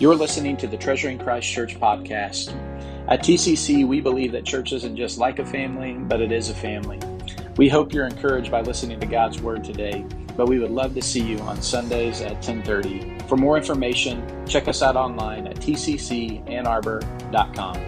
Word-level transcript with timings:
You're 0.00 0.14
listening 0.14 0.56
to 0.58 0.68
the 0.68 0.76
Treasuring 0.76 1.18
Christ 1.18 1.50
Church 1.50 1.80
podcast. 1.80 2.54
At 3.08 3.24
TCC, 3.24 3.84
we 3.84 4.00
believe 4.00 4.30
that 4.30 4.44
church 4.44 4.72
isn't 4.72 4.94
just 4.94 5.18
like 5.18 5.40
a 5.40 5.44
family, 5.44 5.94
but 5.94 6.20
it 6.20 6.30
is 6.30 6.50
a 6.50 6.54
family. 6.54 7.00
We 7.56 7.68
hope 7.68 7.92
you're 7.92 8.06
encouraged 8.06 8.48
by 8.48 8.60
listening 8.60 9.00
to 9.00 9.06
God's 9.06 9.42
Word 9.42 9.64
today, 9.64 10.06
but 10.36 10.48
we 10.48 10.60
would 10.60 10.70
love 10.70 10.94
to 10.94 11.02
see 11.02 11.22
you 11.22 11.40
on 11.40 11.60
Sundays 11.60 12.20
at 12.20 12.34
1030. 12.34 13.26
For 13.26 13.36
more 13.36 13.56
information, 13.56 14.46
check 14.46 14.68
us 14.68 14.82
out 14.82 14.94
online 14.94 15.48
at 15.48 15.56
tccannarbor.com. 15.56 17.84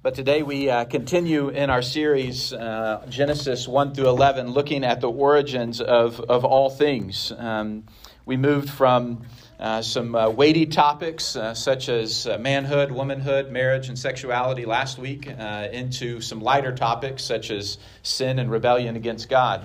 But 0.00 0.14
today 0.14 0.44
we 0.44 0.70
uh, 0.70 0.84
continue 0.84 1.48
in 1.48 1.70
our 1.70 1.82
series, 1.82 2.52
uh, 2.52 3.04
Genesis 3.08 3.66
1 3.66 3.94
through 3.94 4.10
11, 4.10 4.52
looking 4.52 4.84
at 4.84 5.00
the 5.00 5.10
origins 5.10 5.80
of, 5.80 6.20
of 6.20 6.44
all 6.44 6.70
things. 6.70 7.32
Um, 7.36 7.86
we 8.26 8.36
moved 8.36 8.70
from 8.70 9.24
uh, 9.60 9.80
some 9.80 10.16
uh, 10.16 10.28
weighty 10.28 10.66
topics 10.66 11.36
uh, 11.36 11.54
such 11.54 11.88
as 11.88 12.26
uh, 12.26 12.36
manhood, 12.38 12.90
womanhood, 12.90 13.52
marriage, 13.52 13.88
and 13.88 13.96
sexuality 13.96 14.64
last 14.64 14.98
week 14.98 15.28
uh, 15.30 15.68
into 15.70 16.20
some 16.20 16.40
lighter 16.40 16.74
topics 16.74 17.22
such 17.22 17.52
as 17.52 17.78
sin 18.02 18.40
and 18.40 18.50
rebellion 18.50 18.96
against 18.96 19.28
God 19.28 19.64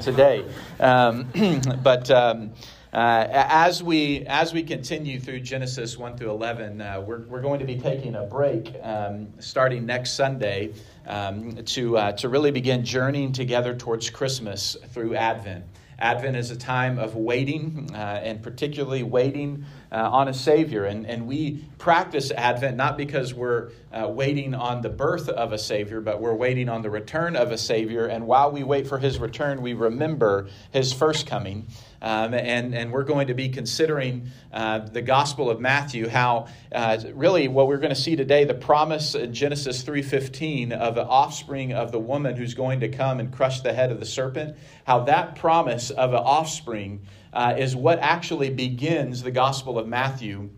today. 0.00 0.44
Um, 0.80 1.28
but 1.82 2.10
um, 2.10 2.52
as 2.90 3.82
we 3.82 4.24
as 4.26 4.54
we 4.54 4.62
continue 4.62 5.20
through 5.20 5.40
Genesis 5.40 5.98
one 5.98 6.16
through 6.16 6.30
eleven, 6.30 6.78
we're 7.06 7.20
we're 7.26 7.42
going 7.42 7.60
to 7.60 7.66
be 7.66 7.78
taking 7.78 8.14
a 8.14 8.24
break 8.24 8.74
um, 8.82 9.28
starting 9.40 9.84
next 9.84 10.12
Sunday 10.12 10.72
um, 11.06 11.54
to 11.64 12.12
to 12.16 12.28
really 12.30 12.50
begin 12.50 12.82
journeying 12.82 13.32
together 13.32 13.74
towards 13.76 14.08
Christmas 14.08 14.74
through 14.94 15.16
Advent. 15.16 15.66
Advent 15.98 16.36
is 16.36 16.50
a 16.50 16.56
time 16.56 16.98
of 16.98 17.16
waiting, 17.16 17.90
uh, 17.92 17.96
and 17.96 18.40
particularly 18.42 19.02
waiting 19.02 19.64
uh, 19.90 19.96
on 19.96 20.28
a 20.28 20.34
Savior. 20.34 20.84
And, 20.84 21.06
and 21.06 21.26
we 21.26 21.64
practice 21.78 22.30
Advent 22.30 22.76
not 22.76 22.96
because 22.96 23.34
we're 23.34 23.70
uh, 23.92 24.08
waiting 24.08 24.54
on 24.54 24.80
the 24.82 24.90
birth 24.90 25.28
of 25.28 25.52
a 25.52 25.58
Savior, 25.58 26.00
but 26.00 26.20
we're 26.20 26.34
waiting 26.34 26.68
on 26.68 26.82
the 26.82 26.90
return 26.90 27.34
of 27.34 27.50
a 27.50 27.58
Savior. 27.58 28.06
And 28.06 28.26
while 28.26 28.52
we 28.52 28.62
wait 28.62 28.86
for 28.86 28.98
His 28.98 29.18
return, 29.18 29.60
we 29.60 29.72
remember 29.74 30.48
His 30.70 30.92
first 30.92 31.26
coming. 31.26 31.66
Um, 32.00 32.34
and, 32.34 32.74
and 32.74 32.92
we're 32.92 33.04
going 33.04 33.26
to 33.26 33.34
be 33.34 33.48
considering 33.48 34.30
uh, 34.52 34.80
the 34.80 35.02
Gospel 35.02 35.50
of 35.50 35.60
Matthew, 35.60 36.08
how 36.08 36.46
uh, 36.72 36.98
really 37.14 37.48
what 37.48 37.66
we're 37.66 37.78
going 37.78 37.94
to 37.94 38.00
see 38.00 38.16
today, 38.16 38.44
the 38.44 38.54
promise 38.54 39.14
in 39.14 39.34
Genesis 39.34 39.82
3.15 39.82 40.72
of 40.72 40.94
the 40.94 41.04
offspring 41.04 41.72
of 41.72 41.92
the 41.92 41.98
woman 41.98 42.36
who's 42.36 42.54
going 42.54 42.80
to 42.80 42.88
come 42.88 43.20
and 43.20 43.32
crush 43.32 43.60
the 43.60 43.72
head 43.72 43.90
of 43.90 43.98
the 43.98 44.06
serpent, 44.06 44.56
how 44.84 45.00
that 45.00 45.34
promise 45.34 45.90
of 45.90 46.12
an 46.12 46.20
offspring 46.20 47.00
uh, 47.32 47.54
is 47.58 47.74
what 47.74 47.98
actually 47.98 48.50
begins 48.50 49.22
the 49.22 49.30
Gospel 49.30 49.78
of 49.78 49.86
Matthew 49.86 50.50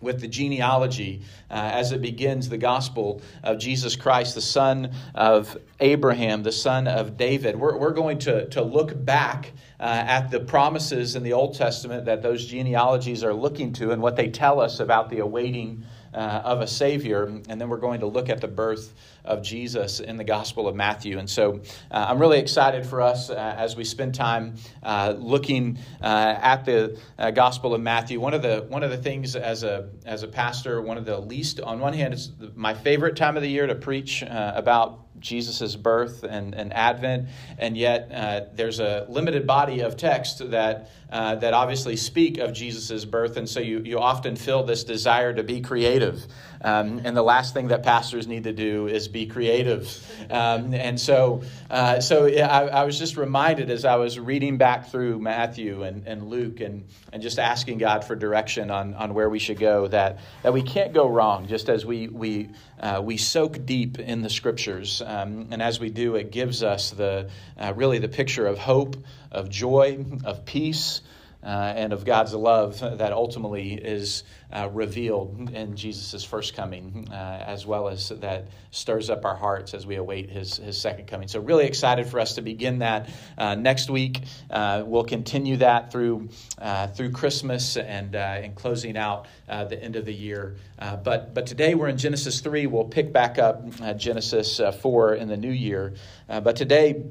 with 0.00 0.20
the 0.20 0.28
genealogy 0.28 1.22
uh, 1.50 1.54
as 1.54 1.92
it 1.92 2.00
begins 2.00 2.48
the 2.48 2.58
gospel 2.58 3.20
of 3.42 3.58
Jesus 3.58 3.96
Christ, 3.96 4.34
the 4.34 4.40
son 4.40 4.92
of 5.14 5.56
Abraham, 5.80 6.42
the 6.42 6.52
son 6.52 6.86
of 6.86 7.16
David. 7.16 7.56
We're, 7.56 7.76
we're 7.76 7.92
going 7.92 8.18
to, 8.20 8.48
to 8.50 8.62
look 8.62 9.04
back 9.04 9.52
uh, 9.80 9.84
at 9.84 10.30
the 10.30 10.40
promises 10.40 11.16
in 11.16 11.22
the 11.22 11.32
Old 11.32 11.54
Testament 11.54 12.04
that 12.06 12.22
those 12.22 12.46
genealogies 12.46 13.22
are 13.24 13.34
looking 13.34 13.72
to 13.74 13.90
and 13.90 14.02
what 14.02 14.16
they 14.16 14.28
tell 14.28 14.60
us 14.60 14.80
about 14.80 15.10
the 15.10 15.18
awaiting 15.18 15.84
uh, 16.14 16.42
of 16.44 16.60
a 16.60 16.66
Savior. 16.66 17.24
And 17.24 17.60
then 17.60 17.68
we're 17.68 17.78
going 17.78 18.00
to 18.00 18.06
look 18.06 18.28
at 18.28 18.40
the 18.40 18.48
birth 18.48 18.94
of 19.24 19.42
Jesus 19.42 20.00
in 20.00 20.16
the 20.16 20.24
Gospel 20.24 20.66
of 20.66 20.74
Matthew. 20.74 21.18
And 21.18 21.28
so 21.28 21.60
uh, 21.90 22.06
I'm 22.08 22.18
really 22.18 22.38
excited 22.38 22.86
for 22.86 23.02
us 23.02 23.30
uh, 23.30 23.34
as 23.34 23.76
we 23.76 23.84
spend 23.84 24.14
time 24.14 24.54
uh, 24.82 25.14
looking 25.16 25.78
uh, 26.02 26.38
at 26.40 26.64
the 26.64 26.98
uh, 27.18 27.30
Gospel 27.30 27.74
of 27.74 27.80
Matthew. 27.80 28.20
One 28.20 28.34
of 28.34 28.42
the 28.42 28.66
one 28.68 28.82
of 28.82 28.90
the 28.90 28.96
things 28.96 29.36
as 29.36 29.62
a 29.62 29.90
as 30.06 30.22
a 30.22 30.28
pastor, 30.28 30.80
one 30.80 30.96
of 30.96 31.04
the 31.04 31.18
least 31.18 31.60
on 31.60 31.80
one 31.80 31.92
hand, 31.92 32.14
it's 32.14 32.30
my 32.54 32.74
favorite 32.74 33.16
time 33.16 33.36
of 33.36 33.42
the 33.42 33.50
year 33.50 33.66
to 33.66 33.74
preach 33.74 34.22
about 34.26 35.08
Jesus' 35.20 35.76
birth 35.76 36.24
and, 36.24 36.54
and 36.54 36.72
Advent, 36.72 37.28
and 37.58 37.76
yet 37.76 38.10
uh, 38.12 38.40
there's 38.54 38.80
a 38.80 39.06
limited 39.08 39.46
body 39.46 39.80
of 39.80 39.96
text 39.96 40.50
that, 40.50 40.90
uh, 41.10 41.36
that 41.36 41.54
obviously 41.54 41.96
speak 41.96 42.38
of 42.38 42.52
Jesus' 42.52 43.04
birth, 43.04 43.36
and 43.36 43.48
so 43.48 43.60
you, 43.60 43.80
you 43.80 43.98
often 43.98 44.36
feel 44.36 44.62
this 44.62 44.84
desire 44.84 45.32
to 45.32 45.42
be 45.42 45.60
creative. 45.60 46.26
Um, 46.60 47.00
and 47.04 47.16
the 47.16 47.22
last 47.22 47.54
thing 47.54 47.68
that 47.68 47.82
pastors 47.82 48.26
need 48.26 48.44
to 48.44 48.52
do 48.52 48.88
is 48.88 49.08
be 49.08 49.26
creative. 49.26 49.86
Um, 50.30 50.74
and 50.74 50.98
so, 50.98 51.42
uh, 51.70 52.00
so 52.00 52.26
I, 52.26 52.66
I, 52.66 52.84
was 52.84 52.98
just 52.98 53.16
reminded 53.16 53.70
as 53.70 53.84
I 53.84 53.96
was 53.96 54.18
reading 54.18 54.58
back 54.58 54.88
through 54.88 55.20
Matthew 55.20 55.84
and, 55.84 56.06
and 56.06 56.28
Luke 56.28 56.60
and, 56.60 56.84
and 57.12 57.22
just 57.22 57.38
asking 57.38 57.78
God 57.78 58.04
for 58.04 58.16
direction 58.16 58.70
on, 58.70 58.94
on 58.94 59.14
where 59.14 59.30
we 59.30 59.38
should 59.38 59.58
go 59.58 59.86
that, 59.88 60.18
that 60.42 60.52
we 60.52 60.62
can't 60.62 60.92
go 60.92 61.08
wrong 61.08 61.46
just 61.46 61.68
as 61.68 61.86
we, 61.86 62.08
we, 62.08 62.48
uh, 62.80 63.00
we 63.02 63.16
soak 63.16 63.64
deep 63.64 64.00
in 64.00 64.22
the 64.22 64.30
scriptures. 64.30 65.00
Um, 65.04 65.48
and 65.52 65.62
as 65.62 65.78
we 65.78 65.90
do, 65.90 66.16
it 66.16 66.32
gives 66.32 66.64
us 66.64 66.90
the, 66.90 67.30
uh, 67.56 67.72
really 67.76 67.98
the 67.98 68.08
picture 68.08 68.46
of 68.46 68.58
hope, 68.58 68.96
of 69.30 69.48
joy, 69.48 70.04
of 70.24 70.44
peace 70.44 71.00
uh, 71.42 71.46
and 71.76 71.92
of 71.92 72.04
God's 72.04 72.34
love 72.34 72.80
that 72.80 73.12
ultimately 73.12 73.74
is 73.74 74.24
uh, 74.52 74.68
revealed 74.72 75.50
in 75.54 75.76
Jesus' 75.76 76.24
first 76.24 76.54
coming, 76.54 77.08
uh, 77.10 77.14
as 77.46 77.64
well 77.64 77.88
as 77.88 78.08
that 78.08 78.48
stirs 78.72 79.08
up 79.08 79.24
our 79.24 79.36
hearts 79.36 79.72
as 79.72 79.86
we 79.86 79.96
await 79.96 80.30
his, 80.30 80.56
his 80.56 80.80
second 80.80 81.06
coming. 81.06 81.28
So, 81.28 81.38
really 81.40 81.66
excited 81.66 82.08
for 82.08 82.18
us 82.18 82.34
to 82.34 82.42
begin 82.42 82.80
that 82.80 83.08
uh, 83.36 83.54
next 83.54 83.88
week. 83.88 84.22
Uh, 84.50 84.82
we'll 84.84 85.04
continue 85.04 85.58
that 85.58 85.92
through, 85.92 86.28
uh, 86.60 86.88
through 86.88 87.12
Christmas 87.12 87.76
and, 87.76 88.16
and 88.16 88.56
closing 88.56 88.96
out 88.96 89.26
the 89.46 89.82
end 89.82 89.96
of 89.96 90.04
the 90.04 90.14
year. 90.14 90.56
but, 90.78 91.34
but 91.34 91.46
today 91.46 91.74
we're 91.74 91.88
in 91.88 91.98
Genesis 91.98 92.40
3. 92.40 92.66
We'll 92.66 92.84
pick 92.84 93.12
back 93.12 93.38
up 93.38 93.64
Genesis 93.96 94.60
4 94.82 95.14
in 95.14 95.28
the 95.28 95.36
new 95.36 95.50
year. 95.50 95.94
but 96.26 96.56
today, 96.56 97.04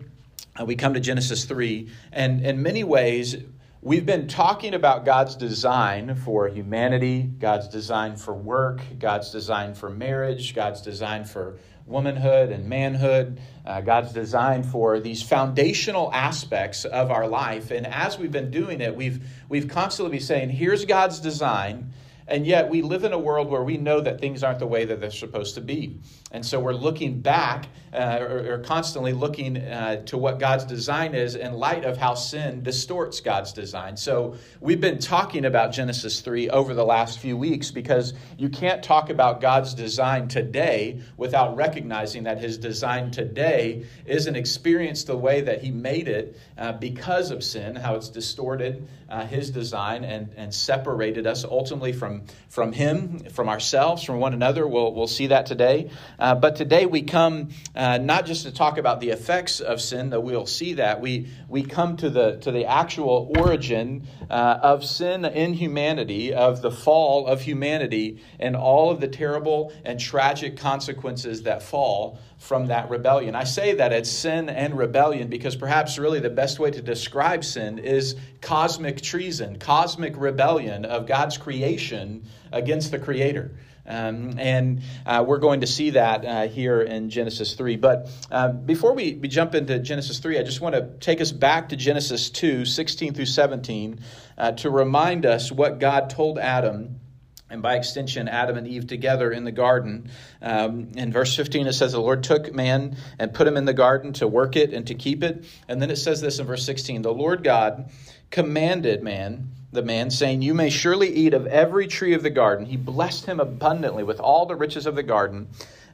we 0.66 0.76
come 0.76 0.94
to 0.94 1.00
Genesis 1.00 1.46
3, 1.46 1.90
and 2.12 2.46
in 2.46 2.62
many 2.62 2.84
ways, 2.84 3.38
We've 3.80 4.08
been 4.08 4.28
talking 4.28 4.74
about 4.74 5.06
God's 5.06 5.36
design 5.36 6.16
for 6.16 6.50
humanity, 6.50 7.22
God's 7.22 7.68
design 7.68 8.18
for 8.18 8.34
work, 8.34 8.82
God's 8.98 9.30
design 9.30 9.76
for 9.76 9.90
marriage, 9.90 10.56
God's 10.56 10.82
design 10.82 11.26
for 11.26 11.60
womanhood 11.86 12.52
and 12.52 12.68
manhood, 12.68 13.40
uh, 13.66 13.82
God's 13.82 14.12
design 14.12 14.64
for 14.64 15.00
these 15.00 15.22
foundational 15.22 16.12
aspects 16.12 16.86
of 16.86 17.12
our 17.12 17.28
life. 17.28 17.72
And 17.72 17.88
as 17.88 18.18
we've 18.18 18.32
been 18.32 18.52
doing 18.52 18.82
it, 18.82 18.96
we've, 18.96 19.24
we've 19.48 19.70
constantly 19.70 20.18
been 20.18 20.26
saying, 20.26 20.50
here's 20.50 20.84
God's 20.84 21.20
design. 21.20 21.94
And 22.28 22.46
yet, 22.46 22.70
we 22.70 22.82
live 22.82 23.06
in 23.06 23.14
a 23.14 23.20
world 23.20 23.50
where 23.50 23.64
we 23.64 23.78
know 23.78 24.02
that 24.02 24.20
things 24.20 24.44
aren't 24.44 24.60
the 24.60 24.68
way 24.68 24.84
that 24.84 25.00
they're 25.00 25.10
supposed 25.10 25.56
to 25.56 25.62
be. 25.62 25.98
And 26.32 26.46
so, 26.46 26.60
we're 26.60 26.74
looking 26.74 27.22
back, 27.22 27.68
uh, 27.94 28.18
or, 28.20 28.54
or, 28.54 28.58
constantly 28.60 29.14
looking 29.14 29.56
uh, 29.58 30.04
to 30.08 30.18
what 30.18 30.38
God's 30.38 30.66
design 30.66 31.16
is 31.16 31.36
in 31.36 31.54
light 31.54 31.86
of 31.86 31.96
how 31.96 32.16
sin 32.16 32.64
distorts 32.64 33.22
God's 33.22 33.54
design. 33.54 33.96
So, 33.96 34.36
we've 34.60 34.82
been 34.82 35.00
talking 35.00 35.46
about 35.46 35.72
Genesis 35.72 36.20
3 36.20 36.50
over 36.50 36.74
the 36.74 36.84
last 36.84 37.20
few 37.20 37.38
weeks 37.38 37.72
because 37.72 38.14
you 38.38 38.50
can't 38.50 38.84
talk 38.84 39.10
about 39.10 39.40
God's 39.40 39.74
design 39.74 40.28
today 40.28 41.02
without 41.16 41.56
recognizing 41.56 42.24
that 42.24 42.40
His 42.40 42.58
design 42.58 43.10
today 43.10 43.86
isn't 44.06 44.36
experienced 44.36 45.08
the 45.08 45.18
way 45.18 45.40
that 45.40 45.62
He 45.62 45.72
made 45.72 46.10
it 46.10 46.38
uh, 46.58 46.74
because 46.74 47.32
of 47.32 47.42
sin, 47.42 47.78
how 47.78 47.96
it's 47.96 48.10
distorted 48.10 48.86
uh, 49.10 49.26
His 49.26 49.50
design 49.50 50.04
and, 50.04 50.30
and 50.36 50.54
separated 50.54 51.26
us 51.26 51.46
ultimately 51.46 51.94
from 51.94 52.17
from, 52.50 52.72
Him, 52.72 53.20
from 53.32 53.50
ourselves, 53.50 54.04
from 54.04 54.20
one 54.20 54.34
another. 54.34 54.68
We'll, 54.68 54.94
we'll 54.94 55.08
see 55.08 55.28
that 55.28 55.46
today. 55.46 55.90
Uh, 56.18 56.36
but 56.36 56.56
today 56.56 56.86
we 56.86 57.04
come 57.04 57.50
uh, 57.76 57.98
not 57.98 58.26
just 58.26 58.44
to 58.44 58.52
talk 58.52 58.78
about 58.78 59.00
the 59.00 59.10
effects 59.10 59.60
of 59.60 59.82
sin, 59.82 60.10
though 60.10 60.20
we'll 60.20 60.46
see 60.46 60.74
that. 60.74 61.02
We, 61.02 61.30
we 61.50 61.64
come 61.64 61.98
to 61.98 62.10
the, 62.10 62.38
to 62.38 62.52
the 62.52 62.66
actual 62.66 63.32
origin 63.38 64.08
uh, 64.30 64.60
of 64.62 64.86
sin 64.86 65.26
in 65.26 65.54
humanity, 65.54 66.34
of 66.34 66.62
the 66.62 66.72
fall 66.72 67.28
of 67.28 67.42
humanity, 67.42 68.22
and 68.40 68.56
all 68.56 68.90
of 68.90 69.00
the 69.02 69.08
terrible 69.08 69.74
and 69.86 70.00
tragic 70.00 70.58
consequences 70.58 71.44
that 71.44 71.64
fall 71.64 72.20
from 72.38 72.68
that 72.68 72.90
rebellion. 72.90 73.36
I 73.36 73.44
say 73.44 73.76
that 73.76 73.92
it's 73.92 74.10
sin 74.10 74.50
and 74.50 74.78
rebellion 74.78 75.28
because 75.28 75.56
perhaps 75.56 75.98
really 75.98 76.20
the 76.20 76.30
best 76.30 76.60
way 76.60 76.72
to 76.72 76.82
describe 76.82 77.44
sin 77.44 77.80
is 77.80 78.16
cosmic 78.42 79.02
treason, 79.02 79.58
cosmic 79.58 80.16
rebellion 80.16 80.86
of 80.86 81.08
God's 81.08 81.38
creation 81.38 82.24
against 82.52 82.92
the 82.92 83.00
Creator. 83.00 83.52
Um, 83.88 84.38
and 84.38 84.82
uh, 85.06 85.24
we're 85.26 85.38
going 85.38 85.62
to 85.62 85.68
see 85.68 85.92
that 85.92 86.26
uh, 86.26 86.48
here 86.48 86.82
in 86.82 87.10
Genesis 87.10 87.54
3. 87.54 87.78
But 87.78 88.10
uh, 88.30 88.50
before 88.50 88.94
we, 88.94 89.14
we 89.16 89.30
jump 89.30 89.56
into 89.56 89.80
Genesis 89.80 90.20
3, 90.20 90.38
I 90.38 90.44
just 90.44 90.60
want 90.60 90.76
to 90.76 90.90
take 91.00 91.22
us 91.22 91.32
back 91.32 91.70
to 91.70 91.76
Genesis 91.76 92.30
2 92.30 92.66
16 92.66 93.14
through 93.14 93.26
17 93.26 94.00
uh, 94.38 94.52
to 94.54 94.70
remind 94.70 95.26
us 95.26 95.52
what 95.52 95.80
God 95.80 96.10
told 96.10 96.38
Adam 96.38 97.00
and 97.50 97.62
by 97.62 97.76
extension, 97.76 98.28
Adam 98.28 98.58
and 98.58 98.68
Eve 98.68 98.88
together 98.88 99.32
in 99.32 99.44
the 99.44 99.52
garden. 99.52 100.10
Um, 100.42 100.92
in 100.96 101.14
verse 101.14 101.36
15, 101.36 101.68
it 101.68 101.74
says, 101.74 101.94
The 101.94 102.00
Lord 102.00 102.24
took 102.24 102.54
man 102.54 102.98
and 103.20 103.34
put 103.34 103.48
him 103.48 103.56
in 103.56 103.66
the 103.66 103.74
garden 103.74 104.14
to 104.14 104.28
work 104.28 104.56
it 104.56 104.74
and 104.74 104.86
to 104.88 104.96
keep 104.96 105.24
it. 105.24 105.46
And 105.68 105.82
then 105.82 105.90
it 105.90 105.96
says 105.96 106.20
this 106.20 106.40
in 106.40 106.46
verse 106.46 106.66
16 106.66 107.02
The 107.02 107.14
Lord 107.14 107.44
God 107.44 107.90
commanded 108.32 109.02
man 109.02 109.52
the 109.72 109.82
man, 109.82 110.10
saying, 110.10 110.42
You 110.42 110.54
may 110.54 110.70
surely 110.70 111.14
eat 111.14 111.34
of 111.34 111.46
every 111.48 111.88
tree 111.88 112.14
of 112.14 112.24
the 112.24 112.30
garden. 112.30 112.66
He 112.66 112.78
blessed 112.78 113.26
him 113.26 113.40
abundantly 113.40 114.04
with 114.04 114.20
all 114.20 114.46
the 114.46 114.56
riches 114.56 114.86
of 114.86 114.96
the 114.96 115.04
garden. 115.04 115.48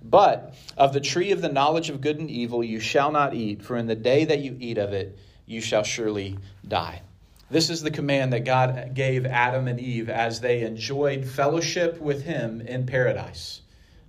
But 0.04 0.56
of 0.78 0.94
the 0.94 1.00
tree 1.00 1.32
of 1.32 1.42
the 1.42 1.50
knowledge 1.50 1.90
of 1.90 2.02
good 2.02 2.20
and 2.20 2.30
evil 2.30 2.64
you 2.64 2.80
shall 2.80 3.12
not 3.12 3.34
eat, 3.34 3.64
for 3.64 3.78
in 3.78 3.88
the 3.88 3.96
day 3.96 4.26
that 4.26 4.40
you 4.40 4.58
eat 4.60 4.78
of 4.78 4.94
it, 4.94 5.18
you 5.46 5.62
shall 5.62 5.84
surely 5.84 6.38
die. 6.68 7.02
This 7.50 7.70
is 7.70 7.82
the 7.82 7.92
command 7.92 8.34
that 8.34 8.46
God 8.46 8.94
gave 8.94 9.26
Adam 9.26 9.68
and 9.68 9.80
Eve 9.80 10.10
as 10.10 10.42
they 10.42 10.62
enjoyed 10.62 11.26
fellowship 11.26 12.00
with 12.00 12.24
Him 12.24 12.62
in 12.62 12.86
paradise. 12.86 13.62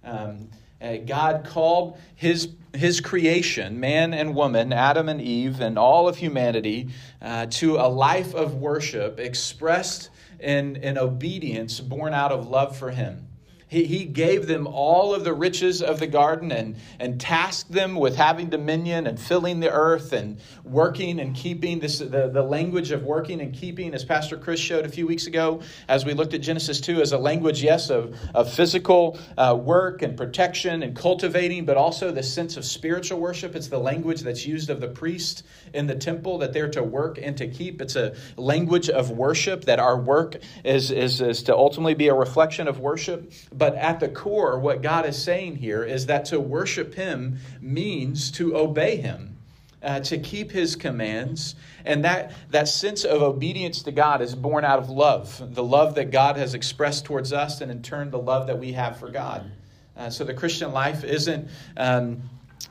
Um, 0.02 0.48
uh, 0.80 0.98
God 0.98 1.46
called 1.46 1.98
his, 2.14 2.48
his 2.74 3.00
creation, 3.00 3.80
man 3.80 4.12
and 4.12 4.34
woman, 4.34 4.72
Adam 4.72 5.08
and 5.08 5.20
Eve, 5.20 5.60
and 5.60 5.78
all 5.78 6.08
of 6.08 6.16
humanity, 6.18 6.88
uh, 7.22 7.46
to 7.46 7.76
a 7.76 7.88
life 7.88 8.34
of 8.34 8.54
worship 8.56 9.18
expressed 9.18 10.10
in, 10.40 10.76
in 10.76 10.98
obedience 10.98 11.80
born 11.80 12.12
out 12.12 12.32
of 12.32 12.48
love 12.48 12.76
for 12.76 12.90
Him. 12.90 13.28
He, 13.74 13.84
he 13.86 14.04
gave 14.04 14.46
them 14.46 14.68
all 14.68 15.14
of 15.14 15.24
the 15.24 15.34
riches 15.34 15.82
of 15.82 15.98
the 15.98 16.06
garden 16.06 16.52
and, 16.52 16.76
and 17.00 17.20
tasked 17.20 17.72
them 17.72 17.96
with 17.96 18.14
having 18.14 18.48
dominion 18.48 19.08
and 19.08 19.18
filling 19.18 19.58
the 19.58 19.72
earth 19.72 20.12
and 20.12 20.38
working 20.62 21.18
and 21.18 21.34
keeping 21.34 21.80
this 21.80 21.98
the, 21.98 22.30
the 22.32 22.42
language 22.42 22.92
of 22.92 23.02
working 23.02 23.40
and 23.40 23.52
keeping, 23.52 23.92
as 23.92 24.04
Pastor 24.04 24.36
Chris 24.36 24.60
showed 24.60 24.86
a 24.86 24.88
few 24.88 25.08
weeks 25.08 25.26
ago, 25.26 25.60
as 25.88 26.04
we 26.04 26.14
looked 26.14 26.34
at 26.34 26.40
Genesis 26.40 26.80
2, 26.80 27.00
as 27.00 27.10
a 27.10 27.18
language, 27.18 27.64
yes, 27.64 27.90
of, 27.90 28.16
of 28.32 28.52
physical 28.52 29.18
uh, 29.36 29.58
work 29.60 30.02
and 30.02 30.16
protection 30.16 30.84
and 30.84 30.94
cultivating, 30.94 31.64
but 31.64 31.76
also 31.76 32.12
the 32.12 32.22
sense 32.22 32.56
of 32.56 32.64
spiritual 32.64 33.18
worship. 33.18 33.56
It's 33.56 33.68
the 33.68 33.78
language 33.78 34.20
that's 34.20 34.46
used 34.46 34.70
of 34.70 34.80
the 34.80 34.88
priest 34.88 35.42
in 35.72 35.88
the 35.88 35.96
temple 35.96 36.38
that 36.38 36.52
they're 36.52 36.70
to 36.70 36.84
work 36.84 37.18
and 37.20 37.36
to 37.38 37.48
keep. 37.48 37.82
It's 37.82 37.96
a 37.96 38.14
language 38.36 38.88
of 38.88 39.10
worship 39.10 39.64
that 39.64 39.80
our 39.80 39.98
work 39.98 40.36
is, 40.64 40.92
is, 40.92 41.20
is 41.20 41.42
to 41.44 41.56
ultimately 41.56 41.94
be 41.94 42.06
a 42.06 42.14
reflection 42.14 42.68
of 42.68 42.78
worship. 42.78 43.32
But 43.52 43.63
but 43.64 43.76
at 43.76 43.98
the 43.98 44.10
core, 44.10 44.58
what 44.58 44.82
God 44.82 45.06
is 45.06 45.16
saying 45.16 45.56
here 45.56 45.82
is 45.84 46.04
that 46.04 46.26
to 46.26 46.38
worship 46.38 46.92
Him 46.92 47.38
means 47.62 48.30
to 48.32 48.54
obey 48.58 48.96
Him. 48.96 49.38
Uh, 49.82 50.00
to 50.00 50.18
keep 50.18 50.50
his 50.50 50.76
commands. 50.76 51.54
And 51.84 52.06
that, 52.06 52.32
that 52.50 52.68
sense 52.68 53.04
of 53.04 53.20
obedience 53.20 53.82
to 53.82 53.92
God 53.92 54.22
is 54.22 54.34
born 54.34 54.64
out 54.64 54.78
of 54.78 54.88
love 54.88 55.42
the 55.54 55.62
love 55.62 55.94
that 55.96 56.10
God 56.10 56.38
has 56.38 56.54
expressed 56.54 57.04
towards 57.04 57.34
us, 57.34 57.60
and 57.60 57.70
in 57.70 57.82
turn, 57.82 58.10
the 58.10 58.18
love 58.18 58.46
that 58.46 58.58
we 58.58 58.72
have 58.72 58.98
for 58.98 59.10
God. 59.10 59.50
Uh, 59.94 60.08
so 60.08 60.24
the 60.24 60.32
Christian 60.32 60.72
life 60.72 61.04
isn't. 61.04 61.48
Um, 61.76 62.22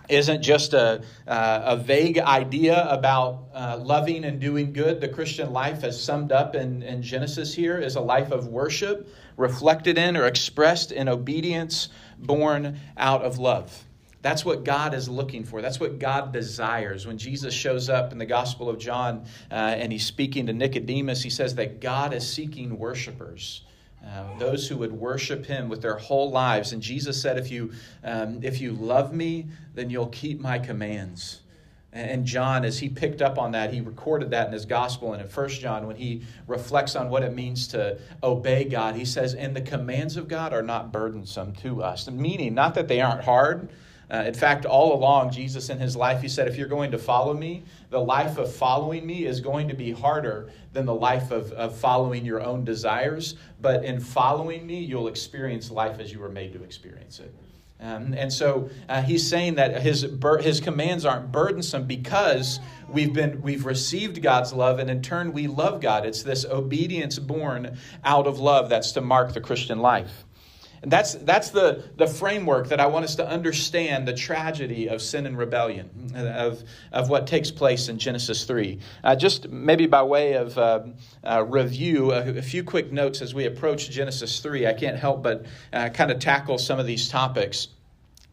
isn't 0.09 0.41
just 0.41 0.73
a, 0.73 1.03
uh, 1.27 1.61
a 1.65 1.77
vague 1.77 2.19
idea 2.19 2.87
about 2.89 3.45
uh, 3.53 3.79
loving 3.81 4.25
and 4.25 4.39
doing 4.39 4.73
good. 4.73 4.99
The 4.99 5.07
Christian 5.07 5.51
life, 5.51 5.83
as 5.83 6.01
summed 6.01 6.31
up 6.31 6.55
in, 6.55 6.83
in 6.83 7.01
Genesis 7.01 7.53
here, 7.53 7.77
is 7.77 7.95
a 7.95 8.01
life 8.01 8.31
of 8.31 8.47
worship, 8.47 9.07
reflected 9.37 9.97
in 9.97 10.17
or 10.17 10.25
expressed 10.25 10.91
in 10.91 11.07
obedience, 11.07 11.89
born 12.19 12.79
out 12.97 13.21
of 13.23 13.39
love. 13.39 13.85
That's 14.21 14.45
what 14.45 14.63
God 14.63 14.93
is 14.93 15.09
looking 15.09 15.43
for. 15.43 15.61
That's 15.61 15.81
what 15.81 15.99
God 15.99 16.31
desires. 16.31 17.05
When 17.05 17.17
Jesus 17.17 17.53
shows 17.53 17.89
up 17.89 18.13
in 18.13 18.17
the 18.17 18.25
Gospel 18.25 18.69
of 18.69 18.79
John 18.79 19.25
uh, 19.51 19.55
and 19.55 19.91
he's 19.91 20.05
speaking 20.05 20.45
to 20.45 20.53
Nicodemus, 20.53 21.21
he 21.21 21.29
says 21.29 21.55
that 21.55 21.81
God 21.81 22.13
is 22.13 22.27
seeking 22.27 22.79
worshipers. 22.79 23.63
Um, 24.03 24.37
those 24.37 24.67
who 24.67 24.77
would 24.77 24.91
worship 24.91 25.45
him 25.45 25.69
with 25.69 25.81
their 25.81 25.95
whole 25.95 26.29
lives. 26.29 26.73
And 26.73 26.81
Jesus 26.81 27.21
said, 27.21 27.37
if 27.37 27.49
you, 27.49 27.71
um, 28.03 28.39
if 28.43 28.59
you 28.59 28.73
love 28.73 29.13
me, 29.13 29.47
then 29.75 29.89
you'll 29.89 30.07
keep 30.07 30.41
my 30.41 30.59
commands. 30.59 31.39
And 31.93 32.25
John, 32.25 32.65
as 32.65 32.79
he 32.79 32.89
picked 32.89 33.21
up 33.21 33.37
on 33.37 33.51
that, 33.51 33.71
he 33.71 33.79
recorded 33.79 34.31
that 34.31 34.47
in 34.47 34.53
his 34.53 34.65
gospel. 34.65 35.13
And 35.13 35.21
in 35.21 35.27
First 35.27 35.61
John, 35.61 35.85
when 35.85 35.95
he 35.95 36.23
reflects 36.47 36.95
on 36.95 37.09
what 37.09 37.21
it 37.21 37.35
means 37.35 37.67
to 37.67 37.99
obey 38.23 38.63
God, 38.63 38.95
he 38.95 39.05
says, 39.05 39.35
And 39.35 39.55
the 39.55 39.61
commands 39.61 40.17
of 40.17 40.27
God 40.27 40.53
are 40.53 40.63
not 40.63 40.91
burdensome 40.91 41.53
to 41.57 41.83
us. 41.83 42.09
Meaning, 42.09 42.55
not 42.55 42.73
that 42.75 42.87
they 42.87 42.99
aren't 42.99 43.23
hard, 43.23 43.69
uh, 44.13 44.23
in 44.27 44.33
fact, 44.35 44.65
all 44.65 44.93
along, 44.93 45.31
Jesus 45.31 45.69
in 45.69 45.79
his 45.79 45.95
life, 45.95 46.21
he 46.21 46.27
said, 46.27 46.47
if 46.47 46.55
you're 46.55 46.67
going 46.67 46.91
to 46.91 46.99
follow 46.99 47.33
me, 47.33 47.63
the 47.89 47.99
life 47.99 48.37
of 48.37 48.53
following 48.53 49.07
me 49.07 49.25
is 49.25 49.41
going 49.41 49.67
to 49.69 49.73
be 49.73 49.91
harder 49.91 50.51
than 50.71 50.85
the 50.85 50.93
life 50.93 51.31
of, 51.31 51.51
of 51.53 51.75
following 51.75 52.23
your 52.23 52.39
own 52.39 52.63
desires. 52.63 53.35
But 53.59 53.83
in 53.83 53.99
following 53.99 54.67
me, 54.67 54.83
you'll 54.83 55.07
experience 55.07 55.71
life 55.71 55.99
as 55.99 56.11
you 56.11 56.19
were 56.19 56.29
made 56.29 56.53
to 56.53 56.63
experience 56.63 57.19
it. 57.19 57.33
Um, 57.79 58.13
and 58.13 58.31
so 58.31 58.69
uh, 58.87 59.01
he's 59.01 59.27
saying 59.27 59.55
that 59.55 59.81
his, 59.81 60.07
his 60.41 60.61
commands 60.61 61.05
aren't 61.05 61.31
burdensome 61.31 61.85
because 61.85 62.59
we've, 62.87 63.13
been, 63.13 63.41
we've 63.41 63.65
received 63.65 64.21
God's 64.21 64.53
love, 64.53 64.77
and 64.77 64.91
in 64.91 65.01
turn, 65.01 65.33
we 65.33 65.47
love 65.47 65.81
God. 65.81 66.05
It's 66.05 66.21
this 66.21 66.45
obedience 66.45 67.17
born 67.17 67.77
out 68.05 68.27
of 68.27 68.39
love 68.39 68.69
that's 68.69 68.91
to 68.91 69.01
mark 69.01 69.33
the 69.33 69.41
Christian 69.41 69.79
life. 69.79 70.23
And 70.83 70.91
that's, 70.91 71.13
that's 71.13 71.49
the, 71.51 71.85
the 71.95 72.07
framework 72.07 72.67
that 72.67 72.81
I 72.81 72.87
want 72.87 73.05
us 73.05 73.15
to 73.15 73.25
understand 73.25 74.05
the 74.05 74.13
tragedy 74.13 74.89
of 74.89 75.01
sin 75.01 75.25
and 75.25 75.37
rebellion, 75.37 76.11
of, 76.13 76.61
of 76.91 77.09
what 77.09 77.25
takes 77.25 77.49
place 77.49 77.87
in 77.87 77.97
Genesis 77.97 78.43
3. 78.43 78.79
Uh, 79.01 79.15
just 79.15 79.47
maybe 79.47 79.87
by 79.87 80.03
way 80.03 80.33
of 80.33 80.57
uh, 80.57 80.83
uh, 81.23 81.45
review, 81.47 82.11
a, 82.11 82.37
a, 82.37 82.41
few 82.41 82.65
quick 82.65 82.91
notes 82.91 83.21
as 83.21 83.33
we 83.33 83.45
approach 83.45 83.89
Genesis 83.91 84.41
3. 84.41 84.67
I 84.67 84.73
can't 84.73 84.97
help 84.97 85.23
but 85.23 85.45
uh, 85.71 85.87
kind 85.87 86.11
of 86.11 86.19
tackle 86.19 86.57
some 86.57 86.79
of 86.79 86.85
these 86.85 87.07
topics. 87.07 87.69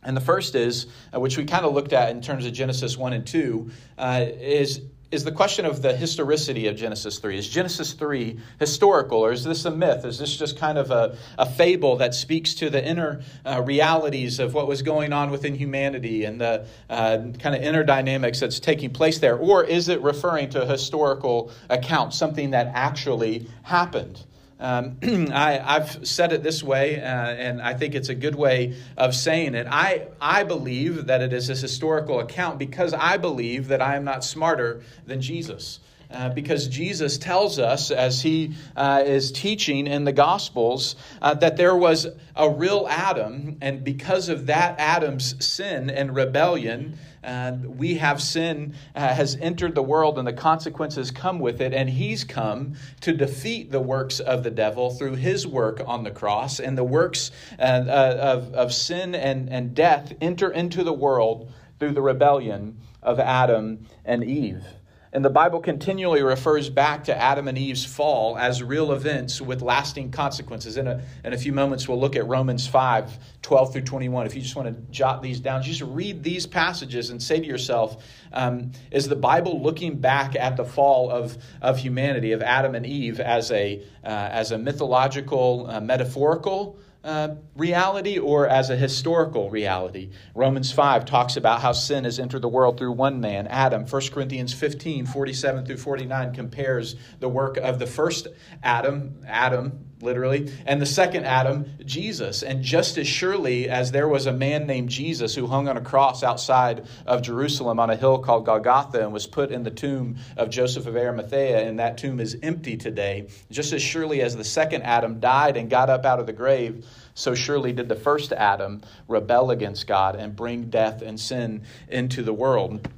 And 0.02 0.16
the 0.16 0.20
first 0.20 0.56
is, 0.56 0.88
uh, 1.14 1.20
which 1.20 1.36
we 1.36 1.44
kind 1.44 1.64
of 1.64 1.72
looked 1.72 1.92
at 1.92 2.10
in 2.10 2.20
terms 2.20 2.46
of 2.46 2.52
Genesis 2.52 2.96
1 2.96 3.12
and 3.12 3.24
2, 3.24 3.70
uh, 3.96 4.26
is 4.28 4.80
is 5.10 5.24
the 5.24 5.32
question 5.32 5.66
of 5.66 5.82
the 5.82 5.94
historicity 5.94 6.68
of 6.68 6.76
Genesis 6.76 7.18
3. 7.18 7.38
Is 7.38 7.48
Genesis 7.48 7.94
3 7.94 8.38
historical, 8.58 9.18
or 9.18 9.32
is 9.32 9.42
this 9.42 9.64
a 9.64 9.70
myth? 9.70 10.04
Is 10.04 10.18
this 10.18 10.36
just 10.36 10.56
kind 10.56 10.78
of 10.78 10.90
a, 10.90 11.16
a 11.36 11.46
fable 11.46 11.96
that 11.96 12.14
speaks 12.14 12.54
to 12.54 12.70
the 12.70 12.84
inner 12.84 13.22
uh, 13.44 13.62
realities 13.64 14.38
of 14.38 14.54
what 14.54 14.68
was 14.68 14.82
going 14.82 15.12
on 15.12 15.30
within 15.30 15.54
humanity 15.54 16.24
and 16.24 16.40
the 16.40 16.64
uh, 16.88 17.18
kind 17.40 17.56
of 17.56 17.62
inner 17.62 17.82
dynamics 17.82 18.40
that's 18.40 18.60
taking 18.60 18.90
place 18.90 19.18
there? 19.18 19.36
Or 19.36 19.64
is 19.64 19.88
it 19.88 20.00
referring 20.00 20.50
to 20.50 20.62
a 20.62 20.66
historical 20.66 21.50
account, 21.68 22.14
something 22.14 22.50
that 22.50 22.70
actually 22.74 23.48
happened? 23.62 24.24
Um, 24.60 24.98
I, 25.32 25.52
have 25.52 26.06
said 26.06 26.32
it 26.32 26.42
this 26.42 26.62
way, 26.62 27.00
uh, 27.00 27.04
and 27.04 27.62
I 27.62 27.72
think 27.72 27.94
it's 27.94 28.10
a 28.10 28.14
good 28.14 28.34
way 28.34 28.76
of 28.96 29.14
saying 29.14 29.54
it. 29.54 29.66
I, 29.68 30.08
I 30.20 30.44
believe 30.44 31.06
that 31.06 31.22
it 31.22 31.32
is 31.32 31.48
a 31.48 31.54
historical 31.54 32.20
account 32.20 32.58
because 32.58 32.92
I 32.92 33.16
believe 33.16 33.68
that 33.68 33.80
I 33.80 33.96
am 33.96 34.04
not 34.04 34.22
smarter 34.22 34.82
than 35.06 35.22
Jesus. 35.22 35.80
Uh, 36.12 36.28
because 36.28 36.66
Jesus 36.66 37.18
tells 37.18 37.60
us, 37.60 37.92
as 37.92 38.20
he 38.20 38.54
uh, 38.76 39.02
is 39.06 39.30
teaching 39.30 39.86
in 39.86 40.04
the 40.04 40.12
Gospels, 40.12 40.96
uh, 41.22 41.34
that 41.34 41.56
there 41.56 41.76
was 41.76 42.08
a 42.34 42.50
real 42.50 42.86
Adam, 42.90 43.58
and 43.60 43.84
because 43.84 44.28
of 44.28 44.46
that 44.46 44.80
Adam's 44.80 45.44
sin 45.44 45.88
and 45.88 46.14
rebellion, 46.14 46.98
and 47.22 47.78
we 47.78 47.94
have 47.94 48.20
sin 48.20 48.74
uh, 48.94 49.00
has 49.00 49.36
entered 49.40 49.74
the 49.74 49.82
world 49.82 50.18
and 50.18 50.26
the 50.26 50.32
consequences 50.32 51.10
come 51.10 51.38
with 51.38 51.60
it 51.60 51.74
and 51.74 51.90
he's 51.90 52.24
come 52.24 52.74
to 53.00 53.12
defeat 53.12 53.70
the 53.70 53.80
works 53.80 54.20
of 54.20 54.42
the 54.42 54.50
devil 54.50 54.90
through 54.90 55.14
his 55.14 55.46
work 55.46 55.82
on 55.86 56.02
the 56.02 56.10
cross 56.10 56.60
and 56.60 56.78
the 56.78 56.84
works 56.84 57.30
uh, 57.58 57.62
uh, 57.62 58.16
of, 58.20 58.54
of 58.54 58.72
sin 58.72 59.14
and, 59.14 59.50
and 59.50 59.74
death 59.74 60.12
enter 60.20 60.50
into 60.50 60.82
the 60.82 60.92
world 60.92 61.52
through 61.78 61.92
the 61.92 62.02
rebellion 62.02 62.78
of 63.02 63.20
adam 63.20 63.86
and 64.04 64.24
eve 64.24 64.64
and 65.12 65.24
the 65.24 65.30
Bible 65.30 65.58
continually 65.58 66.22
refers 66.22 66.70
back 66.70 67.04
to 67.04 67.16
Adam 67.16 67.48
and 67.48 67.58
Eve's 67.58 67.84
fall 67.84 68.38
as 68.38 68.62
real 68.62 68.92
events 68.92 69.40
with 69.40 69.60
lasting 69.60 70.12
consequences. 70.12 70.76
In 70.76 70.86
a, 70.86 71.02
in 71.24 71.32
a 71.32 71.38
few 71.38 71.52
moments, 71.52 71.88
we'll 71.88 71.98
look 71.98 72.14
at 72.14 72.26
Romans 72.28 72.66
5 72.68 73.18
12 73.42 73.72
through 73.72 73.82
21. 73.82 74.26
If 74.26 74.36
you 74.36 74.42
just 74.42 74.54
want 74.54 74.68
to 74.68 74.92
jot 74.92 75.20
these 75.20 75.40
down, 75.40 75.64
just 75.64 75.80
read 75.80 76.22
these 76.22 76.46
passages 76.46 77.10
and 77.10 77.20
say 77.20 77.40
to 77.40 77.46
yourself, 77.46 78.04
um, 78.32 78.70
is 78.92 79.08
the 79.08 79.16
Bible 79.16 79.60
looking 79.60 79.98
back 79.98 80.36
at 80.36 80.56
the 80.56 80.64
fall 80.64 81.10
of, 81.10 81.36
of 81.60 81.78
humanity, 81.78 82.30
of 82.30 82.42
Adam 82.42 82.76
and 82.76 82.86
Eve, 82.86 83.18
as 83.18 83.50
a, 83.50 83.82
uh, 84.04 84.06
as 84.06 84.52
a 84.52 84.58
mythological, 84.58 85.66
uh, 85.68 85.80
metaphorical? 85.80 86.78
Uh, 87.02 87.34
reality 87.56 88.18
or 88.18 88.46
as 88.46 88.70
a 88.70 88.76
historical 88.76 89.50
reality. 89.50 90.10
Romans 90.34 90.70
5 90.70 91.04
talks 91.04 91.36
about 91.36 91.60
how 91.60 91.72
sin 91.72 92.04
has 92.04 92.18
entered 92.18 92.42
the 92.42 92.48
world 92.48 92.78
through 92.78 92.92
one 92.92 93.20
man, 93.20 93.46
Adam. 93.46 93.86
1 93.86 94.02
Corinthians 94.12 94.52
15, 94.52 95.06
47 95.06 95.66
through 95.66 95.76
49 95.78 96.34
compares 96.34 96.96
the 97.18 97.28
work 97.28 97.56
of 97.56 97.78
the 97.78 97.86
first 97.86 98.28
Adam, 98.62 99.22
Adam, 99.26 99.89
literally, 100.02 100.52
and 100.66 100.80
the 100.80 100.86
second 100.86 101.24
Adam, 101.24 101.66
Jesus. 101.84 102.42
And 102.42 102.62
just 102.62 102.98
as 102.98 103.06
surely 103.06 103.68
as 103.68 103.92
there 103.92 104.08
was 104.08 104.26
a 104.26 104.32
man 104.32 104.66
named 104.66 104.88
Jesus 104.88 105.34
who 105.34 105.46
hung 105.46 105.68
on 105.68 105.76
a 105.76 105.80
cross 105.80 106.22
outside 106.22 106.86
of 107.06 107.22
Jerusalem 107.22 107.78
on 107.78 107.90
a 107.90 107.96
hill 107.96 108.18
called 108.18 108.46
Golgotha 108.46 109.02
and 109.02 109.12
was 109.12 109.26
put 109.26 109.50
in 109.50 109.62
the 109.62 109.70
tomb 109.70 110.16
of 110.36 110.50
Joseph 110.50 110.86
of 110.86 110.96
Arimathea, 110.96 111.66
and 111.66 111.78
that 111.78 111.98
tomb 111.98 112.20
is 112.20 112.36
empty 112.42 112.76
today, 112.76 113.28
just 113.50 113.72
as 113.72 113.82
surely 113.82 114.22
as 114.22 114.36
the 114.36 114.44
second 114.44 114.82
Adam 114.82 115.20
died 115.20 115.56
and 115.56 115.70
got 115.70 115.90
up 115.90 116.04
out 116.04 116.20
of 116.20 116.26
the 116.26 116.32
grave, 116.32 116.86
so 117.14 117.34
surely 117.34 117.72
did 117.72 117.88
the 117.88 117.94
first 117.94 118.32
Adam 118.32 118.82
rebel 119.08 119.50
against 119.50 119.86
God 119.86 120.16
and 120.16 120.34
bring 120.36 120.70
death 120.70 121.02
and 121.02 121.18
sin 121.18 121.62
into 121.88 122.22
the 122.22 122.32
world. 122.32 122.88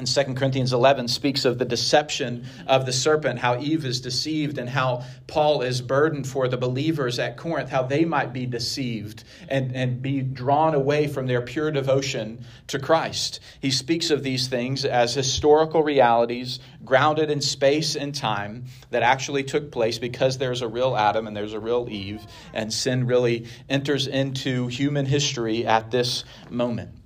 And 0.00 0.08
2 0.08 0.34
Corinthians 0.34 0.72
11 0.72 1.08
speaks 1.08 1.44
of 1.44 1.58
the 1.58 1.64
deception 1.66 2.46
of 2.66 2.86
the 2.86 2.92
serpent, 2.92 3.38
how 3.38 3.60
Eve 3.60 3.84
is 3.84 4.00
deceived, 4.00 4.56
and 4.56 4.68
how 4.68 5.04
Paul 5.26 5.60
is 5.60 5.82
burdened 5.82 6.26
for 6.26 6.48
the 6.48 6.56
believers 6.56 7.18
at 7.18 7.36
Corinth, 7.36 7.68
how 7.68 7.82
they 7.82 8.06
might 8.06 8.32
be 8.32 8.46
deceived 8.46 9.24
and, 9.48 9.76
and 9.76 10.00
be 10.00 10.22
drawn 10.22 10.74
away 10.74 11.06
from 11.06 11.26
their 11.26 11.42
pure 11.42 11.70
devotion 11.70 12.46
to 12.68 12.78
Christ. 12.78 13.40
He 13.60 13.70
speaks 13.70 14.10
of 14.10 14.22
these 14.22 14.48
things 14.48 14.86
as 14.86 15.12
historical 15.12 15.82
realities 15.82 16.60
grounded 16.82 17.30
in 17.30 17.42
space 17.42 17.94
and 17.94 18.14
time 18.14 18.64
that 18.88 19.02
actually 19.02 19.44
took 19.44 19.70
place 19.70 19.98
because 19.98 20.38
there's 20.38 20.62
a 20.62 20.68
real 20.68 20.96
Adam 20.96 21.26
and 21.26 21.36
there's 21.36 21.52
a 21.52 21.60
real 21.60 21.86
Eve, 21.90 22.26
and 22.54 22.72
sin 22.72 23.06
really 23.06 23.46
enters 23.68 24.06
into 24.06 24.66
human 24.68 25.04
history 25.04 25.66
at 25.66 25.90
this 25.90 26.24
moment. 26.48 26.99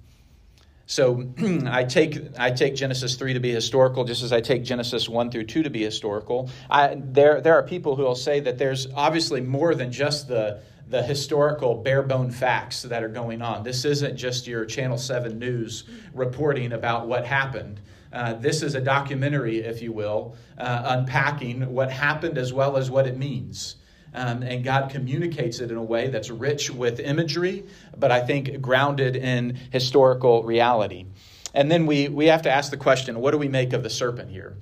So 0.87 1.33
I 1.67 1.85
take 1.85 2.19
I 2.38 2.50
take 2.50 2.75
Genesis 2.75 3.17
three 3.17 3.33
to 3.33 3.41
be 3.41 3.50
historical, 3.50 4.05
just 4.05 4.23
as 4.23 4.33
I 4.33 4.41
take 4.41 4.64
Genesis 4.64 5.09
one 5.09 5.31
through 5.31 5.45
two 5.45 5.62
to 5.62 5.71
be 5.71 5.83
historical. 5.83 6.50
I, 6.69 6.97
there 6.99 7.41
there 7.41 7.55
are 7.55 7.62
people 7.62 7.97
who 7.97 8.03
will 8.03 8.14
say 8.14 8.41
that 8.41 8.59
there's 8.59 8.87
obviously 8.95 9.41
more 9.41 9.75
than 9.75 9.91
just 9.91 10.29
the 10.29 10.61
the 10.88 11.03
historical 11.03 11.76
bare 11.76 12.03
bone 12.03 12.31
facts 12.31 12.83
that 12.83 13.03
are 13.03 13.09
going 13.09 13.41
on. 13.41 13.62
This 13.62 13.85
isn't 13.85 14.17
just 14.17 14.47
your 14.47 14.67
Channel 14.67 14.99
Seven 14.99 15.38
news 15.38 15.85
reporting 16.12 16.73
about 16.73 17.07
what 17.07 17.25
happened. 17.25 17.81
Uh, 18.12 18.35
this 18.35 18.62
is 18.62 18.76
a 18.76 18.81
documentary, 18.81 19.59
if 19.59 19.83
you 19.83 19.93
will, 19.93 20.37
uh, 20.57 20.83
unpacking 20.85 21.73
what 21.73 21.91
happened 21.91 22.38
as 22.38 22.53
well 22.53 22.76
as 22.76 22.91
what 22.91 23.09
it 23.09 23.17
means. 23.17 23.76
Um, 24.14 24.42
and 24.42 24.62
God 24.62 24.90
communicates 24.90 25.59
it 25.59 25.71
in 25.71 25.76
a 25.76 25.83
way 25.83 26.09
that's 26.09 26.30
rich 26.30 26.71
with 26.71 27.00
imagery, 27.00 27.64
but 27.97 28.12
I 28.12 28.21
think 28.21 28.61
grounded 28.61 29.16
in 29.16 29.59
historical 29.73 30.44
reality. 30.44 31.06
And 31.52 31.71
then 31.71 31.87
we, 31.87 32.09
we 32.09 32.26
have 32.26 32.42
to 32.42 32.50
ask 32.50 32.71
the 32.71 32.76
question 32.76 33.21
what 33.21 33.33
do 33.33 33.38
we 33.38 33.49
make 33.49 33.73
of 33.73 33.83
the 33.83 33.90
serpent 33.90 34.30
here? 34.30 34.56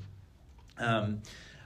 Um, 0.78 1.20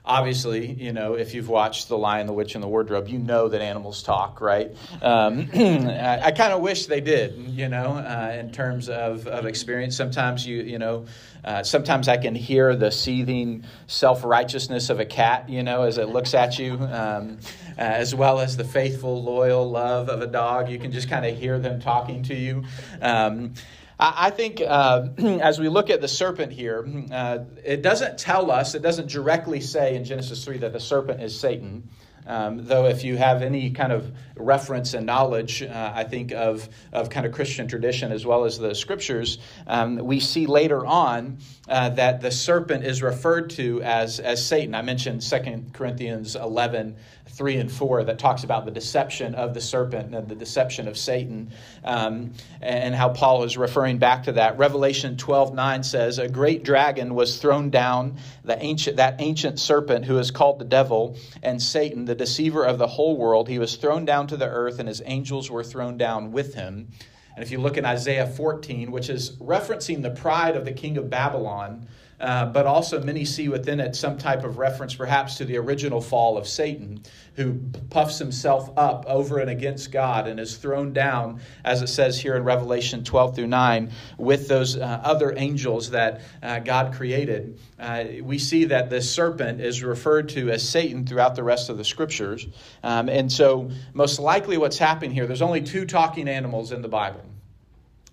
obviously, 0.07 0.71
you 0.73 0.93
know, 0.93 1.13
if 1.13 1.33
you've 1.33 1.49
watched 1.49 1.89
The 1.89 1.97
Lion, 1.97 2.25
the 2.25 2.33
Witch, 2.33 2.55
and 2.55 2.63
the 2.63 2.67
Wardrobe, 2.67 3.09
you 3.09 3.19
know 3.19 3.49
that 3.49 3.61
animals 3.61 4.01
talk, 4.01 4.41
right? 4.41 4.75
Um, 5.01 5.49
I, 5.53 6.21
I 6.25 6.31
kind 6.31 6.53
of 6.53 6.61
wish 6.61 6.87
they 6.87 7.01
did, 7.01 7.37
you 7.37 7.67
know, 7.67 7.97
uh, 7.97 8.35
in 8.39 8.51
terms 8.51 8.89
of, 8.89 9.27
of 9.27 9.45
experience. 9.45 9.95
Sometimes 9.95 10.47
you, 10.47 10.63
you 10.63 10.79
know, 10.79 11.05
uh, 11.43 11.61
sometimes 11.63 12.07
I 12.07 12.17
can 12.17 12.33
hear 12.33 12.75
the 12.75 12.89
seething 12.89 13.63
self 13.87 14.23
righteousness 14.23 14.89
of 14.89 14.99
a 14.99 15.05
cat, 15.05 15.49
you 15.49 15.61
know, 15.61 15.83
as 15.83 15.97
it 15.97 16.09
looks 16.09 16.33
at 16.33 16.57
you, 16.57 16.73
um, 16.73 17.37
uh, 17.77 17.81
as 17.81 18.15
well 18.15 18.39
as 18.39 18.57
the 18.57 18.63
faithful, 18.63 19.21
loyal 19.21 19.69
love 19.69 20.09
of 20.09 20.21
a 20.21 20.27
dog. 20.27 20.69
You 20.69 20.79
can 20.79 20.91
just 20.91 21.09
kind 21.09 21.25
of 21.25 21.37
hear 21.37 21.59
them 21.59 21.81
talking 21.81 22.23
to 22.23 22.35
you. 22.35 22.63
Um, 23.01 23.53
I 23.99 24.29
think 24.29 24.61
uh, 24.61 25.07
as 25.41 25.59
we 25.59 25.69
look 25.69 25.89
at 25.89 26.01
the 26.01 26.07
serpent 26.07 26.51
here, 26.51 26.87
uh, 27.11 27.39
it 27.63 27.81
doesn't 27.81 28.19
tell 28.19 28.51
us, 28.51 28.75
it 28.75 28.81
doesn't 28.81 29.09
directly 29.09 29.59
say 29.59 29.95
in 29.95 30.03
Genesis 30.03 30.43
3 30.45 30.59
that 30.59 30.73
the 30.73 30.79
serpent 30.79 31.21
is 31.21 31.39
Satan. 31.39 31.89
Um, 32.27 32.65
though, 32.65 32.85
if 32.85 33.05
you 33.05 33.15
have 33.15 33.41
any 33.41 33.71
kind 33.71 33.93
of 33.93 34.11
reference 34.35 34.93
and 34.93 35.05
knowledge, 35.05 35.63
uh, 35.63 35.93
I 35.95 36.03
think, 36.03 36.33
of, 36.33 36.67
of 36.91 37.09
kind 37.09 37.25
of 37.25 37.31
Christian 37.31 37.69
tradition 37.69 38.11
as 38.11 38.25
well 38.25 38.43
as 38.43 38.59
the 38.59 38.75
scriptures, 38.75 39.37
um, 39.65 39.95
we 39.95 40.19
see 40.19 40.45
later 40.45 40.85
on 40.85 41.37
uh, 41.69 41.89
that 41.91 42.19
the 42.19 42.29
serpent 42.29 42.83
is 42.83 43.01
referred 43.01 43.51
to 43.51 43.81
as, 43.81 44.19
as 44.19 44.45
Satan. 44.45 44.75
I 44.75 44.81
mentioned 44.81 45.21
2 45.21 45.67
Corinthians 45.71 46.35
11, 46.35 46.97
3 47.29 47.57
and 47.57 47.71
4 47.71 48.05
that 48.05 48.19
talks 48.19 48.43
about 48.43 48.65
the 48.65 48.71
deception 48.71 49.35
of 49.35 49.53
the 49.53 49.61
serpent 49.61 50.13
and 50.13 50.27
the 50.27 50.35
deception 50.35 50.87
of 50.87 50.97
Satan 50.97 51.51
um, 51.83 52.33
and 52.61 52.95
how 52.95 53.09
Paul 53.09 53.43
is 53.43 53.57
referring 53.57 53.97
back 53.97 54.23
to 54.23 54.33
that. 54.33 54.57
Revelation 54.57 55.17
12 55.17 55.53
9 55.53 55.83
says, 55.83 56.19
A 56.19 56.27
great 56.27 56.63
dragon 56.63 57.15
was 57.15 57.39
thrown 57.39 57.69
down, 57.69 58.17
the 58.43 58.61
ancient, 58.63 58.97
that 58.97 59.15
ancient 59.19 59.59
serpent 59.59 60.05
who 60.05 60.17
is 60.17 60.31
called 60.31 60.59
the 60.59 60.65
devil 60.65 61.17
and 61.43 61.61
Satan, 61.61 62.05
the 62.05 62.15
deceiver 62.15 62.63
of 62.63 62.77
the 62.77 62.87
whole 62.87 63.17
world. 63.17 63.47
He 63.47 63.59
was 63.59 63.75
thrown 63.75 64.05
down 64.05 64.27
to 64.27 64.37
the 64.37 64.47
earth, 64.47 64.79
and 64.79 64.87
his 64.87 65.01
angels 65.05 65.51
were 65.51 65.63
thrown 65.63 65.97
down 65.97 66.31
with 66.31 66.53
him. 66.53 66.89
And 67.35 67.43
if 67.43 67.51
you 67.51 67.59
look 67.59 67.77
in 67.77 67.85
Isaiah 67.85 68.25
14, 68.25 68.91
which 68.91 69.09
is 69.09 69.35
referencing 69.37 70.01
the 70.01 70.09
pride 70.09 70.55
of 70.55 70.65
the 70.65 70.71
king 70.71 70.97
of 70.97 71.07
Babylon, 71.07 71.87
uh, 72.19 72.45
but 72.47 72.65
also 72.65 73.01
many 73.03 73.23
see 73.25 73.47
within 73.47 73.79
it 73.79 73.95
some 73.95 74.17
type 74.17 74.43
of 74.43 74.57
reference 74.57 74.95
perhaps 74.95 75.35
to 75.35 75.45
the 75.45 75.57
original 75.57 76.01
fall 76.01 76.37
of 76.37 76.47
Satan, 76.47 77.01
who 77.35 77.59
puffs 77.91 78.17
himself 78.17 78.71
up 78.75 79.05
over 79.05 79.37
and 79.39 79.49
against 79.49 79.91
God 79.91 80.27
and 80.27 80.39
is 80.39 80.57
thrown 80.57 80.93
down, 80.93 81.39
as 81.63 81.83
it 81.83 81.87
says 81.87 82.19
here 82.19 82.35
in 82.35 82.43
Revelation 82.43 83.03
12 83.03 83.35
through 83.35 83.47
9, 83.47 83.91
with 84.17 84.47
those 84.47 84.77
uh, 84.77 85.01
other 85.03 85.35
angels 85.37 85.91
that 85.91 86.21
uh, 86.41 86.59
God 86.59 86.93
created. 86.93 87.59
Uh, 87.79 88.05
we 88.23 88.39
see 88.39 88.65
that 88.65 88.89
the 88.89 89.01
serpent 89.01 89.61
is 89.61 89.83
referred 89.83 90.29
to 90.29 90.49
as 90.49 90.67
Satan 90.67 91.05
throughout 91.05 91.35
the 91.35 91.43
rest 91.43 91.69
of 91.69 91.77
the 91.77 91.85
scriptures. 91.85 92.47
Um, 92.81 93.09
and 93.09 93.31
so, 93.31 93.69
most 93.93 94.19
likely, 94.19 94.57
what's 94.57 94.79
happening 94.79 95.11
here, 95.11 95.27
there's 95.27 95.43
only 95.43 95.61
two 95.61 95.85
talking 95.85 96.27
animals 96.27 96.71
in 96.71 96.81
the 96.81 96.89
Bible 96.89 97.23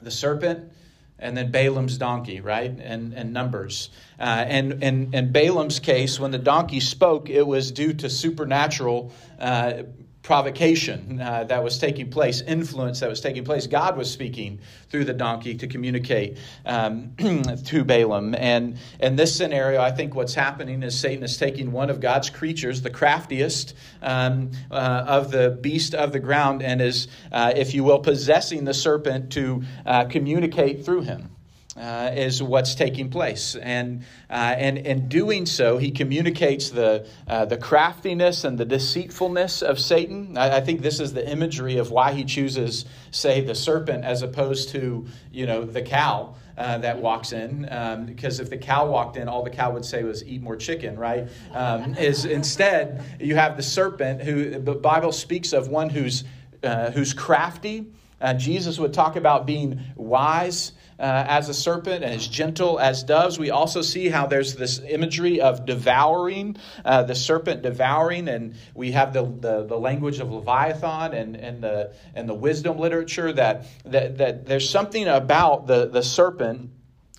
the 0.03 0.11
serpent 0.11 0.71
and 1.19 1.37
then 1.37 1.51
Balaam's 1.51 1.97
donkey, 1.99 2.41
right? 2.41 2.71
And, 2.71 3.13
and 3.15 3.33
Numbers. 3.33 3.91
Uh, 4.19 4.45
and 4.47 4.83
in 4.83 5.11
and 5.13 5.33
Balaam's 5.33 5.79
case, 5.79 6.19
when 6.19 6.31
the 6.31 6.39
donkey 6.39 6.81
spoke, 6.81 7.31
it 7.31 7.47
was 7.47 7.71
due 7.71 7.93
to 7.95 8.11
supernatural 8.11 9.13
uh, 9.39 9.85
provocation 10.25 11.21
uh, 11.21 11.45
that 11.45 11.63
was 11.63 11.79
taking 11.79 12.11
place, 12.11 12.41
influence 12.41 13.01
that 13.01 13.11
was 13.11 13.21
taking 13.21 13.45
place. 13.45 13.67
God 13.67 13.95
was 13.97 14.11
speaking 14.11 14.59
through 14.89 15.05
the 15.05 15.13
donkey 15.13 15.55
to 15.55 15.67
communicate 15.67 16.39
um, 16.65 17.13
to 17.67 17.85
Balaam. 17.85 18.35
And 18.35 18.79
in 19.01 19.17
this 19.17 19.37
scenario, 19.37 19.83
I 19.83 19.91
think 19.91 20.15
what's 20.15 20.35
happening 20.35 20.83
is 20.83 20.99
Satan 20.99 21.23
is 21.23 21.37
taking 21.37 21.73
one 21.73 21.91
of 21.91 22.01
God's 22.01 22.31
creatures, 22.31 22.81
the 22.81 22.91
craftiest 22.91 23.75
um, 24.01 24.51
uh, 24.71 25.05
of 25.07 25.31
the 25.31 25.51
beast 25.61 25.95
of 25.95 26.13
the 26.13 26.21
ground, 26.21 26.63
and 26.63 26.81
is, 26.81 27.07
uh, 27.31 27.53
if 27.55 27.75
you 27.75 27.85
will, 27.85 27.99
possessing 27.99 28.65
the 28.65 28.75
serpent 28.75 29.31
to 29.33 29.63
uh, 29.85 30.07
communicate 30.07 30.87
through 30.87 31.03
him 31.03 31.34
uh, 31.77 32.11
is 32.15 32.43
what's 32.43 32.75
taking 32.75 33.11
place. 33.11 33.57
And, 33.57 34.03
uh, 34.31 34.55
and 34.57 34.79
in 34.79 35.09
doing 35.09 35.47
so, 35.47 35.79
he 35.79 35.91
communicates 35.91 36.71
the, 36.71 37.07
uh, 37.27 37.47
the 37.47 37.57
craftiness 37.57 38.45
and 38.45 38.59
the 38.59 38.65
deceitfulness 38.65 39.63
of 39.63 39.79
Satan. 39.79 40.39
I, 40.39 40.59
I, 40.59 40.61
think 40.61 40.83
this 40.83 41.01
is 41.01 41.13
the 41.13 41.29
imagery 41.29 41.79
of 41.79 41.91
why 41.91 42.13
he 42.13 42.25
chooses, 42.25 42.85
say, 43.11 43.41
the 43.41 43.55
serpent 43.55 44.05
as 44.05 44.23
opposed 44.23 44.71
to, 44.71 45.07
you 45.33 45.47
know, 45.47 45.65
the 45.65 45.83
cow. 45.83 46.37
Uh, 46.57 46.79
that 46.79 47.03
walks 47.03 47.33
in 47.33 47.67
um, 47.73 48.07
because 48.07 48.39
if 48.39 48.49
the 48.49 48.57
cow 48.57 48.87
walked 48.87 49.17
in 49.17 49.29
all 49.29 49.43
the 49.43 49.51
cow 49.51 49.73
would 49.73 49.85
say 49.85 50.05
was 50.05 50.23
eat 50.25 50.41
more 50.41 50.55
chicken 50.55 50.97
right 50.97 51.27
um, 51.53 51.97
is 51.97 52.27
instead 52.27 53.03
you 53.19 53.35
have 53.35 53.57
the 53.57 53.63
serpent 53.65 54.23
who 54.23 54.61
the 54.61 54.73
bible 54.73 55.11
speaks 55.11 55.53
of 55.53 55.67
one 55.67 55.91
who's 55.91 56.23
uh, 56.63 56.93
who's 56.93 57.13
crafty 57.13 57.87
uh, 58.21 58.35
jesus 58.35 58.79
would 58.79 58.95
talk 58.95 59.17
about 59.17 59.47
being 59.47 59.81
wise 59.97 60.71
uh, 60.99 61.25
as 61.27 61.49
a 61.49 61.55
serpent 61.55 62.05
and 62.05 62.15
as 62.15 62.27
gentle 62.27 62.79
as 62.79 63.03
doves. 63.03 63.39
We 63.39 63.51
also 63.51 63.83
see 63.83 64.09
how 64.09 64.27
there's 64.27 64.55
this 64.55 64.81
imagery 64.81 65.41
of 65.41 65.67
devouring, 65.67 66.57
uh, 66.85 67.03
the 67.03 67.15
serpent 67.15 67.63
devouring, 67.63 68.29
and 68.29 68.55
we 68.75 68.93
have 68.93 69.13
the, 69.13 69.25
the, 69.25 69.65
the, 69.65 69.79
language 69.79 70.21
of 70.21 70.31
Leviathan 70.31 71.13
and, 71.13 71.37
and, 71.37 71.63
the, 71.63 71.93
and 72.15 72.29
the 72.29 72.35
wisdom 72.35 72.79
literature 72.79 73.33
that, 73.33 73.67
that, 73.85 74.19
that 74.19 74.47
there's 74.47 74.69
something 74.69 75.07
about 75.09 75.67
the, 75.67 75.87
the 75.87 76.03
serpent 76.03 76.71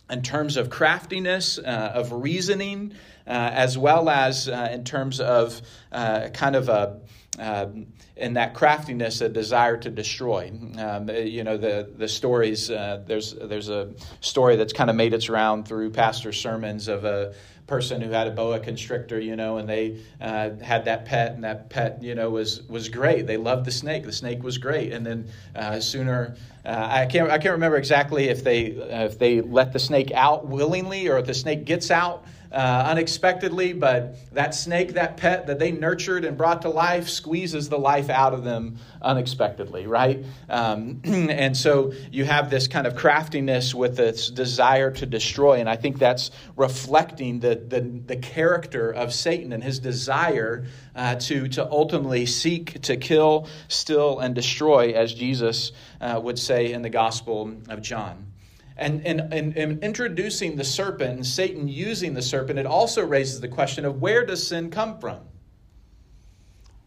in 0.10 0.22
terms 0.22 0.58
of 0.58 0.70
craftiness, 0.70 1.58
uh, 1.58 1.92
of 1.94 2.12
reasoning, 2.12 2.94
uh, 3.28 3.32
as 3.54 3.78
well 3.78 4.10
as 4.10 4.48
uh, 4.48 4.70
in 4.72 4.84
terms 4.84 5.20
of 5.20 5.62
uh, 5.92 6.30
kind 6.30 6.56
of 6.56 6.70
a 6.70 7.00
um, 7.40 7.88
and 8.18 8.38
that 8.38 8.54
craftiness 8.54 9.22
a 9.22 9.30
desire 9.30 9.78
to 9.78 9.90
destroy. 9.90 10.52
Um, 10.78 11.10
you 11.10 11.44
know 11.44 11.58
the 11.58 11.90
the 11.98 12.08
stories. 12.08 12.72
Uh, 12.72 13.04
there's 13.06 13.34
there's 13.34 13.70
a 13.70 13.94
story 14.22 14.56
that's 14.56 14.74
kind 14.74 14.90
of 14.90 14.96
made 14.96 15.14
its 15.14 15.30
round 15.30 15.68
through 15.68 15.92
pastor 15.92 16.32
sermons 16.32 16.88
of 16.88 17.04
a 17.06 17.34
person 17.68 18.00
who 18.00 18.12
had 18.12 18.28
a 18.28 18.32
boa 18.32 18.60
constrictor, 18.60 19.20
you 19.20 19.36
know, 19.36 19.58
and 19.58 19.68
they 19.68 20.00
uh, 20.22 20.52
had 20.62 20.86
that 20.86 21.06
pet, 21.06 21.32
and 21.32 21.44
that 21.44 21.70
pet, 21.70 22.02
you 22.02 22.16
know, 22.16 22.30
was 22.30 22.64
was 22.64 22.90
great. 22.90 23.28
They 23.28 23.38
loved 23.38 23.66
the 23.66 23.72
snake. 23.72 24.04
The 24.04 24.14
snake 24.14 24.44
was 24.44 24.58
great, 24.58 24.94
and 24.94 25.06
then 25.06 25.28
uh, 25.56 25.80
sooner. 25.80 26.36
Uh, 26.66 26.88
I 26.92 27.06
can't. 27.06 27.30
I 27.30 27.38
can't 27.38 27.54
remember 27.54 27.78
exactly 27.78 28.30
if 28.30 28.44
they 28.44 28.80
uh, 28.80 29.06
if 29.06 29.20
they 29.20 29.42
let 29.42 29.72
the 29.72 29.80
snake 29.80 30.12
out 30.12 30.48
willingly 30.48 31.08
or 31.08 31.20
if 31.20 31.28
the 31.28 31.34
snake 31.34 31.66
gets 31.66 31.92
out 31.92 32.26
uh, 32.56 32.86
unexpectedly, 32.88 33.74
but 33.74 34.16
that 34.34 34.56
snake, 34.56 34.94
that 34.94 35.18
pet 35.18 35.48
that 35.48 35.60
they 35.60 35.72
nurtured 35.72 36.24
and 36.24 36.38
brought 36.38 36.62
to 36.62 36.70
life, 36.70 37.10
squeezes 37.10 37.68
the 37.68 37.78
life 37.78 38.10
out 38.10 38.34
of 38.34 38.46
them 38.46 38.78
unexpectedly, 39.02 39.88
right? 39.88 40.24
Um, 40.50 41.02
and 41.04 41.56
so 41.56 41.92
you 42.12 42.24
have 42.24 42.50
this 42.50 42.68
kind 42.68 42.88
of 42.88 42.96
craftiness 42.96 43.76
with 43.76 43.98
this 43.98 44.30
desire 44.30 44.90
to 44.92 45.06
destroy, 45.06 45.60
and 45.60 45.70
I 45.70 45.76
think 45.76 46.00
that's 46.00 46.32
reflecting 46.56 47.42
the, 47.42 47.56
the, 47.56 47.82
the 47.82 48.16
character 48.16 48.90
of 48.90 49.14
Satan 49.14 49.52
and 49.52 49.62
his 49.62 49.80
desire 49.80 50.66
uh, 50.96 51.16
to, 51.16 51.48
to 51.50 51.70
ultimately 51.70 52.26
seek 52.26 52.82
to 52.82 52.98
kill, 52.98 53.48
steal, 53.68 54.20
and 54.20 54.34
destroy, 54.34 54.92
as 54.92 55.14
Jesus 55.14 55.72
uh, 56.00 56.20
would 56.24 56.40
say 56.40 56.72
in 56.72 56.82
the 56.82 56.90
Gospel 56.90 57.58
of 57.70 57.82
John. 57.82 58.32
And 58.78 59.06
in 59.06 59.80
introducing 59.82 60.58
the 60.58 60.66
serpent 60.66 61.12
and 61.12 61.26
Satan 61.26 61.68
using 61.68 62.14
the 62.14 62.22
serpent, 62.22 62.60
it 62.60 62.66
also 62.66 63.06
raises 63.06 63.40
the 63.40 63.48
question 63.48 63.86
of 63.86 64.02
where 64.02 64.26
does 64.26 64.46
sin 64.46 64.70
come 64.70 65.00
from? 65.00 65.20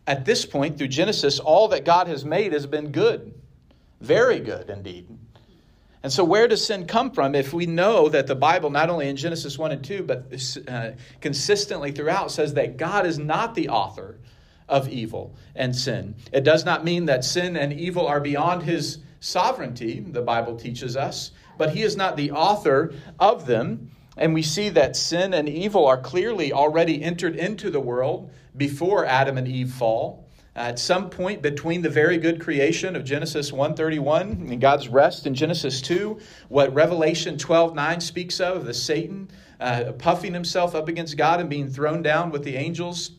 At 0.07 0.25
this 0.25 0.45
point, 0.45 0.79
through 0.79 0.89
Genesis, 0.89 1.39
all 1.39 1.69
that 1.69 1.85
God 1.85 2.09
has 2.09 2.25
made 2.25 2.53
has 2.53 2.67
been 2.67 2.93
good, 2.93 3.35
very 4.01 4.41
good 4.41 4.69
indeed. 4.71 5.18
And 6.03 6.13
so, 6.13 6.23
where 6.23 6.47
does 6.47 6.65
sin 6.65 6.87
come 6.87 7.11
from 7.11 7.35
if 7.35 7.53
we 7.53 7.67
know 7.67 8.09
that 8.09 8.27
the 8.27 8.37
Bible, 8.37 8.71
not 8.71 8.89
only 8.89 9.09
in 9.09 9.17
Genesis 9.17 9.59
1 9.59 9.73
and 9.73 9.85
2, 9.85 10.03
but 10.05 10.33
uh, 10.69 10.91
consistently 11.21 11.91
throughout, 11.91 12.31
says 12.31 12.55
that 12.55 12.77
God 12.77 13.05
is 13.05 13.19
not 13.19 13.55
the 13.55 13.69
author 13.69 14.19
of 14.69 14.89
evil 14.89 15.35
and 15.57 15.75
sin? 15.75 16.15
It 16.33 16.45
does 16.45 16.65
not 16.65 16.85
mean 16.85 17.07
that 17.07 17.25
sin 17.25 17.57
and 17.57 17.73
evil 17.73 18.07
are 18.07 18.21
beyond 18.21 18.63
his 18.63 18.99
sovereignty, 19.21 20.01
the 20.01 20.23
Bible 20.23 20.57
teaches 20.57 20.97
us, 20.97 21.33
but 21.57 21.71
he 21.71 21.83
is 21.83 21.97
not 21.97 22.17
the 22.17 22.31
author 22.31 22.95
of 23.19 23.47
them. 23.47 23.91
And 24.17 24.35
we 24.35 24.43
see 24.43 24.69
that 24.71 24.97
sin 24.97 25.35
and 25.35 25.49
evil 25.49 25.87
are 25.87 26.01
clearly 26.01 26.53
already 26.53 27.03
entered 27.03 27.37
into 27.37 27.71
the 27.71 27.81
world 27.81 28.31
before 28.57 29.05
Adam 29.05 29.39
and 29.39 29.49
Eve 29.49 29.73
fall. 29.73 30.28
At 30.59 30.81
some 30.81 31.09
point 31.09 31.41
between 31.41 31.83
the 31.83 31.89
very 31.89 32.19
good 32.19 32.41
creation 32.41 32.97
of 32.97 33.05
Genesis 33.05 33.53
1:31 33.53 34.51
and 34.51 34.61
God's 34.61 34.89
rest 34.89 35.25
in 35.25 35.35
Genesis 35.35 35.81
2, 35.81 36.19
what 36.49 36.75
Revelation 36.75 37.37
12:9 37.37 38.03
speaks 38.03 38.41
of, 38.41 38.65
the 38.65 38.75
Satan 38.75 39.31
uh, 39.61 39.93
puffing 39.99 40.35
himself 40.35 40.75
up 40.75 40.89
against 40.89 41.17
God 41.17 41.39
and 41.39 41.49
being 41.49 41.69
thrown 41.69 42.03
down 42.03 42.33
with 42.33 42.43
the 42.43 42.57
angels 42.57 43.13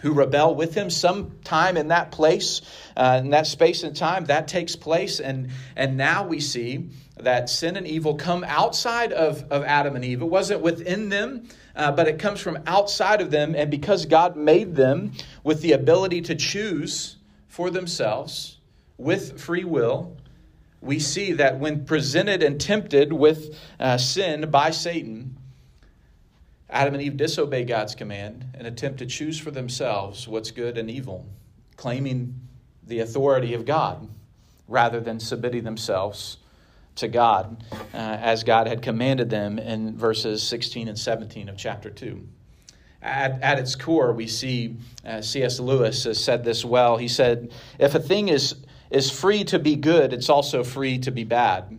who 0.00 0.12
rebel 0.12 0.56
with 0.56 0.74
him 0.74 0.90
sometime 0.90 1.76
in 1.76 1.88
that 1.88 2.10
place 2.10 2.60
uh, 2.96 3.20
in 3.22 3.30
that 3.30 3.46
space 3.46 3.84
and 3.84 3.94
time 3.94 4.24
that 4.24 4.48
takes 4.48 4.74
place. 4.74 5.20
And 5.20 5.50
and 5.76 5.96
now 5.96 6.26
we 6.26 6.40
see 6.40 6.88
that 7.20 7.48
sin 7.48 7.76
and 7.76 7.86
evil 7.86 8.16
come 8.16 8.42
outside 8.42 9.12
of, 9.12 9.44
of 9.52 9.62
adam 9.62 9.94
and 9.94 10.04
eve. 10.04 10.22
It 10.22 10.28
wasn't 10.28 10.60
within 10.60 11.08
them 11.08 11.46
uh, 11.76 11.92
but 11.92 12.08
it 12.08 12.18
comes 12.18 12.40
from 12.40 12.58
outside 12.66 13.20
of 13.20 13.30
them 13.30 13.54
and 13.54 13.70
because 13.70 14.06
god 14.06 14.36
made 14.36 14.74
them 14.74 15.12
with 15.44 15.60
the 15.62 15.72
ability 15.72 16.20
to 16.20 16.34
choose 16.34 17.16
for 17.48 17.70
themselves 17.70 18.58
with 18.98 19.40
free 19.40 19.64
will 19.64 20.16
we 20.82 20.98
see 20.98 21.32
that 21.32 21.58
when 21.58 21.84
presented 21.84 22.42
and 22.42 22.60
tempted 22.60 23.12
with 23.12 23.58
uh, 23.78 23.96
sin 23.96 24.50
by 24.50 24.70
satan 24.70 25.36
Adam 26.72 26.94
and 26.94 27.02
Eve 27.02 27.16
disobey 27.16 27.64
God's 27.64 27.94
command 27.94 28.44
and 28.54 28.66
attempt 28.66 29.00
to 29.00 29.06
choose 29.06 29.38
for 29.38 29.50
themselves 29.50 30.28
what's 30.28 30.52
good 30.52 30.78
and 30.78 30.88
evil, 30.88 31.26
claiming 31.76 32.34
the 32.86 33.00
authority 33.00 33.54
of 33.54 33.64
God 33.64 34.08
rather 34.68 35.00
than 35.00 35.18
submitting 35.18 35.64
themselves 35.64 36.38
to 37.00 37.08
God 37.08 37.62
uh, 37.92 37.96
as 37.96 38.44
God 38.44 38.66
had 38.66 38.82
commanded 38.82 39.28
them 39.28 39.58
in 39.58 39.96
verses 39.96 40.42
16 40.42 40.88
and 40.88 40.98
17 40.98 41.48
of 41.48 41.56
chapter 41.56 41.90
2. 41.90 42.26
At, 43.02 43.42
at 43.42 43.58
its 43.58 43.74
core, 43.74 44.12
we 44.12 44.26
see 44.26 44.76
uh, 45.06 45.20
C.S. 45.20 45.58
Lewis 45.60 46.04
has 46.04 46.22
said 46.22 46.44
this 46.44 46.64
well. 46.64 46.96
He 46.96 47.08
said, 47.08 47.52
If 47.78 47.94
a 47.94 48.00
thing 48.00 48.28
is, 48.28 48.54
is 48.90 49.10
free 49.10 49.44
to 49.44 49.58
be 49.58 49.76
good, 49.76 50.12
it's 50.12 50.28
also 50.28 50.62
free 50.62 50.98
to 50.98 51.10
be 51.10 51.24
bad 51.24 51.78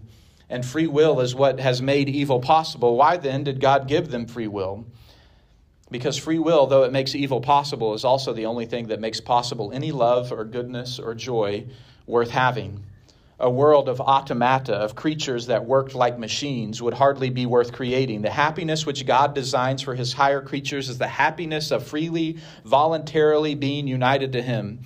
and 0.52 0.66
free 0.66 0.86
will 0.86 1.22
is 1.22 1.34
what 1.34 1.62
has 1.62 1.82
made 1.82 2.10
evil 2.10 2.42
possible. 2.42 2.98
Why 2.98 3.16
then 3.16 3.46
did 3.46 3.62
God 3.62 3.88
give 3.88 4.12
them 4.12 4.28
free 4.28 4.50
will? 4.50 4.86
Because 5.90 6.18
free 6.18 6.40
will, 6.40 6.68
though 6.68 6.84
it 6.84 6.92
makes 6.92 7.16
evil 7.16 7.40
possible, 7.40 7.94
is 7.94 8.04
also 8.04 8.34
the 8.34 8.46
only 8.46 8.66
thing 8.66 8.88
that 8.88 9.00
makes 9.00 9.22
possible 9.22 9.72
any 9.74 9.94
love 9.94 10.32
or 10.32 10.44
goodness 10.44 11.00
or 11.00 11.16
joy 11.16 11.66
worth 12.06 12.30
having. 12.30 12.84
A 13.44 13.50
world 13.50 13.90
of 13.90 14.00
automata, 14.00 14.76
of 14.76 14.96
creatures 14.96 15.48
that 15.48 15.66
worked 15.66 15.96
like 15.96 16.20
machines, 16.20 16.80
would 16.80 16.94
hardly 16.94 17.32
be 17.32 17.48
worth 17.48 17.74
creating. 17.74 18.22
The 18.22 18.30
happiness 18.30 18.86
which 18.86 19.06
God 19.06 19.34
designs 19.34 19.82
for 19.82 19.96
his 19.96 20.14
higher 20.14 20.42
creatures 20.42 20.90
is 20.90 21.00
the 21.00 21.08
happiness 21.08 21.72
of 21.72 21.86
freely, 21.86 22.38
voluntarily 22.64 23.56
being 23.56 23.88
united 23.88 24.34
to 24.34 24.44
him 24.44 24.82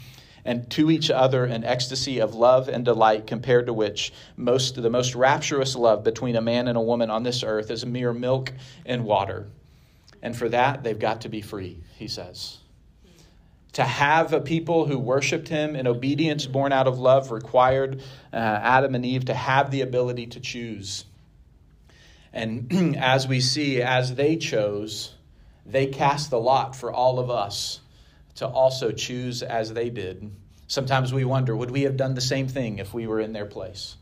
and 0.46 0.70
to 0.70 0.90
each 0.90 1.10
other 1.10 1.44
an 1.44 1.64
ecstasy 1.66 2.20
of 2.20 2.36
love 2.36 2.70
and 2.70 2.86
delight 2.86 3.28
compared 3.28 3.66
to 3.66 3.74
which 3.74 4.14
most 4.38 4.82
the 4.82 4.90
most 4.90 5.16
rapturous 5.16 5.76
love 5.76 6.04
between 6.04 6.36
a 6.36 6.42
man 6.42 6.68
and 6.68 6.78
a 6.78 6.82
woman 6.82 7.10
on 7.10 7.24
this 7.24 7.44
earth 7.44 7.72
is 7.72 7.86
mere 7.86 8.14
milk 8.14 8.54
and 8.86 9.04
water. 9.04 9.48
And 10.22 10.38
for 10.38 10.48
that 10.50 10.84
they've 10.84 10.98
got 10.98 11.22
to 11.22 11.30
be 11.30 11.42
free, 11.42 11.82
he 11.98 12.08
says. 12.08 12.60
To 13.76 13.84
have 13.84 14.32
a 14.32 14.40
people 14.40 14.86
who 14.86 14.98
worshiped 14.98 15.50
him 15.50 15.76
in 15.76 15.86
obedience 15.86 16.46
born 16.46 16.72
out 16.72 16.88
of 16.88 16.98
love 16.98 17.30
required 17.30 18.02
uh, 18.32 18.38
Adam 18.38 18.96
and 18.96 19.06
Eve 19.06 19.26
to 19.26 19.34
have 19.34 19.70
the 19.70 19.82
ability 19.82 20.28
to 20.28 20.40
choose. 20.40 21.04
And 22.32 22.96
as 22.98 23.28
we 23.28 23.42
see, 23.42 23.82
as 23.82 24.16
they 24.16 24.38
chose, 24.38 25.14
they 25.66 25.88
cast 25.88 26.30
the 26.30 26.40
lot 26.40 26.74
for 26.74 26.90
all 26.90 27.20
of 27.20 27.30
us 27.30 27.82
to 28.36 28.48
also 28.48 28.94
choose 28.94 29.44
as 29.44 29.74
they 29.74 29.90
did. 29.90 30.32
Sometimes 30.68 31.14
we 31.14 31.26
wonder, 31.26 31.54
would 31.54 31.72
we 31.72 31.82
have 31.82 31.98
done 31.98 32.14
the 32.14 32.22
same 32.22 32.48
thing 32.48 32.80
if 32.80 32.94
we 32.94 33.08
were 33.08 33.20
in 33.20 33.34
their 33.34 33.46
place? 33.46 33.98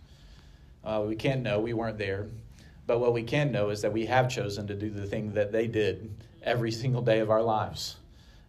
Uh, 0.84 1.04
we 1.08 1.16
can't 1.16 1.42
know. 1.42 1.60
We 1.60 1.74
weren't 1.74 1.98
there. 1.98 2.28
But 2.86 3.00
what 3.00 3.14
we 3.14 3.24
can 3.24 3.52
know 3.52 3.72
is 3.72 3.82
that 3.82 3.92
we 3.92 4.06
have 4.06 4.30
chosen 4.30 4.68
to 4.68 4.76
do 4.76 4.92
the 4.92 5.08
thing 5.08 5.34
that 5.34 5.52
they 5.52 5.66
did 5.66 6.14
every 6.44 6.72
single 6.72 7.02
day 7.02 7.22
of 7.22 7.32
our 7.32 7.42
lives. 7.42 7.96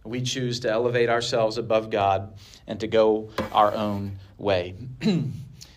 We 0.05 0.21
choose 0.23 0.61
to 0.61 0.71
elevate 0.71 1.09
ourselves 1.09 1.59
above 1.59 1.91
God 1.91 2.35
and 2.67 2.79
to 2.81 2.87
go 2.87 3.31
our 3.53 3.73
own 3.73 4.19
way. 4.39 4.75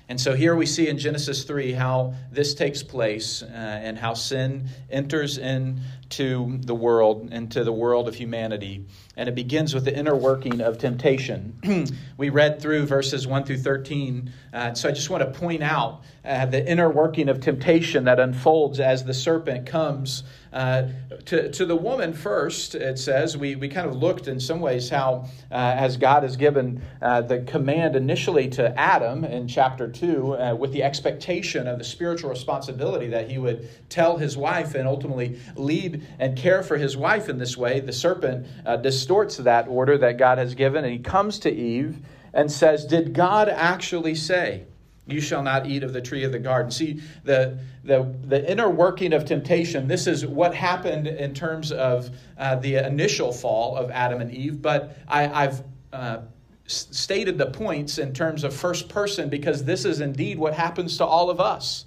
and 0.09 0.19
so 0.19 0.35
here 0.35 0.55
we 0.55 0.65
see 0.65 0.89
in 0.89 0.97
Genesis 0.97 1.43
3 1.45 1.71
how 1.71 2.13
this 2.31 2.53
takes 2.53 2.83
place 2.83 3.41
uh, 3.41 3.45
and 3.45 3.97
how 3.97 4.13
sin 4.13 4.67
enters 4.89 5.37
into 5.37 5.77
the 6.09 6.75
world, 6.75 7.29
and 7.31 7.51
to 7.51 7.63
the 7.63 7.73
world 7.73 8.07
of 8.07 8.15
humanity 8.15 8.85
and 9.17 9.27
it 9.27 9.35
begins 9.35 9.73
with 9.73 9.83
the 9.83 9.97
inner 9.97 10.15
working 10.15 10.61
of 10.61 10.77
temptation. 10.77 11.87
we 12.17 12.29
read 12.29 12.61
through 12.61 12.85
verses 12.85 13.25
1 13.25 13.45
through 13.45 13.57
13, 13.57 14.31
uh, 14.53 14.73
so 14.75 14.87
I 14.87 14.91
just 14.91 15.09
want 15.09 15.23
to 15.23 15.39
point 15.39 15.63
out 15.63 16.03
uh, 16.23 16.45
the 16.45 16.65
inner 16.69 16.89
working 16.89 17.27
of 17.27 17.41
temptation 17.41 18.03
that 18.03 18.19
unfolds 18.19 18.79
as 18.79 19.03
the 19.03 19.15
serpent 19.15 19.65
comes 19.65 20.23
uh, 20.53 20.87
to, 21.25 21.51
to 21.51 21.65
the 21.65 21.75
woman 21.75 22.13
first, 22.13 22.73
it 22.73 22.97
says, 22.97 23.37
we, 23.37 23.55
we 23.55 23.67
kind 23.67 23.87
of 23.87 23.95
looked 23.95 24.27
in 24.27 24.39
some 24.39 24.59
ways 24.59 24.89
how, 24.89 25.25
uh, 25.51 25.55
as 25.77 25.97
God 25.97 26.23
has 26.23 26.37
given 26.37 26.81
uh, 27.01 27.21
the 27.21 27.41
command 27.41 27.95
initially 27.95 28.47
to 28.49 28.79
Adam 28.79 29.25
in 29.25 29.47
chapter 29.47 29.87
2, 29.87 30.35
uh, 30.35 30.55
with 30.55 30.71
the 30.71 30.83
expectation 30.83 31.67
of 31.67 31.77
the 31.77 31.83
spiritual 31.83 32.29
responsibility 32.29 33.07
that 33.07 33.29
he 33.29 33.37
would 33.37 33.69
tell 33.89 34.17
his 34.17 34.37
wife 34.37 34.73
and 34.73 34.87
ultimately 34.87 35.39
lead 35.55 35.96
and 36.19 36.37
care 36.37 36.63
for 36.63 36.77
his 36.77 36.95
wife 36.97 37.29
in 37.29 37.37
this 37.37 37.57
way, 37.57 37.79
the 37.79 37.93
serpent 37.93 38.47
uh, 38.65 38.77
distorts 38.77 39.37
that 39.37 39.67
order 39.67 39.97
that 39.97 40.17
God 40.17 40.37
has 40.37 40.55
given, 40.55 40.83
and 40.83 40.93
he 40.93 40.99
comes 40.99 41.39
to 41.39 41.51
Eve 41.51 41.99
and 42.33 42.51
says, 42.51 42.85
Did 42.85 43.13
God 43.13 43.49
actually 43.49 44.15
say? 44.15 44.65
You 45.07 45.21
shall 45.21 45.41
not 45.41 45.65
eat 45.65 45.83
of 45.83 45.93
the 45.93 46.01
tree 46.01 46.25
of 46.25 46.33
the 46.33 46.39
garden. 46.39 46.69
See, 46.69 47.01
the, 47.23 47.57
the, 47.83 48.13
the 48.25 48.49
inner 48.49 48.69
working 48.69 49.13
of 49.13 49.23
temptation, 49.23 49.87
this 49.87 50.05
is 50.05 50.25
what 50.25 50.53
happened 50.53 51.07
in 51.07 51.33
terms 51.33 51.71
of 51.71 52.09
uh, 52.37 52.57
the 52.57 52.75
initial 52.75 53.31
fall 53.31 53.77
of 53.77 53.89
Adam 53.89 54.19
and 54.19 54.31
Eve, 54.31 54.61
but 54.61 54.97
I, 55.07 55.23
have 55.23 55.63
uh, 55.93 56.19
stated 56.67 57.37
the 57.37 57.45
points 57.45 57.97
in 57.97 58.13
terms 58.13 58.43
of 58.43 58.53
first 58.53 58.89
person 58.89 59.29
because 59.29 59.63
this 59.63 59.85
is 59.85 60.01
indeed 60.01 60.37
what 60.37 60.53
happens 60.53 60.97
to 60.97 61.05
all 61.05 61.29
of 61.29 61.39
us. 61.39 61.85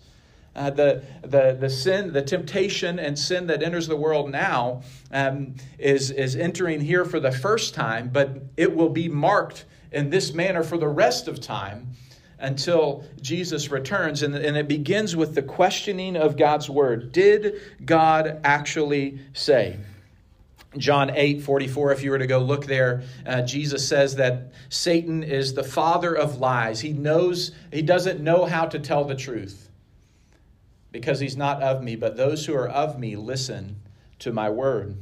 Uh, 0.54 0.68
the, 0.70 1.02
the, 1.22 1.56
the 1.60 1.70
sin, 1.70 2.12
the 2.12 2.22
temptation 2.22 2.98
and 2.98 3.16
sin 3.16 3.46
that 3.46 3.62
enters 3.62 3.86
the 3.86 3.96
world 3.96 4.30
now 4.30 4.82
um, 5.12 5.54
is, 5.78 6.10
is 6.10 6.34
entering 6.34 6.80
here 6.80 7.04
for 7.04 7.20
the 7.20 7.30
first 7.30 7.72
time, 7.72 8.10
but 8.12 8.42
it 8.56 8.74
will 8.74 8.88
be 8.88 9.08
marked 9.08 9.64
in 9.92 10.10
this 10.10 10.32
manner 10.34 10.64
for 10.64 10.76
the 10.76 10.88
rest 10.88 11.28
of 11.28 11.40
time 11.40 11.86
until 12.40 13.04
Jesus 13.20 13.70
returns. 13.70 14.22
And, 14.22 14.34
and 14.34 14.56
it 14.56 14.66
begins 14.66 15.14
with 15.14 15.36
the 15.36 15.42
questioning 15.42 16.16
of 16.16 16.36
God's 16.36 16.68
word. 16.68 17.12
Did 17.12 17.60
God 17.84 18.40
actually 18.42 19.20
say? 19.32 19.78
John 20.76 21.10
8 21.10 21.42
44, 21.42 21.92
if 21.92 22.02
you 22.02 22.10
were 22.10 22.18
to 22.18 22.28
go 22.28 22.38
look 22.38 22.64
there, 22.66 23.02
uh, 23.26 23.42
Jesus 23.42 23.86
says 23.86 24.16
that 24.16 24.52
Satan 24.68 25.22
is 25.22 25.54
the 25.54 25.64
father 25.64 26.14
of 26.14 26.38
lies. 26.38 26.80
He 26.80 26.92
knows, 26.92 27.52
he 27.72 27.82
doesn't 27.82 28.20
know 28.20 28.44
how 28.44 28.66
to 28.66 28.78
tell 28.78 29.04
the 29.04 29.16
truth 29.16 29.69
because 30.92 31.20
he's 31.20 31.37
not 31.37 31.62
of 31.62 31.83
me, 31.83 31.96
but 31.96 32.16
those 32.16 32.46
who 32.46 32.55
are 32.55 32.68
of 32.68 32.98
me 32.98 33.16
listen 33.16 33.76
to 34.20 34.33
my 34.33 34.50
word. 34.50 34.96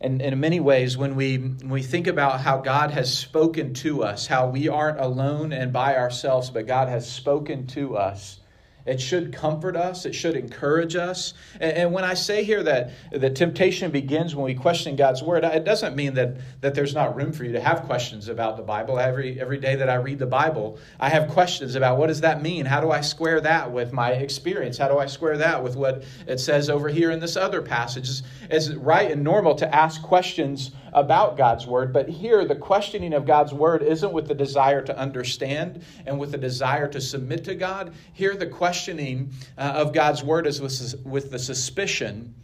And, 0.00 0.20
in 0.20 0.40
many 0.40 0.58
ways, 0.58 0.96
when 0.96 1.14
we, 1.14 1.38
when 1.38 1.70
we 1.70 1.82
think 1.82 2.08
about 2.08 2.40
how 2.40 2.58
God 2.58 2.90
has 2.90 3.16
spoken 3.16 3.72
to 3.74 4.02
us, 4.02 4.26
how 4.26 4.48
we 4.48 4.68
aren't 4.68 4.98
alone 4.98 5.52
and 5.52 5.72
by 5.72 5.96
ourselves, 5.96 6.50
but 6.50 6.66
God 6.66 6.88
has 6.88 7.08
spoken 7.10 7.68
to 7.68 7.96
us, 7.96 8.40
It 8.84 9.00
should 9.00 9.32
comfort 9.32 9.76
us. 9.76 10.06
It 10.06 10.14
should 10.14 10.36
encourage 10.36 10.96
us. 10.96 11.34
And, 11.60 11.72
and, 11.72 11.92
when 11.92 12.04
I 12.04 12.14
say 12.14 12.42
here 12.42 12.62
that 12.62 12.90
the 13.12 13.30
temptation 13.30 13.90
begins 13.90 14.34
when 14.34 14.44
we 14.44 14.54
question 14.54 14.96
God's 14.96 15.22
word, 15.22 15.44
it 15.44 15.64
doesn't 15.64 15.94
mean 15.94 16.14
that, 16.14 16.36
that 16.60 16.74
there's 16.74 16.94
not 16.94 17.14
room 17.14 17.32
for 17.32 17.44
you 17.44 17.52
to 17.52 17.60
have 17.60 17.82
questions 17.82 18.28
about 18.28 18.56
the 18.56 18.62
Bible. 18.62 18.98
Every, 18.98 19.40
every 19.40 19.58
day 19.58 19.76
that 19.76 19.88
I 19.88 19.96
read 19.96 20.18
the 20.18 20.26
Bible, 20.26 20.78
I 20.98 21.08
have 21.10 21.28
questions 21.28 21.74
about 21.74 21.98
what 21.98 22.08
does 22.08 22.22
that 22.22 22.42
mean? 22.42 22.66
How 22.66 22.80
do 22.80 22.90
I 22.90 23.00
square 23.00 23.40
that 23.42 23.70
with 23.70 23.92
my 23.92 24.12
experience? 24.12 24.78
How 24.78 24.88
do 24.88 24.98
I 24.98 25.06
square 25.06 25.36
that 25.38 25.62
with 25.62 25.76
what 25.76 26.04
it 26.26 26.40
says 26.40 26.70
over 26.70 26.88
here 26.88 27.10
in 27.10 27.20
this 27.20 27.36
other 27.36 27.62
passage? 27.62 28.08
It's, 28.08 28.22
it's 28.50 28.70
right 28.70 29.10
and 29.10 29.22
normal 29.22 29.54
to 29.56 29.74
ask 29.74 30.02
questions 30.02 30.72
about 30.92 31.36
God's 31.36 31.66
word, 31.66 31.92
but 31.92 32.08
here 32.08 32.44
the 32.44 32.54
questioning 32.54 33.14
of 33.14 33.26
God's 33.26 33.52
word 33.54 33.82
isn't 33.82 34.12
with 34.12 34.28
the 34.28 34.34
desire 34.34 34.82
to 34.82 34.98
understand 34.98 35.82
and 36.06 36.18
with 36.18 36.32
the 36.32 36.38
desire 36.38 36.86
to 36.88 37.00
submit 37.00 37.44
to 37.44 37.54
God. 37.54 37.94
Here 38.12 38.36
the 38.36 38.46
questioning 38.72 39.30
uh, 39.58 39.72
of 39.76 39.92
God's 39.92 40.24
word 40.24 40.46
is 40.46 40.58
with, 40.58 41.04
with 41.04 41.30
the 41.30 41.38
suspicion 41.38 42.34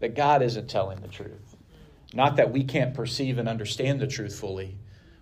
that 0.00 0.14
God 0.14 0.42
isn't 0.42 0.68
telling 0.68 1.00
the 1.00 1.08
truth. 1.08 1.56
Not 2.12 2.36
that 2.36 2.52
we 2.52 2.62
can't 2.62 2.92
perceive 2.92 3.38
and 3.38 3.48
understand 3.48 3.98
the 3.98 4.06
truth 4.06 4.38
fully, 4.38 4.76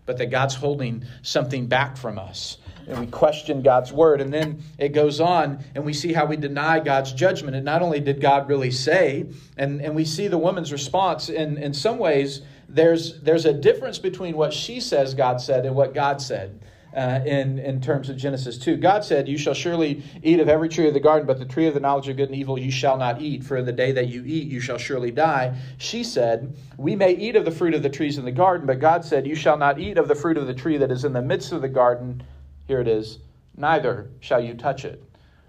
but 0.07 0.19
that 0.19 0.33
God's 0.33 0.57
holding 0.57 1.05
something 1.23 1.69
back 1.69 1.97
from 1.97 2.19
us. 2.19 2.59
And 2.89 2.99
we 2.99 3.07
question 3.07 3.63
God's 3.63 3.93
word. 3.93 4.21
And 4.21 4.35
then 4.35 4.61
it 4.77 4.89
goes 4.89 5.21
on, 5.21 5.63
and 5.77 5.85
we 5.85 5.93
see 5.93 6.13
how 6.13 6.27
we 6.27 6.37
deny 6.37 6.81
God's 6.81 7.13
judgment. 7.13 7.55
And 7.55 7.65
not 7.65 7.81
only 7.81 8.01
did 8.01 8.21
God 8.21 8.49
really 8.49 8.73
say, 8.73 9.27
and, 9.57 9.81
and 9.81 9.95
we 9.95 10.05
see 10.05 10.27
the 10.27 10.37
woman's 10.37 10.73
response 10.73 11.29
in, 11.29 11.59
in 11.59 11.75
some 11.75 11.97
ways 11.97 12.43
there's, 12.69 13.21
there's 13.21 13.45
a 13.45 13.53
difference 13.53 14.01
between 14.01 14.37
what 14.37 14.53
she 14.53 14.81
says 14.81 15.15
God 15.15 15.41
said 15.41 15.65
and 15.65 15.77
what 15.77 15.95
God 15.95 16.21
said. 16.21 16.59
Uh, 16.97 17.21
in, 17.27 17.59
in 17.59 17.79
terms 17.79 18.09
of 18.09 18.17
Genesis 18.17 18.57
2. 18.57 18.79
God 18.79 19.05
said, 19.05 19.29
You 19.29 19.37
shall 19.37 19.53
surely 19.53 20.03
eat 20.23 20.41
of 20.41 20.49
every 20.49 20.71
tree 20.71 20.89
of 20.89 20.95
the 20.95 21.01
garden, 21.01 21.27
but 21.27 21.39
the 21.39 21.45
tree 21.45 21.67
of 21.67 21.75
the 21.75 21.81
knowledge 21.81 22.09
of 22.09 22.17
good 22.17 22.31
and 22.31 22.35
evil 22.35 22.59
you 22.59 22.71
shall 22.71 22.97
not 22.97 23.21
eat, 23.21 23.45
for 23.45 23.59
in 23.59 23.67
the 23.67 23.73
day 23.73 23.93
that 23.93 24.09
you 24.09 24.25
eat 24.25 24.49
you 24.49 24.61
shall 24.61 24.79
surely 24.79 25.11
die. 25.11 25.55
She 25.77 26.03
said, 26.03 26.57
We 26.79 26.97
may 26.97 27.13
eat 27.13 27.37
of 27.37 27.45
the 27.45 27.51
fruit 27.51 27.75
of 27.75 27.83
the 27.83 27.91
trees 27.91 28.17
in 28.17 28.25
the 28.25 28.33
garden, 28.33 28.67
but 28.67 28.81
God 28.81 29.05
said, 29.05 29.27
You 29.27 29.35
shall 29.35 29.59
not 29.59 29.79
eat 29.79 29.99
of 29.99 30.09
the 30.09 30.15
fruit 30.15 30.39
of 30.39 30.47
the 30.47 30.55
tree 30.55 30.79
that 30.79 30.91
is 30.91 31.05
in 31.05 31.13
the 31.13 31.21
midst 31.21 31.53
of 31.53 31.61
the 31.61 31.69
garden. 31.69 32.23
Here 32.67 32.81
it 32.81 32.89
is, 32.89 33.19
neither 33.59 34.09
shall 34.21 34.41
you 34.41 34.55
touch 34.55 34.87
it, 34.87 35.05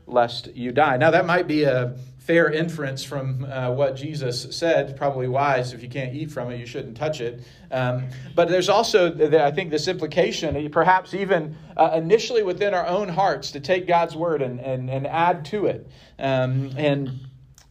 lest 0.07 0.55
you 0.55 0.71
die. 0.71 0.97
Now, 0.97 1.11
that 1.11 1.25
might 1.25 1.47
be 1.47 1.63
a 1.63 1.95
fair 2.17 2.49
inference 2.49 3.03
from 3.03 3.45
uh, 3.45 3.71
what 3.71 3.95
Jesus 3.95 4.47
said. 4.55 4.97
Probably 4.97 5.27
wise. 5.27 5.73
If 5.73 5.81
you 5.83 5.89
can't 5.89 6.13
eat 6.13 6.31
from 6.31 6.51
it, 6.51 6.59
you 6.59 6.65
shouldn't 6.65 6.97
touch 6.97 7.21
it. 7.21 7.43
Um, 7.71 8.07
but 8.35 8.49
there's 8.49 8.69
also, 8.69 9.13
I 9.39 9.51
think, 9.51 9.69
this 9.69 9.87
implication, 9.87 10.69
perhaps 10.69 11.13
even 11.13 11.55
uh, 11.77 11.91
initially 11.95 12.43
within 12.43 12.73
our 12.73 12.85
own 12.85 13.07
hearts, 13.07 13.51
to 13.51 13.59
take 13.59 13.87
God's 13.87 14.15
word 14.15 14.41
and, 14.41 14.59
and, 14.59 14.89
and 14.89 15.07
add 15.07 15.45
to 15.45 15.67
it. 15.67 15.89
Um, 16.19 16.71
and, 16.77 17.11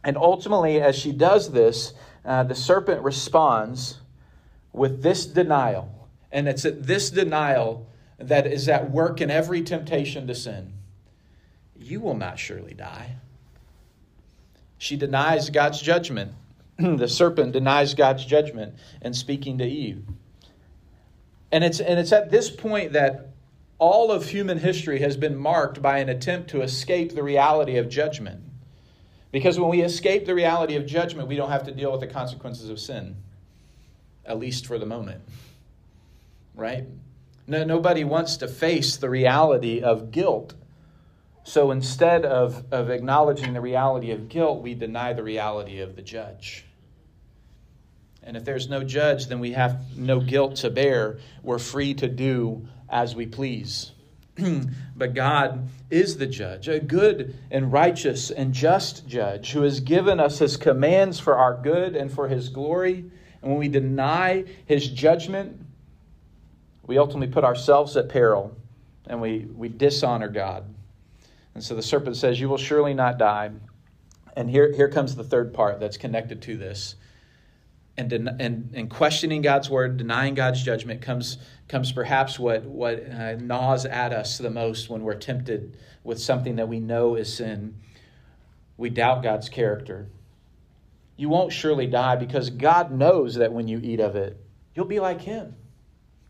and 0.03 0.17
ultimately, 0.17 0.81
as 0.81 0.95
she 0.95 1.11
does 1.11 1.51
this, 1.51 1.93
uh, 2.25 2.43
the 2.43 2.55
serpent 2.55 3.03
responds 3.03 3.99
with 4.73 5.03
this 5.03 5.25
denial. 5.25 5.93
And 6.31 6.47
it's 6.47 6.65
at 6.65 6.83
this 6.83 7.09
denial 7.09 7.87
that 8.19 8.47
is 8.47 8.67
at 8.67 8.89
work 8.91 9.21
in 9.21 9.29
every 9.29 9.61
temptation 9.61 10.27
to 10.27 10.35
sin. 10.35 10.73
You 11.87 12.01
will 12.01 12.15
not 12.15 12.37
surely 12.37 12.73
die. 12.73 13.15
She 14.77 14.97
denies 14.97 15.49
God's 15.49 15.81
judgment. 15.81 16.33
the 16.77 17.07
serpent 17.07 17.53
denies 17.53 17.93
God's 17.93 18.25
judgment 18.25 18.75
in 19.01 19.13
speaking 19.13 19.57
to 19.59 19.65
Eve. 19.65 20.03
And 21.51 21.63
it's, 21.63 21.79
and 21.79 21.97
it's 21.97 22.11
at 22.11 22.29
this 22.29 22.51
point 22.51 22.91
that 22.93 23.29
all 23.79 24.11
of 24.11 24.27
human 24.27 24.59
history 24.59 24.99
has 24.99 25.15
been 25.15 25.37
marked 25.37 25.81
by 25.81 25.99
an 25.99 26.09
attempt 26.09 26.49
to 26.49 26.61
escape 26.61 27.15
the 27.15 27.23
reality 27.23 27.77
of 27.77 27.87
judgment. 27.87 28.43
Because 29.31 29.59
when 29.59 29.69
we 29.69 29.81
escape 29.81 30.25
the 30.25 30.35
reality 30.35 30.75
of 30.75 30.85
judgment, 30.85 31.27
we 31.27 31.35
don't 31.35 31.51
have 31.51 31.65
to 31.65 31.71
deal 31.71 31.91
with 31.91 32.01
the 32.01 32.07
consequences 32.07 32.69
of 32.69 32.79
sin, 32.79 33.15
at 34.25 34.39
least 34.39 34.65
for 34.65 34.77
the 34.77 34.85
moment. 34.85 35.21
Right? 36.53 36.85
No, 37.45 37.63
nobody 37.63 38.03
wants 38.03 38.37
to 38.37 38.47
face 38.47 38.97
the 38.97 39.09
reality 39.09 39.81
of 39.81 40.11
guilt 40.11 40.53
so 41.47 41.71
instead 41.71 42.25
of, 42.25 42.65
of 42.73 42.89
acknowledging 42.89 43.53
the 43.53 43.61
reality 43.61 44.11
of 44.11 44.27
guilt, 44.27 44.61
we 44.61 44.73
deny 44.73 45.13
the 45.13 45.23
reality 45.23 45.79
of 45.79 45.95
the 45.95 46.01
judge. 46.01 46.65
And 48.21 48.35
if 48.35 48.43
there's 48.43 48.67
no 48.67 48.83
judge, 48.83 49.27
then 49.27 49.39
we 49.39 49.53
have 49.53 49.79
no 49.95 50.19
guilt 50.19 50.57
to 50.57 50.69
bear. 50.69 51.19
We're 51.43 51.57
free 51.57 51.93
to 51.93 52.09
do 52.09 52.67
as 52.89 53.15
we 53.15 53.27
please. 53.27 53.93
but 54.97 55.13
God 55.13 55.69
is 55.89 56.17
the 56.17 56.27
judge, 56.27 56.67
a 56.67 56.81
good 56.81 57.33
and 57.49 57.71
righteous 57.71 58.29
and 58.29 58.53
just 58.53 59.07
judge 59.07 59.53
who 59.53 59.61
has 59.61 59.79
given 59.79 60.19
us 60.19 60.39
his 60.39 60.57
commands 60.57 61.17
for 61.17 61.37
our 61.37 61.53
good 61.53 61.95
and 61.95 62.11
for 62.11 62.27
his 62.27 62.49
glory. 62.49 63.05
And 63.41 63.51
when 63.51 63.57
we 63.57 63.69
deny 63.69 64.43
his 64.65 64.89
judgment, 64.89 65.61
we 66.85 66.97
ultimately 66.97 67.33
put 67.33 67.45
ourselves 67.45 67.95
at 67.95 68.09
peril 68.09 68.53
and 69.05 69.21
we, 69.21 69.47
we 69.55 69.69
dishonor 69.69 70.27
God. 70.27 70.65
And 71.57 71.63
so 71.63 71.73
the 71.73 71.81
serpent 71.81 72.15
says, 72.15 72.39
You 72.39 72.49
will 72.49 72.57
surely 72.59 72.93
not 72.93 73.17
die. 73.17 73.49
And 74.35 74.47
here, 74.47 74.71
here 74.73 74.89
comes 74.89 75.15
the 75.15 75.23
third 75.23 75.55
part 75.55 75.79
that's 75.79 75.97
connected 75.97 76.43
to 76.43 76.55
this. 76.55 76.97
And, 77.97 78.13
and, 78.13 78.69
and 78.75 78.87
questioning 78.91 79.41
God's 79.41 79.67
word, 79.67 79.97
denying 79.97 80.35
God's 80.35 80.61
judgment, 80.61 81.01
comes, 81.01 81.39
comes 81.67 81.91
perhaps 81.91 82.37
what, 82.37 82.63
what 82.65 83.09
uh, 83.09 83.37
gnaws 83.37 83.87
at 83.87 84.13
us 84.13 84.37
the 84.37 84.51
most 84.51 84.87
when 84.87 85.01
we're 85.01 85.15
tempted 85.15 85.77
with 86.03 86.21
something 86.21 86.57
that 86.57 86.67
we 86.67 86.79
know 86.79 87.15
is 87.15 87.35
sin. 87.35 87.81
We 88.77 88.91
doubt 88.91 89.23
God's 89.23 89.49
character. 89.49 90.09
You 91.15 91.29
won't 91.29 91.51
surely 91.51 91.87
die 91.87 92.17
because 92.17 92.51
God 92.51 92.91
knows 92.91 93.33
that 93.33 93.51
when 93.51 93.67
you 93.67 93.79
eat 93.81 93.99
of 93.99 94.15
it, 94.15 94.39
you'll 94.75 94.85
be 94.85 94.99
like 94.99 95.21
Him. 95.21 95.55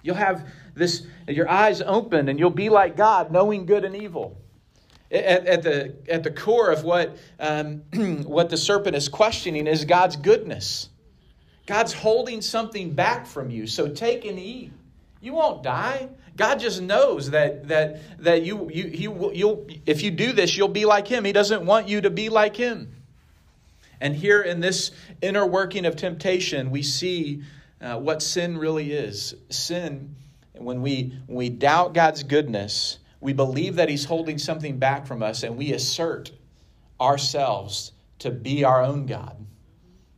You'll 0.04 0.16
have 0.16 0.50
this, 0.74 1.06
your 1.28 1.50
eyes 1.50 1.82
open, 1.82 2.30
and 2.30 2.40
you'll 2.40 2.50
be 2.50 2.70
like 2.70 2.96
God, 2.96 3.30
knowing 3.30 3.66
good 3.66 3.84
and 3.84 3.94
evil. 3.94 4.42
At, 5.10 5.48
at, 5.48 5.64
the, 5.64 5.96
at 6.10 6.24
the 6.24 6.32
core 6.32 6.70
of 6.70 6.84
what, 6.84 7.18
um, 7.40 7.78
what 8.26 8.50
the 8.50 8.58
serpent 8.58 8.96
is 8.96 9.08
questioning 9.08 9.68
is 9.68 9.86
God's 9.86 10.18
goodness. 10.18 10.90
God's 11.66 11.94
holding 11.94 12.42
something 12.42 12.94
back 12.94 13.26
from 13.26 13.50
you, 13.50 13.68
so 13.68 13.88
take 13.88 14.26
and 14.26 14.40
eat. 14.40 14.72
You 15.22 15.34
won't 15.34 15.64
die. 15.64 16.10
God 16.38 16.60
just 16.60 16.82
knows 16.82 17.32
that 17.32 17.68
that 17.68 18.00
that 18.24 18.44
you 18.44 18.70
you 18.72 18.86
you 18.86 19.32
you'll 19.34 19.68
if 19.86 20.04
you 20.04 20.12
do 20.12 20.32
this, 20.32 20.56
you'll 20.56 20.68
be 20.68 20.86
like 20.86 21.08
Him. 21.08 21.26
He 21.26 21.34
doesn't 21.34 21.66
want 21.66 21.90
you 21.90 22.02
to 22.02 22.10
be 22.10 22.30
like 22.30 22.56
Him. 22.56 22.96
And 24.00 24.16
here 24.16 24.44
in 24.44 24.60
this 24.60 24.92
inner 25.22 25.46
working 25.46 25.86
of 25.86 25.96
temptation, 25.96 26.70
we 26.70 26.84
see 26.84 27.42
uh, 27.82 27.98
what 27.98 28.22
sin 28.22 28.58
really 28.58 28.92
is. 28.92 29.36
Sin, 29.50 30.16
when 30.54 30.82
we 30.84 31.20
when 31.26 31.38
we 31.38 31.50
doubt 31.50 31.94
God's 31.94 32.22
goodness, 32.22 33.00
we 33.20 33.34
believe 33.34 33.76
that 33.76 33.90
He's 33.90 34.06
holding 34.06 34.38
something 34.38 34.78
back 34.78 35.08
from 35.08 35.24
us, 35.24 35.44
and 35.44 35.58
we 35.58 35.74
assert 35.74 36.32
ourselves 37.00 37.94
to 38.20 38.32
be 38.32 38.64
our 38.64 38.84
own 38.84 39.06
God, 39.06 39.46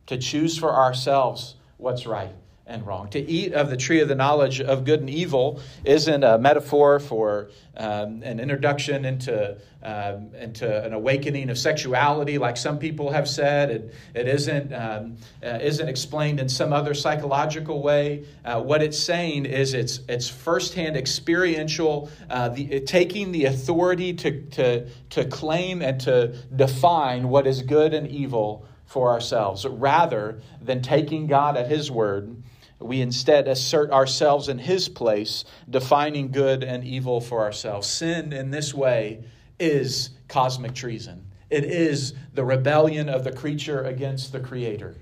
to 0.08 0.18
choose 0.18 0.58
for 0.58 0.74
ourselves 0.74 1.56
what's 1.78 2.06
right 2.06 2.36
and 2.70 2.86
wrong. 2.86 3.10
To 3.10 3.20
eat 3.20 3.54
of 3.54 3.70
the 3.70 3.78
tree 3.78 4.00
of 4.00 4.08
the 4.08 4.16
knowledge 4.16 4.62
of 4.62 4.86
good 4.86 5.00
and 5.00 5.10
evil 5.10 5.60
isn't 5.84 6.24
a 6.24 6.38
metaphor 6.38 7.00
for 7.00 7.50
um, 7.76 8.22
an 8.24 8.40
introduction 8.40 9.06
into, 9.06 9.58
um, 9.82 10.30
into 10.36 10.86
an 10.86 10.94
awakening 10.94 11.50
of 11.50 11.58
sexuality, 11.58 12.38
like 12.38 12.58
some 12.58 12.78
people 12.78 13.12
have 13.12 13.28
said. 13.28 13.72
It, 13.72 13.94
it 14.14 14.28
isn't, 14.28 14.72
um, 14.72 15.18
uh, 15.44 15.60
isn't 15.62 15.90
explained 15.90 16.40
in 16.40 16.48
some 16.48 16.72
other 16.72 16.94
psychological 16.94 17.82
way. 17.82 18.26
Uh, 18.46 18.62
what 18.62 18.84
it's 18.84 19.00
saying 19.00 19.46
is 19.46 19.74
it's, 19.74 20.02
it's 20.08 20.30
firsthand 20.30 20.96
experiential, 20.96 22.12
uh, 22.30 22.50
the, 22.50 22.82
taking 22.82 23.32
the 23.32 23.46
authority 23.46 24.14
to, 24.14 24.42
to, 24.52 24.88
to 25.10 25.26
claim 25.26 25.82
and 25.82 26.00
to 26.02 26.28
define 26.56 27.30
what 27.30 27.48
is 27.48 27.64
good 27.64 27.94
and 27.94 28.08
evil 28.08 28.66
for 28.86 29.12
ourselves, 29.12 29.66
rather 29.66 30.42
than 30.62 30.82
taking 30.82 31.28
God 31.28 31.58
at 31.58 31.70
His 31.70 31.92
word 31.92 32.36
we 32.80 33.02
instead 33.02 33.48
assert 33.48 33.92
ourselves 33.92 34.48
in 34.48 34.58
His 34.58 34.88
place, 34.90 35.44
defining 35.70 36.32
good 36.32 36.64
and 36.64 36.84
evil 36.84 37.20
for 37.22 37.42
ourselves. 37.42 37.88
Sin 37.88 38.32
in 38.34 38.52
this 38.52 38.74
way 38.74 39.24
is 39.60 40.12
cosmic 40.28 40.74
treason, 40.74 41.26
it 41.50 41.66
is 41.66 42.14
the 42.34 42.46
rebellion 42.46 43.10
of 43.10 43.24
the 43.24 43.32
creature 43.32 43.84
against 43.84 44.32
the 44.32 44.40
Creator. 44.40 44.96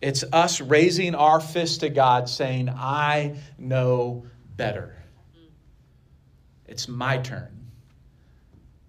It's 0.00 0.24
us 0.32 0.60
raising 0.60 1.14
our 1.14 1.40
fist 1.40 1.80
to 1.80 1.88
God 1.88 2.28
saying, 2.28 2.68
I 2.68 3.36
know 3.56 4.26
better. 4.56 4.96
It's 6.66 6.88
my 6.88 7.18
turn. 7.18 7.70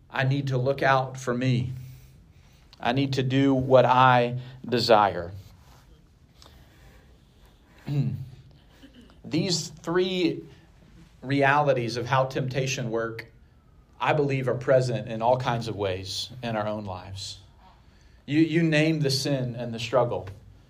I 0.09 0.23
need 0.23 0.47
to 0.47 0.57
look 0.57 0.81
out 0.81 1.19
for 1.19 1.33
me. 1.33 1.73
I 2.79 2.93
need 2.93 3.13
to 3.13 3.23
do 3.23 3.53
what 3.53 3.85
I 3.85 4.39
desire. 4.67 5.31
These 9.25 9.69
three 9.81 10.41
realities 11.21 11.97
of 11.97 12.05
how 12.05 12.25
temptation 12.25 12.91
work, 12.91 13.27
I 13.99 14.13
believe, 14.13 14.47
are 14.47 14.55
present 14.55 15.07
in 15.07 15.21
all 15.21 15.37
kinds 15.37 15.67
of 15.67 15.75
ways 15.75 16.29
in 16.41 16.55
our 16.55 16.67
own 16.67 16.85
lives. 16.85 17.39
You, 18.25 18.39
you 18.39 18.63
name 18.63 18.99
the 18.99 19.11
sin 19.11 19.55
and 19.55 19.73
the 19.73 19.79
struggle. 19.79 20.27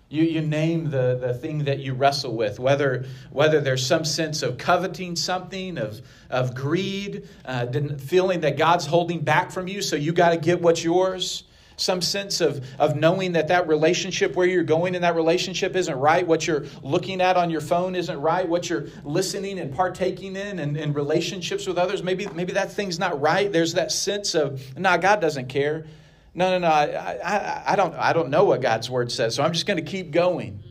You, 0.08 0.24
you 0.24 0.40
name 0.42 0.90
the, 0.90 1.18
the 1.20 1.34
thing 1.34 1.64
that 1.64 1.80
you 1.80 1.94
wrestle 1.94 2.36
with, 2.36 2.60
whether, 2.60 3.06
whether 3.30 3.60
there's 3.60 3.84
some 3.84 4.04
sense 4.04 4.42
of 4.42 4.58
coveting 4.58 5.16
something, 5.16 5.78
of, 5.78 6.00
of 6.30 6.54
greed, 6.54 7.28
uh, 7.44 7.66
feeling 7.98 8.40
that 8.40 8.56
God's 8.56 8.86
holding 8.86 9.20
back 9.20 9.50
from 9.50 9.66
you, 9.66 9.82
so 9.82 9.96
you 9.96 10.12
got 10.12 10.30
to 10.30 10.36
get 10.36 10.60
what's 10.60 10.84
yours 10.84 11.44
some 11.76 12.00
sense 12.00 12.40
of, 12.40 12.64
of 12.78 12.96
knowing 12.96 13.32
that 13.32 13.48
that 13.48 13.68
relationship 13.68 14.36
where 14.36 14.46
you're 14.46 14.62
going 14.64 14.94
in 14.94 15.02
that 15.02 15.14
relationship 15.14 15.74
isn't 15.76 15.96
right. 15.96 16.26
What 16.26 16.46
you're 16.46 16.66
looking 16.82 17.20
at 17.20 17.36
on 17.36 17.50
your 17.50 17.60
phone 17.60 17.94
isn't 17.94 18.20
right. 18.20 18.48
What 18.48 18.68
you're 18.68 18.86
listening 19.02 19.58
and 19.58 19.74
partaking 19.74 20.36
in 20.36 20.58
and, 20.58 20.76
and 20.76 20.94
relationships 20.94 21.66
with 21.66 21.78
others 21.78 22.02
maybe 22.02 22.26
maybe 22.34 22.52
that 22.52 22.72
thing's 22.72 22.98
not 22.98 23.20
right. 23.20 23.52
There's 23.52 23.74
that 23.74 23.92
sense 23.92 24.34
of 24.34 24.76
nah 24.78 24.96
god 24.96 25.20
doesn't 25.20 25.48
care. 25.48 25.86
No 26.34 26.50
no 26.50 26.58
no 26.58 26.68
i, 26.68 26.84
I, 27.22 27.72
I 27.72 27.76
don't 27.76 27.94
i 27.94 28.12
don't 28.12 28.28
know 28.30 28.44
what 28.44 28.60
god's 28.60 28.90
word 28.90 29.12
says 29.12 29.36
so 29.36 29.44
i'm 29.44 29.52
just 29.52 29.66
going 29.66 29.76
to 29.76 29.88
keep 29.90 30.10
going. 30.10 30.62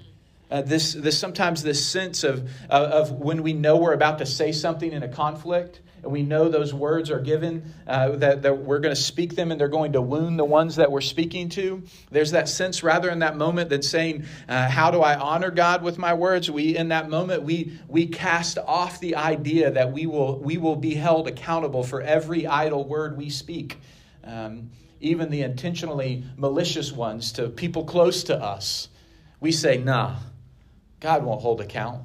Uh, 0.51 0.61
this, 0.61 0.93
this 0.93 1.17
sometimes 1.17 1.63
this 1.63 1.83
sense 1.83 2.23
of, 2.23 2.47
of 2.69 3.11
when 3.11 3.41
we 3.41 3.53
know 3.53 3.77
we're 3.77 3.93
about 3.93 4.19
to 4.19 4.25
say 4.25 4.51
something 4.51 4.91
in 4.91 5.01
a 5.01 5.07
conflict 5.07 5.81
and 6.03 6.11
we 6.11 6.21
know 6.21 6.49
those 6.49 6.73
words 6.73 7.09
are 7.09 7.19
given, 7.19 7.73
uh, 7.87 8.09
that, 8.17 8.41
that 8.41 8.57
we're 8.57 8.79
going 8.79 8.93
to 8.93 9.01
speak 9.01 9.35
them 9.35 9.51
and 9.51 9.59
they're 9.59 9.69
going 9.69 9.93
to 9.93 10.01
wound 10.01 10.37
the 10.37 10.45
ones 10.45 10.75
that 10.75 10.91
we're 10.91 11.01
speaking 11.01 11.47
to. 11.49 11.81
There's 12.11 12.31
that 12.31 12.49
sense 12.49 12.83
rather 12.83 13.09
in 13.09 13.19
that 13.19 13.37
moment 13.37 13.69
than 13.69 13.81
saying, 13.81 14.25
uh, 14.49 14.69
How 14.69 14.91
do 14.91 15.01
I 15.01 15.17
honor 15.17 15.49
God 15.49 15.81
with 15.81 15.97
my 15.97 16.13
words? 16.13 16.51
We, 16.51 16.75
in 16.75 16.89
that 16.89 17.09
moment, 17.09 17.43
we, 17.43 17.79
we 17.87 18.07
cast 18.07 18.57
off 18.57 18.99
the 18.99 19.15
idea 19.15 19.71
that 19.71 19.93
we 19.93 20.05
will, 20.05 20.37
we 20.39 20.57
will 20.57 20.75
be 20.75 20.93
held 20.93 21.27
accountable 21.27 21.83
for 21.83 22.01
every 22.01 22.45
idle 22.45 22.83
word 22.85 23.17
we 23.17 23.29
speak. 23.29 23.79
Um, 24.25 24.71
even 24.99 25.29
the 25.29 25.41
intentionally 25.41 26.23
malicious 26.37 26.91
ones 26.91 27.31
to 27.33 27.49
people 27.49 27.85
close 27.85 28.23
to 28.25 28.37
us, 28.37 28.89
we 29.39 29.51
say, 29.51 29.77
nah, 29.77 30.15
God 30.99 31.23
won't 31.23 31.41
hold 31.41 31.59
account. 31.59 32.03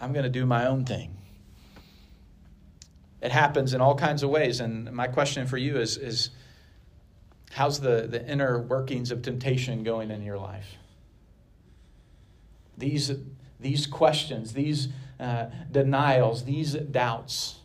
I'm 0.00 0.12
going 0.12 0.24
to 0.24 0.30
do 0.30 0.46
my 0.46 0.66
own 0.66 0.84
thing. 0.84 1.19
It 3.20 3.32
happens 3.32 3.74
in 3.74 3.80
all 3.80 3.94
kinds 3.94 4.22
of 4.22 4.30
ways. 4.30 4.60
And 4.60 4.90
my 4.92 5.06
question 5.06 5.46
for 5.46 5.58
you 5.58 5.78
is, 5.78 5.96
is 5.96 6.30
how's 7.52 7.80
the, 7.80 8.06
the 8.08 8.26
inner 8.26 8.60
workings 8.60 9.10
of 9.10 9.22
temptation 9.22 9.82
going 9.82 10.10
in 10.10 10.22
your 10.22 10.38
life? 10.38 10.76
These, 12.78 13.12
these 13.58 13.86
questions, 13.86 14.54
these 14.54 14.88
uh, 15.18 15.46
denials, 15.70 16.44
these 16.44 16.72
doubts, 16.72 17.56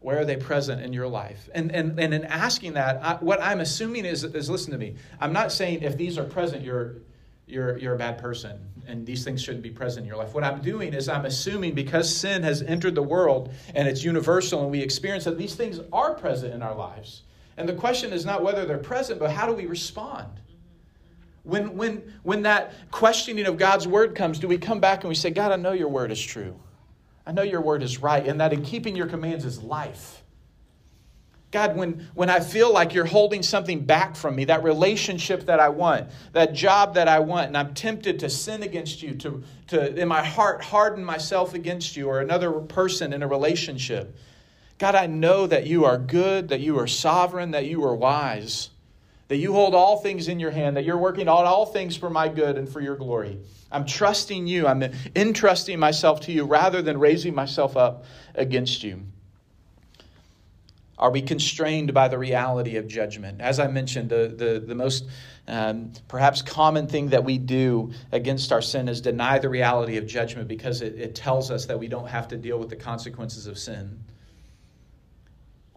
where 0.00 0.18
are 0.18 0.24
they 0.24 0.36
present 0.36 0.82
in 0.82 0.92
your 0.92 1.08
life? 1.08 1.48
And, 1.54 1.72
and, 1.74 1.98
and 1.98 2.12
in 2.12 2.24
asking 2.24 2.74
that, 2.74 3.02
I, 3.02 3.14
what 3.14 3.40
I'm 3.40 3.60
assuming 3.60 4.04
is, 4.04 4.24
is 4.24 4.50
listen 4.50 4.72
to 4.72 4.78
me. 4.78 4.96
I'm 5.20 5.32
not 5.32 5.52
saying 5.52 5.82
if 5.82 5.96
these 5.96 6.18
are 6.18 6.24
present, 6.24 6.64
you're, 6.64 6.96
you're, 7.46 7.78
you're 7.78 7.94
a 7.94 7.98
bad 7.98 8.18
person 8.18 8.58
and 8.86 9.06
these 9.06 9.24
things 9.24 9.42
shouldn't 9.42 9.62
be 9.62 9.70
present 9.70 10.04
in 10.04 10.08
your 10.08 10.16
life. 10.16 10.34
What 10.34 10.44
I'm 10.44 10.60
doing 10.60 10.94
is 10.94 11.08
I'm 11.08 11.24
assuming 11.24 11.74
because 11.74 12.14
sin 12.14 12.42
has 12.42 12.62
entered 12.62 12.94
the 12.94 13.02
world 13.02 13.52
and 13.74 13.86
it's 13.86 14.02
universal 14.02 14.62
and 14.62 14.70
we 14.70 14.80
experience 14.80 15.24
that 15.24 15.38
these 15.38 15.54
things 15.54 15.80
are 15.92 16.14
present 16.14 16.54
in 16.54 16.62
our 16.62 16.74
lives. 16.74 17.22
And 17.56 17.68
the 17.68 17.74
question 17.74 18.12
is 18.12 18.24
not 18.24 18.42
whether 18.42 18.64
they're 18.64 18.78
present, 18.78 19.18
but 19.20 19.30
how 19.30 19.46
do 19.46 19.52
we 19.52 19.66
respond? 19.66 20.40
When, 21.44 21.76
when, 21.76 22.12
when 22.22 22.42
that 22.42 22.72
questioning 22.90 23.46
of 23.46 23.58
God's 23.58 23.86
word 23.86 24.14
comes, 24.14 24.38
do 24.38 24.48
we 24.48 24.58
come 24.58 24.80
back 24.80 25.00
and 25.00 25.08
we 25.08 25.14
say, 25.14 25.30
God, 25.30 25.52
I 25.52 25.56
know 25.56 25.72
your 25.72 25.88
word 25.88 26.12
is 26.12 26.20
true. 26.20 26.58
I 27.26 27.32
know 27.32 27.42
your 27.42 27.60
word 27.60 27.82
is 27.82 27.98
right, 27.98 28.26
and 28.26 28.40
that 28.40 28.52
in 28.52 28.62
keeping 28.62 28.96
your 28.96 29.06
commands 29.06 29.44
is 29.44 29.62
life. 29.62 30.21
God, 31.52 31.76
when, 31.76 32.08
when 32.14 32.30
I 32.30 32.40
feel 32.40 32.72
like 32.72 32.94
you're 32.94 33.04
holding 33.04 33.42
something 33.42 33.84
back 33.84 34.16
from 34.16 34.34
me, 34.34 34.46
that 34.46 34.64
relationship 34.64 35.44
that 35.46 35.60
I 35.60 35.68
want, 35.68 36.08
that 36.32 36.54
job 36.54 36.94
that 36.94 37.08
I 37.08 37.20
want, 37.20 37.48
and 37.48 37.58
I'm 37.58 37.74
tempted 37.74 38.18
to 38.20 38.30
sin 38.30 38.62
against 38.62 39.02
you, 39.02 39.14
to, 39.16 39.44
to 39.68 39.94
in 40.00 40.08
my 40.08 40.24
heart 40.24 40.64
harden 40.64 41.04
myself 41.04 41.52
against 41.52 41.94
you 41.94 42.08
or 42.08 42.20
another 42.20 42.50
person 42.52 43.12
in 43.12 43.22
a 43.22 43.28
relationship. 43.28 44.16
God, 44.78 44.94
I 44.94 45.06
know 45.06 45.46
that 45.46 45.66
you 45.66 45.84
are 45.84 45.98
good, 45.98 46.48
that 46.48 46.60
you 46.60 46.78
are 46.78 46.86
sovereign, 46.86 47.50
that 47.50 47.66
you 47.66 47.84
are 47.84 47.94
wise, 47.94 48.70
that 49.28 49.36
you 49.36 49.52
hold 49.52 49.74
all 49.74 49.98
things 49.98 50.28
in 50.28 50.40
your 50.40 50.50
hand, 50.52 50.78
that 50.78 50.86
you're 50.86 50.96
working 50.96 51.28
on 51.28 51.44
all 51.44 51.66
things 51.66 51.94
for 51.94 52.08
my 52.08 52.28
good 52.28 52.56
and 52.56 52.66
for 52.66 52.80
your 52.80 52.96
glory. 52.96 53.38
I'm 53.70 53.84
trusting 53.84 54.46
you. 54.46 54.66
I'm 54.66 54.82
entrusting 55.14 55.78
myself 55.78 56.20
to 56.22 56.32
you 56.32 56.46
rather 56.46 56.80
than 56.80 56.98
raising 56.98 57.34
myself 57.34 57.76
up 57.76 58.06
against 58.34 58.82
you. 58.82 59.02
Are 60.98 61.10
we 61.10 61.22
constrained 61.22 61.94
by 61.94 62.08
the 62.08 62.18
reality 62.18 62.76
of 62.76 62.86
judgment? 62.86 63.40
As 63.40 63.58
I 63.58 63.66
mentioned, 63.66 64.10
the, 64.10 64.34
the, 64.36 64.62
the 64.64 64.74
most 64.74 65.08
um, 65.48 65.92
perhaps 66.06 66.42
common 66.42 66.86
thing 66.86 67.08
that 67.08 67.24
we 67.24 67.38
do 67.38 67.92
against 68.12 68.52
our 68.52 68.62
sin 68.62 68.88
is 68.88 69.00
deny 69.00 69.38
the 69.38 69.48
reality 69.48 69.96
of 69.96 70.06
judgment 70.06 70.48
because 70.48 70.82
it, 70.82 70.94
it 70.98 71.14
tells 71.14 71.50
us 71.50 71.66
that 71.66 71.78
we 71.78 71.88
don't 71.88 72.08
have 72.08 72.28
to 72.28 72.36
deal 72.36 72.58
with 72.58 72.68
the 72.68 72.76
consequences 72.76 73.46
of 73.46 73.58
sin. 73.58 74.04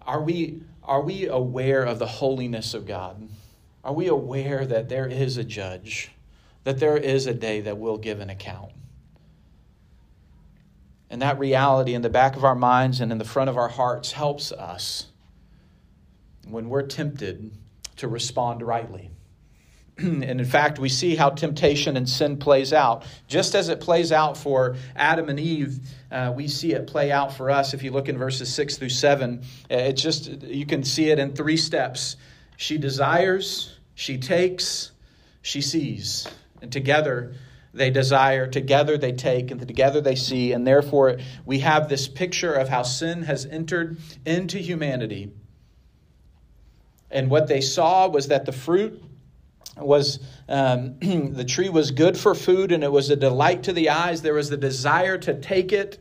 Are 0.05 0.21
we, 0.21 0.61
are 0.83 1.01
we 1.01 1.27
aware 1.27 1.83
of 1.83 1.97
the 1.97 2.05
holiness 2.05 2.73
of 2.73 2.85
God? 2.85 3.27
Are 3.83 3.93
we 3.93 4.07
aware 4.07 4.65
that 4.65 4.89
there 4.89 5.07
is 5.07 5.37
a 5.37 5.43
judge, 5.43 6.11
that 6.63 6.79
there 6.79 6.97
is 6.97 7.25
a 7.25 7.33
day 7.33 7.61
that 7.61 7.77
will 7.77 7.97
give 7.97 8.19
an 8.19 8.29
account? 8.29 8.71
And 11.09 11.21
that 11.21 11.37
reality 11.39 11.93
in 11.93 12.01
the 12.01 12.09
back 12.09 12.35
of 12.35 12.43
our 12.43 12.55
minds 12.55 12.99
and 12.99 13.11
in 13.11 13.17
the 13.17 13.25
front 13.25 13.49
of 13.49 13.57
our 13.57 13.69
hearts 13.69 14.11
helps 14.11 14.51
us 14.51 15.07
when 16.47 16.69
we're 16.69 16.83
tempted 16.83 17.51
to 17.97 18.07
respond 18.07 18.61
rightly. 18.61 19.11
and 19.97 20.23
in 20.23 20.45
fact, 20.45 20.77
we 20.77 20.89
see 20.89 21.15
how 21.15 21.29
temptation 21.29 21.95
and 21.95 22.09
sin 22.09 22.37
plays 22.37 22.73
out. 22.73 23.05
Just 23.27 23.55
as 23.55 23.69
it 23.69 23.79
plays 23.79 24.11
out 24.11 24.37
for 24.37 24.75
Adam 24.95 25.29
and 25.29 25.39
Eve, 25.39 25.79
uh, 26.11 26.33
we 26.35 26.47
see 26.47 26.73
it 26.73 26.87
play 26.87 27.11
out 27.11 27.33
for 27.33 27.49
us. 27.49 27.73
If 27.73 27.81
you 27.81 27.91
look 27.91 28.09
in 28.09 28.17
verses 28.17 28.53
6 28.53 28.77
through 28.77 28.89
7, 28.89 29.41
it's 29.69 30.01
just, 30.01 30.27
you 30.43 30.65
can 30.65 30.83
see 30.83 31.11
it 31.11 31.19
in 31.19 31.33
three 31.33 31.57
steps. 31.57 32.17
She 32.57 32.77
desires, 32.77 33.77
she 33.95 34.17
takes, 34.17 34.91
she 35.41 35.61
sees. 35.61 36.27
And 36.61 36.71
together, 36.71 37.35
they 37.75 37.91
desire, 37.91 38.47
together 38.47 38.97
they 38.97 39.11
take, 39.11 39.51
and 39.51 39.65
together 39.67 40.01
they 40.01 40.15
see. 40.15 40.53
And 40.53 40.65
therefore, 40.65 41.17
we 41.45 41.59
have 41.59 41.89
this 41.89 42.07
picture 42.07 42.53
of 42.53 42.69
how 42.69 42.83
sin 42.83 43.23
has 43.23 43.45
entered 43.45 43.97
into 44.25 44.57
humanity 44.57 45.31
and 47.15 47.29
what 47.29 47.47
they 47.47 47.61
saw 47.61 48.07
was 48.07 48.27
that 48.27 48.45
the 48.45 48.51
fruit 48.51 49.01
was 49.77 50.19
um, 50.49 50.99
the 50.99 51.45
tree 51.45 51.69
was 51.69 51.91
good 51.91 52.17
for 52.17 52.35
food 52.35 52.71
and 52.71 52.83
it 52.83 52.91
was 52.91 53.09
a 53.09 53.15
delight 53.15 53.63
to 53.63 53.73
the 53.73 53.89
eyes. 53.89 54.21
There 54.21 54.33
was 54.33 54.49
the 54.49 54.57
desire 54.57 55.17
to 55.19 55.33
take 55.39 55.71
it. 55.71 55.97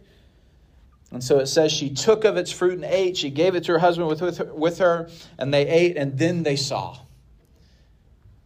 And 1.13 1.23
so 1.23 1.39
it 1.39 1.47
says 1.47 1.71
she 1.71 1.91
took 1.91 2.25
of 2.25 2.37
its 2.37 2.51
fruit 2.51 2.75
and 2.75 2.85
ate. 2.85 3.17
She 3.17 3.31
gave 3.31 3.55
it 3.55 3.65
to 3.65 3.73
her 3.73 3.79
husband 3.79 4.09
with, 4.09 4.21
with, 4.21 4.39
her, 4.39 4.53
with 4.53 4.79
her, 4.79 5.09
and 5.39 5.55
they 5.55 5.69
ate, 5.69 5.97
and 5.97 6.19
then 6.19 6.43
they 6.43 6.57
saw. 6.57 6.99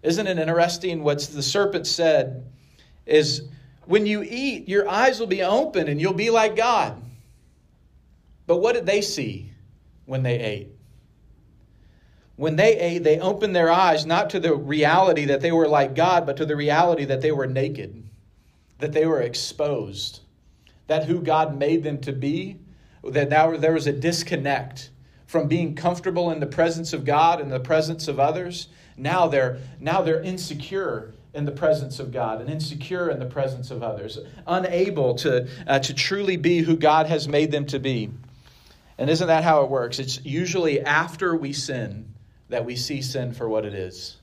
Isn't 0.02 0.26
it 0.26 0.38
interesting 0.38 1.02
what 1.02 1.20
the 1.20 1.42
serpent 1.42 1.86
said? 1.86 2.44
Is 3.08 3.42
when 3.86 4.06
you 4.06 4.22
eat, 4.22 4.68
your 4.68 4.88
eyes 4.88 5.18
will 5.18 5.26
be 5.26 5.42
open 5.42 5.88
and 5.88 6.00
you'll 6.00 6.12
be 6.12 6.30
like 6.30 6.56
God. 6.56 7.02
But 8.46 8.58
what 8.58 8.74
did 8.74 8.86
they 8.86 9.00
see 9.00 9.52
when 10.06 10.22
they 10.22 10.38
ate? 10.38 10.68
when 12.38 12.54
they 12.54 12.78
ate, 12.78 13.02
they 13.02 13.18
opened 13.18 13.54
their 13.54 13.70
eyes 13.70 14.06
not 14.06 14.30
to 14.30 14.38
the 14.38 14.54
reality 14.54 15.24
that 15.24 15.40
they 15.40 15.50
were 15.50 15.66
like 15.66 15.96
God, 15.96 16.24
but 16.24 16.36
to 16.36 16.46
the 16.46 16.54
reality 16.54 17.04
that 17.04 17.20
they 17.20 17.32
were 17.32 17.48
naked, 17.48 18.08
that 18.78 18.92
they 18.92 19.06
were 19.06 19.22
exposed, 19.22 20.20
that 20.86 21.04
who 21.04 21.20
God 21.20 21.58
made 21.58 21.82
them 21.82 22.00
to 22.02 22.12
be, 22.12 22.60
that 23.02 23.28
now 23.28 23.56
there 23.56 23.72
was 23.72 23.88
a 23.88 23.92
disconnect 23.92 24.90
from 25.26 25.48
being 25.48 25.74
comfortable 25.74 26.30
in 26.30 26.38
the 26.38 26.46
presence 26.46 26.92
of 26.92 27.04
God 27.04 27.40
and 27.40 27.50
the 27.50 27.58
presence 27.58 28.06
of 28.06 28.20
others. 28.20 28.68
Now 28.96 29.26
they're 29.26 29.58
now 29.80 30.02
they're 30.02 30.22
insecure 30.22 31.14
in 31.34 31.44
the 31.44 31.52
presence 31.52 31.98
of 32.00 32.12
God 32.12 32.40
and 32.40 32.50
insecure 32.50 33.10
in 33.10 33.18
the 33.18 33.26
presence 33.26 33.70
of 33.70 33.82
others, 33.82 34.18
unable 34.46 35.14
to 35.16 35.48
uh, 35.66 35.78
to 35.78 35.94
truly 35.94 36.36
be 36.36 36.58
who 36.58 36.76
God 36.76 37.06
has 37.06 37.28
made 37.28 37.50
them 37.50 37.66
to 37.66 37.78
be. 37.78 38.10
And 38.98 39.08
isn't 39.08 39.26
that 39.26 39.44
how 39.44 39.62
it 39.62 39.70
works? 39.70 39.98
It's 39.98 40.24
usually 40.24 40.80
after 40.80 41.34
we 41.34 41.52
sin 41.52 42.14
that 42.48 42.64
we 42.64 42.76
see 42.76 43.02
sin 43.02 43.32
for 43.32 43.48
what 43.48 43.64
it 43.64 43.74
is. 43.74 44.17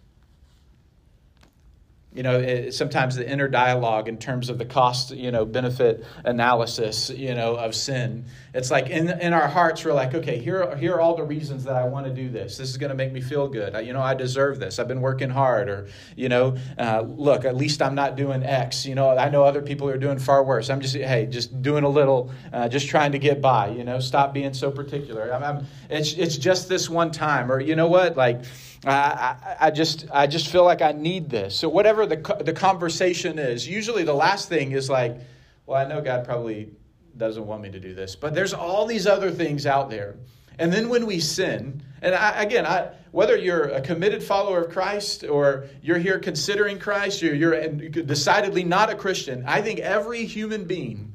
You 2.15 2.23
know 2.23 2.39
it, 2.39 2.73
sometimes 2.73 3.15
the 3.15 3.29
inner 3.29 3.47
dialogue 3.47 4.07
in 4.07 4.17
terms 4.17 4.49
of 4.49 4.57
the 4.57 4.65
cost 4.65 5.11
you 5.11 5.31
know 5.31 5.45
benefit 5.45 6.03
analysis 6.23 7.11
you 7.11 7.35
know 7.35 7.55
of 7.55 7.75
sin. 7.75 8.25
It's 8.53 8.71
like 8.71 8.89
in, 8.89 9.09
in 9.19 9.33
our 9.33 9.47
hearts 9.47 9.85
we're 9.85 9.93
like 9.93 10.15
okay 10.15 10.39
here, 10.39 10.75
here 10.77 10.95
are 10.95 11.01
all 11.01 11.15
the 11.15 11.23
reasons 11.23 11.65
that 11.65 11.75
i 11.75 11.85
want 11.85 12.07
to 12.07 12.13
do 12.13 12.29
this. 12.29 12.57
This 12.57 12.69
is 12.69 12.77
going 12.77 12.89
to 12.89 12.95
make 12.95 13.11
me 13.11 13.21
feel 13.21 13.47
good. 13.47 13.75
I, 13.75 13.81
you 13.81 13.93
know 13.93 14.01
i 14.01 14.15
deserve 14.15 14.59
this. 14.59 14.79
I've 14.79 14.87
been 14.87 15.01
working 15.01 15.29
hard 15.29 15.69
or 15.69 15.87
you 16.15 16.29
know 16.29 16.57
uh, 16.79 17.01
look 17.01 17.45
at 17.45 17.55
least 17.55 17.81
i'm 17.83 17.95
not 17.95 18.15
doing 18.15 18.43
x. 18.43 18.85
You 18.85 18.95
know 18.95 19.15
i 19.15 19.29
know 19.29 19.43
other 19.43 19.61
people 19.61 19.87
are 19.89 19.97
doing 19.97 20.17
far 20.17 20.43
worse. 20.43 20.71
I'm 20.71 20.81
just 20.81 20.95
hey 20.95 21.27
just 21.27 21.61
doing 21.61 21.83
a 21.83 21.89
little 21.89 22.31
uh, 22.51 22.67
just 22.67 22.87
trying 22.87 23.11
to 23.11 23.19
get 23.19 23.41
by 23.41 23.75
you 23.75 23.83
know? 23.83 23.99
Stop 23.99 24.33
being 24.33 24.53
so 24.53 24.71
particular. 24.71 25.33
I'm, 25.33 25.43
I'm, 25.43 25.67
it's, 25.89 26.13
it's 26.13 26.37
just 26.37 26.69
this 26.69 26.89
one 26.89 27.11
time 27.11 27.51
or 27.51 27.59
you 27.59 27.75
know 27.75 27.87
what? 27.87 28.17
Like 28.17 28.43
I, 28.85 29.57
I, 29.59 29.71
just 29.71 30.05
I 30.11 30.27
just 30.27 30.49
feel 30.49 30.63
like 30.63 30.81
I 30.81 30.91
need 30.91 31.29
this. 31.29 31.55
So 31.55 31.67
whatever 31.69 32.05
the 32.05 32.17
the 32.43 32.53
conversation 32.53 33.39
is, 33.39 33.67
usually 33.67 34.03
the 34.03 34.13
last 34.13 34.47
thing 34.49 34.73
is 34.73 34.89
like, 34.89 35.17
well, 35.65 35.83
I 35.83 35.87
know 35.87 36.01
God 36.01 36.25
probably 36.25 36.69
doesn't 37.17 37.45
want 37.45 37.61
me 37.61 37.71
to 37.71 37.79
do 37.79 37.95
this, 37.95 38.15
but 38.15 38.35
there's 38.35 38.53
all 38.53 38.85
these 38.85 39.07
other 39.07 39.31
things 39.31 39.65
out 39.65 39.89
there. 39.89 40.15
And 40.59 40.71
then 40.71 40.89
when 40.89 41.05
we 41.05 41.19
sin, 41.19 41.83
and 42.01 42.15
I, 42.15 42.43
again, 42.43 42.65
I, 42.65 42.91
whether 43.11 43.35
you're 43.35 43.69
a 43.69 43.81
committed 43.81 44.23
follower 44.23 44.61
of 44.61 44.71
Christ 44.71 45.23
or 45.23 45.65
you're 45.81 45.97
here 45.97 46.19
considering 46.19 46.79
Christ, 46.79 47.23
or 47.23 47.33
you're 47.33 47.67
decidedly 47.69 48.63
not 48.63 48.89
a 48.89 48.95
Christian, 48.95 49.43
I 49.47 49.61
think 49.61 49.79
every 49.79 50.25
human 50.25 50.65
being, 50.65 51.13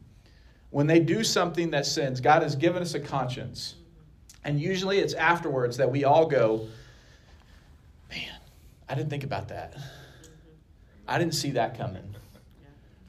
when 0.70 0.86
they 0.86 1.00
do 1.00 1.24
something 1.24 1.70
that 1.70 1.86
sins, 1.86 2.20
God 2.20 2.42
has 2.42 2.56
given 2.56 2.82
us 2.82 2.94
a 2.94 3.00
conscience. 3.00 3.76
And 4.44 4.60
usually 4.60 4.98
it's 4.98 5.14
afterwards 5.14 5.76
that 5.76 5.90
we 5.90 6.04
all 6.04 6.26
go, 6.26 6.66
I 8.90 8.96
didn't 8.96 9.08
think 9.10 9.22
about 9.22 9.48
that. 9.48 9.76
I 11.06 11.16
didn't 11.16 11.34
see 11.34 11.52
that 11.52 11.78
coming. 11.78 12.16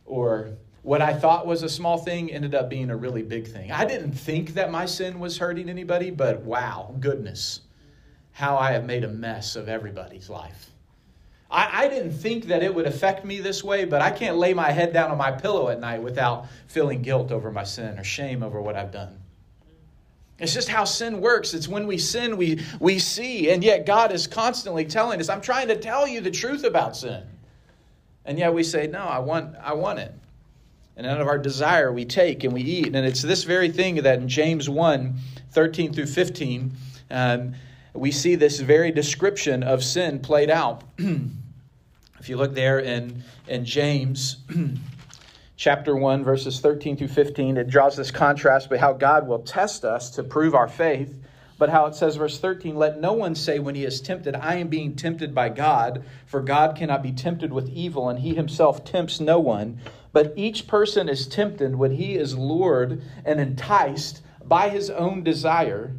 Or 0.05 0.51
what 0.83 1.01
I 1.01 1.13
thought 1.13 1.47
was 1.47 1.63
a 1.63 1.69
small 1.69 1.97
thing 1.97 2.31
ended 2.31 2.53
up 2.53 2.69
being 2.69 2.91
a 2.91 2.95
really 2.95 3.23
big 3.23 3.47
thing. 3.47 3.71
I 3.71 3.85
didn't 3.85 4.11
think 4.11 4.53
that 4.53 4.71
my 4.71 4.85
sin 4.85 5.19
was 5.19 5.39
hurting 5.39 5.69
anybody, 5.69 6.11
but 6.11 6.41
wow, 6.41 6.93
goodness, 6.99 7.61
how 8.31 8.57
I 8.57 8.73
have 8.73 8.85
made 8.85 9.03
a 9.03 9.07
mess 9.07 9.55
of 9.55 9.67
everybody's 9.67 10.29
life. 10.29 10.69
I, 11.49 11.85
I, 11.85 11.87
didn't 11.87 12.13
think 12.13 12.45
that 12.45 12.63
it 12.63 12.73
would 12.73 12.85
affect 12.85 13.25
me 13.25 13.39
this 13.39 13.63
way, 13.63 13.85
but 13.85 14.01
I 14.01 14.11
can't 14.11 14.37
lay 14.37 14.53
my 14.53 14.71
head 14.71 14.93
down 14.93 15.11
on 15.11 15.17
my 15.17 15.31
pillow 15.31 15.69
at 15.69 15.79
night 15.79 16.01
without 16.01 16.45
feeling 16.67 17.01
guilt 17.01 17.31
over 17.31 17.51
my 17.51 17.63
sin 17.63 17.97
or 17.97 18.03
shame 18.03 18.41
over 18.43 18.61
what 18.61 18.75
I've 18.75 18.91
done. 18.91 19.20
It's 20.41 20.56
just 20.56 20.69
how 20.69 20.86
sin 20.86 21.21
works. 21.21 21.54
It's 21.54 21.67
when 21.67 21.86
we 21.86 21.99
sin, 21.99 22.36
we, 22.36 22.62
we 22.80 22.97
see. 22.97 23.51
And 23.51 23.63
yet, 23.63 23.86
God 23.86 24.12
is 24.12 24.25
constantly 24.25 24.86
telling 24.86 25.19
us, 25.19 25.30
I'm 25.30 25.39
trying 25.39 25.67
to 25.67 25.75
tell 25.75 26.08
you 26.08 26.19
the 26.19 26.32
truth 26.32 26.63
about 26.63 26.97
sin. 26.97 27.23
And 28.25 28.39
yet, 28.39 28.51
we 28.51 28.63
say, 28.63 28.88
No, 28.88 29.04
I 29.04 29.19
want, 29.19 29.56
I 29.62 29.73
want 29.73 29.99
it. 29.99 30.12
And 30.97 31.06
out 31.06 31.21
of 31.21 31.27
our 31.27 31.38
desire, 31.38 31.93
we 31.93 32.06
take 32.06 32.43
and 32.43 32.54
we 32.54 32.62
eat. 32.62 32.88
And 32.88 33.06
it's 33.06 33.21
this 33.21 33.43
very 33.43 33.69
thing 33.69 33.95
that 33.97 34.19
in 34.19 34.27
James 34.27 34.67
1 34.67 35.15
13 35.51 35.93
through 35.93 36.08
15, 36.08 36.71
um, 37.12 37.54
we 37.93 38.10
see 38.10 38.36
this 38.36 38.60
very 38.60 38.89
description 38.89 39.62
of 39.62 39.84
sin 39.84 40.19
played 40.19 40.49
out. 40.49 40.84
if 40.97 42.30
you 42.30 42.36
look 42.36 42.56
there 42.56 42.80
in, 42.80 43.23
in 43.47 43.63
James, 43.63 44.38
chapter 45.62 45.95
1, 45.95 46.24
verses 46.24 46.60
13 46.60 46.97
through 46.97 47.08
15, 47.08 47.56
it 47.56 47.69
draws 47.69 47.95
this 47.95 48.10
contrast 48.10 48.67
by 48.67 48.78
how 48.80 48.91
God 48.91 49.28
will 49.28 49.43
test 49.43 49.86
us 49.86 50.10
to 50.10 50.24
prove 50.24 50.56
our 50.56 50.67
faith. 50.67 51.13
But 51.60 51.69
how 51.69 51.86
it 51.86 51.93
says, 51.93 52.15
verse 52.15 52.39
13, 52.39 52.76
let 52.76 53.00
no 53.00 53.13
one 53.13 53.36
say 53.36 53.60
when 53.60 53.76
he 53.76 53.86
is 53.86 54.02
tempted, 54.02 54.34
I 54.34 54.56
am 54.56 54.69
being 54.69 54.95
tempted 54.95 55.36
by 55.36 55.50
God, 55.50 56.04
for 56.26 56.41
God 56.41 56.76
cannot 56.76 57.04
be 57.04 57.12
tempted 57.12 57.54
with 57.54 57.69
evil, 57.69 58.10
and 58.10 58.17
he 58.17 58.34
himself 58.34 58.84
tempts 58.84 59.19
no 59.19 59.39
one. 59.39 59.80
But 60.12 60.34
each 60.36 60.65
person 60.65 61.08
is 61.08 61.28
tempted 61.28 61.76
when 61.76 61.91
he 61.91 62.15
is 62.15 62.36
lured 62.36 63.04
and 63.24 63.39
enticed 63.39 64.24
by 64.43 64.69
his 64.69 64.89
own 64.89 65.21
desire. 65.24 65.95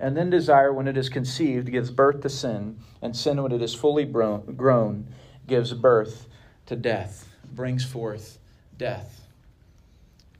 And 0.00 0.16
then 0.16 0.28
desire, 0.28 0.72
when 0.72 0.88
it 0.88 0.96
is 0.96 1.08
conceived, 1.08 1.70
gives 1.70 1.92
birth 1.92 2.20
to 2.22 2.28
sin, 2.28 2.80
and 3.00 3.16
sin, 3.16 3.40
when 3.40 3.52
it 3.52 3.62
is 3.62 3.76
fully 3.76 4.06
grown, 4.06 5.06
gives 5.46 5.72
birth 5.72 6.26
to 6.66 6.74
death, 6.74 7.28
brings 7.52 7.84
forth 7.84 8.40
death. 8.78 9.20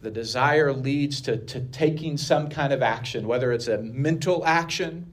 The 0.00 0.10
desire 0.10 0.72
leads 0.72 1.20
to, 1.22 1.36
to 1.36 1.60
taking 1.60 2.18
some 2.18 2.48
kind 2.50 2.72
of 2.72 2.82
action, 2.82 3.26
whether 3.26 3.52
it's 3.52 3.68
a 3.68 3.78
mental 3.78 4.44
action, 4.44 5.12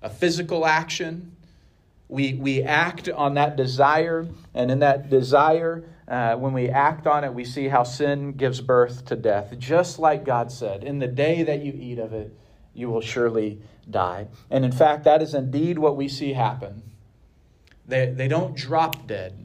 a 0.00 0.08
physical 0.08 0.64
action. 0.64 1.36
We, 2.08 2.34
we 2.34 2.62
act 2.62 3.08
on 3.08 3.34
that 3.34 3.56
desire, 3.56 4.26
and 4.54 4.70
in 4.70 4.78
that 4.80 5.10
desire, 5.10 5.84
uh, 6.08 6.36
when 6.36 6.52
we 6.52 6.68
act 6.68 7.06
on 7.06 7.24
it, 7.24 7.34
we 7.34 7.44
see 7.44 7.68
how 7.68 7.82
sin 7.82 8.32
gives 8.32 8.60
birth 8.60 9.04
to 9.06 9.16
death. 9.16 9.54
Just 9.58 9.98
like 9.98 10.24
God 10.24 10.50
said, 10.50 10.84
in 10.84 10.98
the 10.98 11.06
day 11.06 11.42
that 11.42 11.62
you 11.62 11.72
eat 11.74 11.98
of 11.98 12.12
it, 12.12 12.34
you 12.74 12.88
will 12.88 13.00
surely 13.00 13.60
die. 13.90 14.28
And 14.50 14.64
in 14.64 14.72
fact, 14.72 15.04
that 15.04 15.20
is 15.20 15.34
indeed 15.34 15.78
what 15.78 15.96
we 15.96 16.08
see 16.08 16.32
happen. 16.32 16.82
They, 17.86 18.06
they 18.06 18.28
don't 18.28 18.56
drop 18.56 19.06
dead 19.06 19.42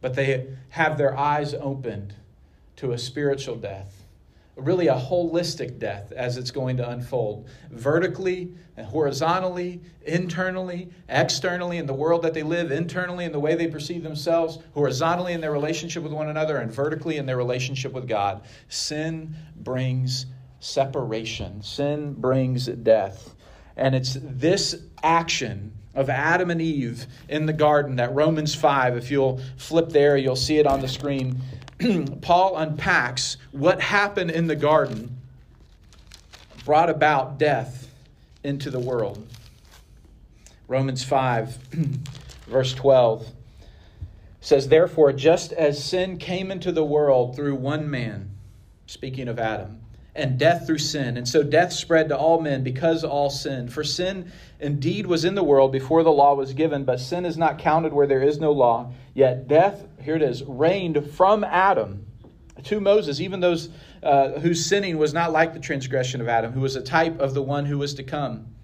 but 0.00 0.14
they 0.14 0.46
have 0.70 0.98
their 0.98 1.16
eyes 1.16 1.54
opened 1.54 2.14
to 2.76 2.92
a 2.92 2.98
spiritual 2.98 3.56
death, 3.56 4.04
really 4.56 4.88
a 4.88 4.94
holistic 4.94 5.78
death 5.78 6.12
as 6.12 6.36
it's 6.36 6.50
going 6.50 6.76
to 6.76 6.88
unfold 6.88 7.48
vertically 7.70 8.52
and 8.76 8.86
horizontally, 8.86 9.80
internally, 10.06 10.88
externally 11.08 11.78
in 11.78 11.86
the 11.86 11.94
world 11.94 12.22
that 12.22 12.34
they 12.34 12.44
live, 12.44 12.70
internally 12.70 13.24
in 13.24 13.32
the 13.32 13.40
way 13.40 13.56
they 13.56 13.66
perceive 13.66 14.02
themselves, 14.02 14.58
horizontally 14.74 15.32
in 15.32 15.40
their 15.40 15.52
relationship 15.52 16.02
with 16.02 16.12
one 16.12 16.28
another, 16.28 16.58
and 16.58 16.72
vertically 16.72 17.16
in 17.16 17.26
their 17.26 17.36
relationship 17.36 17.92
with 17.92 18.06
God. 18.06 18.42
Sin 18.68 19.34
brings 19.56 20.26
separation, 20.60 21.62
sin 21.62 22.14
brings 22.14 22.66
death. 22.66 23.34
And 23.76 23.94
it's 23.94 24.16
this 24.20 24.76
action 25.02 25.72
of 25.98 26.08
Adam 26.08 26.50
and 26.50 26.62
Eve 26.62 27.06
in 27.28 27.44
the 27.44 27.52
garden, 27.52 27.96
that 27.96 28.14
Romans 28.14 28.54
5, 28.54 28.96
if 28.96 29.10
you'll 29.10 29.40
flip 29.56 29.88
there, 29.88 30.16
you'll 30.16 30.36
see 30.36 30.58
it 30.58 30.66
on 30.66 30.80
the 30.80 30.86
screen. 30.86 31.40
Paul 32.22 32.56
unpacks 32.56 33.36
what 33.50 33.80
happened 33.80 34.30
in 34.30 34.46
the 34.46 34.54
garden 34.54 35.16
brought 36.64 36.88
about 36.88 37.36
death 37.36 37.90
into 38.44 38.70
the 38.70 38.78
world. 38.78 39.26
Romans 40.68 41.02
5, 41.02 41.58
verse 42.46 42.74
12 42.74 43.26
says, 44.40 44.68
Therefore, 44.68 45.12
just 45.12 45.52
as 45.52 45.82
sin 45.82 46.16
came 46.16 46.52
into 46.52 46.70
the 46.70 46.84
world 46.84 47.34
through 47.34 47.56
one 47.56 47.90
man, 47.90 48.30
speaking 48.86 49.26
of 49.26 49.40
Adam, 49.40 49.77
and 50.18 50.38
death 50.38 50.66
through 50.66 50.78
sin. 50.78 51.16
And 51.16 51.26
so 51.26 51.42
death 51.42 51.72
spread 51.72 52.08
to 52.08 52.16
all 52.16 52.40
men 52.40 52.62
because 52.62 53.04
all 53.04 53.30
sinned. 53.30 53.72
For 53.72 53.84
sin 53.84 54.30
indeed 54.60 55.06
was 55.06 55.24
in 55.24 55.34
the 55.34 55.44
world 55.44 55.72
before 55.72 56.02
the 56.02 56.10
law 56.10 56.34
was 56.34 56.52
given, 56.52 56.84
but 56.84 57.00
sin 57.00 57.24
is 57.24 57.38
not 57.38 57.58
counted 57.58 57.92
where 57.92 58.06
there 58.06 58.22
is 58.22 58.38
no 58.38 58.52
law. 58.52 58.92
Yet 59.14 59.48
death, 59.48 59.86
here 60.02 60.16
it 60.16 60.22
is, 60.22 60.42
reigned 60.42 61.12
from 61.12 61.44
Adam 61.44 62.06
to 62.64 62.80
Moses, 62.80 63.20
even 63.20 63.40
those 63.40 63.68
uh, 64.02 64.40
whose 64.40 64.66
sinning 64.66 64.98
was 64.98 65.14
not 65.14 65.32
like 65.32 65.54
the 65.54 65.60
transgression 65.60 66.20
of 66.20 66.28
Adam, 66.28 66.52
who 66.52 66.60
was 66.60 66.76
a 66.76 66.82
type 66.82 67.20
of 67.20 67.34
the 67.34 67.42
one 67.42 67.64
who 67.64 67.78
was 67.78 67.94
to 67.94 68.02
come. 68.02 68.54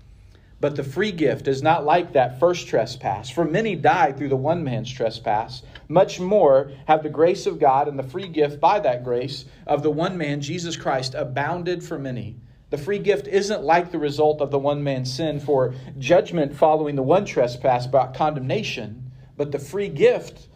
But 0.64 0.77
the 0.77 0.83
free 0.83 1.12
gift 1.12 1.46
is 1.46 1.62
not 1.62 1.85
like 1.85 2.14
that 2.14 2.40
first 2.40 2.68
trespass. 2.68 3.29
For 3.29 3.44
many 3.44 3.77
died 3.77 4.16
through 4.16 4.31
the 4.31 4.37
one 4.37 4.64
man's 4.64 4.90
trespass. 4.90 5.62
Much 5.88 6.20
more 6.20 6.72
have 6.87 7.03
the 7.03 7.11
grace 7.11 7.44
of 7.44 7.61
God 7.61 7.87
and 7.87 7.98
the 7.98 8.03
free 8.03 8.29
gift 8.29 8.61
by 8.61 8.81
that 8.81 9.05
grace 9.05 9.44
of 9.66 9.83
the 9.83 9.90
one 9.90 10.16
man, 10.16 10.40
Jesus 10.40 10.74
Christ, 10.74 11.12
abounded 11.14 11.85
for 11.85 11.98
many. 11.98 12.37
The 12.70 12.79
free 12.79 12.98
gift 12.98 13.29
isn't 13.29 13.62
like 13.62 13.92
the 13.92 13.98
result 13.98 14.40
of 14.40 14.50
the 14.50 14.59
one 14.59 14.83
man's 14.83 15.12
sin, 15.12 15.38
for 15.38 15.74
judgment 15.98 16.57
following 16.57 16.96
the 16.96 17.03
one 17.03 17.27
trespass 17.27 17.87
brought 17.87 18.14
condemnation, 18.14 19.12
but 19.37 19.53
the 19.53 19.59
free 19.59 19.90
gift 19.90 20.48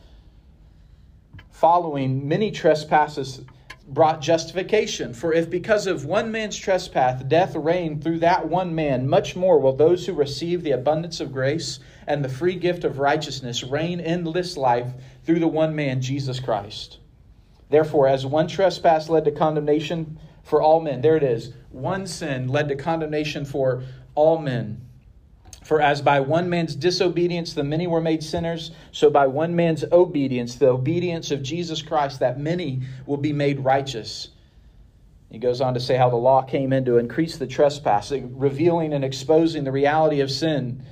following 1.51 2.27
many 2.27 2.51
trespasses 2.51 3.43
brought 3.89 4.21
justification. 4.21 5.15
For 5.15 5.33
if 5.33 5.49
because 5.49 5.87
of 5.87 6.05
one 6.05 6.31
man's 6.31 6.57
trespass 6.57 7.23
death 7.23 7.57
reigned 7.57 8.05
through 8.05 8.19
that 8.19 8.49
one 8.49 8.75
man, 8.75 9.09
much 9.09 9.35
more 9.35 9.59
will 9.59 9.75
those 9.75 10.07
who 10.07 10.13
receive 10.13 10.63
the 10.63 10.73
abundance 10.73 11.21
of 11.21 11.33
grace 11.33 11.81
and 12.07 12.23
the 12.23 12.29
free 12.29 12.55
gift 12.55 12.85
of 12.85 12.99
righteousness 12.99 13.65
reign 13.65 13.99
in 13.99 14.31
this 14.33 14.57
life 14.57 14.93
through 15.25 15.41
the 15.41 15.49
one 15.49 15.75
man, 15.75 16.03
Jesus 16.03 16.39
Christ. 16.39 16.99
Therefore, 17.71 18.09
as 18.09 18.27
one 18.27 18.47
trespass 18.47 19.09
led 19.09 19.25
to 19.25 19.31
condemnation 19.31 20.19
for 20.43 20.63
all 20.63 20.81
men, 20.81 21.01
there 21.01 21.17
it 21.17 21.23
is, 21.23 21.53
one 21.71 22.07
sin 22.07 22.49
led 22.49 22.69
to 22.69 22.77
condemnation 22.77 23.45
for 23.45 23.83
all 24.15 24.39
men. 24.39 24.88
For 25.69 25.83
as 25.83 26.01
by 26.01 26.21
one 26.21 26.49
man's 26.49 26.75
disobedience 26.75 27.53
the 27.53 27.63
many 27.63 27.87
were 27.87 28.01
made 28.01 28.25
sinners, 28.25 28.71
so 28.91 29.11
by 29.11 29.27
one 29.27 29.55
man's 29.55 29.85
obedience, 29.93 30.55
the 30.55 30.69
obedience 30.71 31.31
of 31.31 31.43
Jesus 31.43 31.83
Christ, 31.83 32.21
that 32.21 32.41
many 32.41 32.81
will 33.05 33.19
be 33.19 33.35
made 33.35 33.61
righteous. 33.61 34.31
He 35.31 35.37
goes 35.37 35.61
on 35.61 35.75
to 35.75 35.81
say 35.81 35.97
how 35.97 36.09
the 36.09 36.17
law 36.17 36.41
came 36.41 36.73
in 36.73 36.87
to 36.87 36.97
increase 36.97 37.37
the 37.37 37.47
trespass, 37.47 38.11
revealing 38.11 38.95
and 38.95 39.05
exposing 39.05 39.65
the 39.65 39.71
reality 39.71 40.21
of 40.21 40.31
sin. 40.31 40.83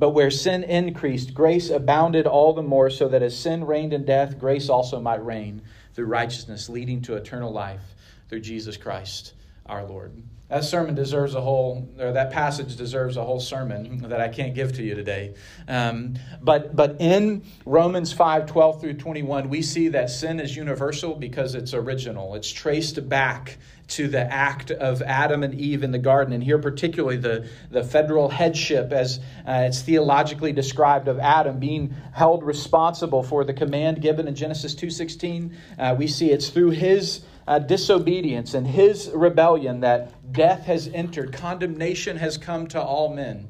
But 0.00 0.10
where 0.10 0.32
sin 0.32 0.64
increased, 0.64 1.32
grace 1.32 1.70
abounded 1.70 2.26
all 2.26 2.54
the 2.54 2.60
more, 2.60 2.90
so 2.90 3.06
that 3.06 3.22
as 3.22 3.38
sin 3.38 3.64
reigned 3.64 3.92
in 3.92 4.04
death, 4.04 4.40
grace 4.40 4.68
also 4.68 5.00
might 5.00 5.24
reign 5.24 5.62
through 5.92 6.06
righteousness, 6.06 6.68
leading 6.68 7.02
to 7.02 7.14
eternal 7.14 7.52
life 7.52 7.94
through 8.28 8.40
Jesus 8.40 8.76
Christ 8.76 9.34
our 9.64 9.84
Lord. 9.84 10.24
That 10.48 10.62
sermon 10.62 10.94
deserves 10.94 11.34
a 11.34 11.40
whole, 11.40 11.88
or 11.98 12.12
that 12.12 12.30
passage 12.30 12.76
deserves 12.76 13.16
a 13.16 13.24
whole 13.24 13.40
sermon 13.40 14.08
that 14.08 14.20
I 14.20 14.28
can't 14.28 14.54
give 14.54 14.74
to 14.74 14.82
you 14.82 14.94
today. 14.94 15.34
Um, 15.66 16.16
but, 16.42 16.76
but 16.76 16.96
in 17.00 17.44
Romans 17.64 18.12
5 18.12 18.46
12 18.46 18.80
through 18.80 18.94
21, 18.94 19.48
we 19.48 19.62
see 19.62 19.88
that 19.88 20.10
sin 20.10 20.40
is 20.40 20.54
universal 20.54 21.14
because 21.14 21.54
it's 21.54 21.72
original. 21.72 22.34
It's 22.34 22.52
traced 22.52 23.08
back 23.08 23.56
to 23.86 24.08
the 24.08 24.20
act 24.20 24.70
of 24.70 25.02
Adam 25.02 25.42
and 25.42 25.54
Eve 25.54 25.82
in 25.82 25.92
the 25.92 25.98
garden, 25.98 26.34
and 26.34 26.42
here 26.42 26.58
particularly 26.58 27.16
the, 27.16 27.48
the 27.70 27.82
federal 27.82 28.28
headship, 28.28 28.92
as 28.92 29.20
uh, 29.46 29.64
it's 29.66 29.80
theologically 29.80 30.52
described, 30.52 31.08
of 31.08 31.18
Adam 31.18 31.58
being 31.58 31.94
held 32.12 32.42
responsible 32.42 33.22
for 33.22 33.44
the 33.44 33.52
command 33.52 34.00
given 34.00 34.28
in 34.28 34.34
Genesis 34.34 34.74
2.16. 34.74 35.54
Uh, 35.78 35.94
we 35.98 36.06
see 36.06 36.30
it's 36.30 36.48
through 36.48 36.70
his 36.70 37.24
uh, 37.46 37.58
disobedience 37.58 38.54
and 38.54 38.66
his 38.66 39.10
rebellion 39.14 39.80
that 39.80 40.12
death 40.34 40.64
has 40.66 40.88
entered, 40.88 41.32
condemnation 41.32 42.18
has 42.18 42.36
come 42.36 42.66
to 42.68 42.82
all 42.82 43.14
men. 43.14 43.48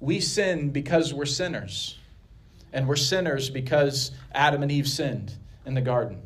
We 0.00 0.20
sin 0.20 0.70
because 0.70 1.14
we're 1.14 1.24
sinners, 1.24 1.98
and 2.72 2.86
we're 2.86 2.96
sinners 2.96 3.48
because 3.48 4.10
Adam 4.32 4.62
and 4.62 4.70
Eve 4.70 4.88
sinned 4.88 5.34
in 5.64 5.74
the 5.74 5.80
garden. 5.80 6.20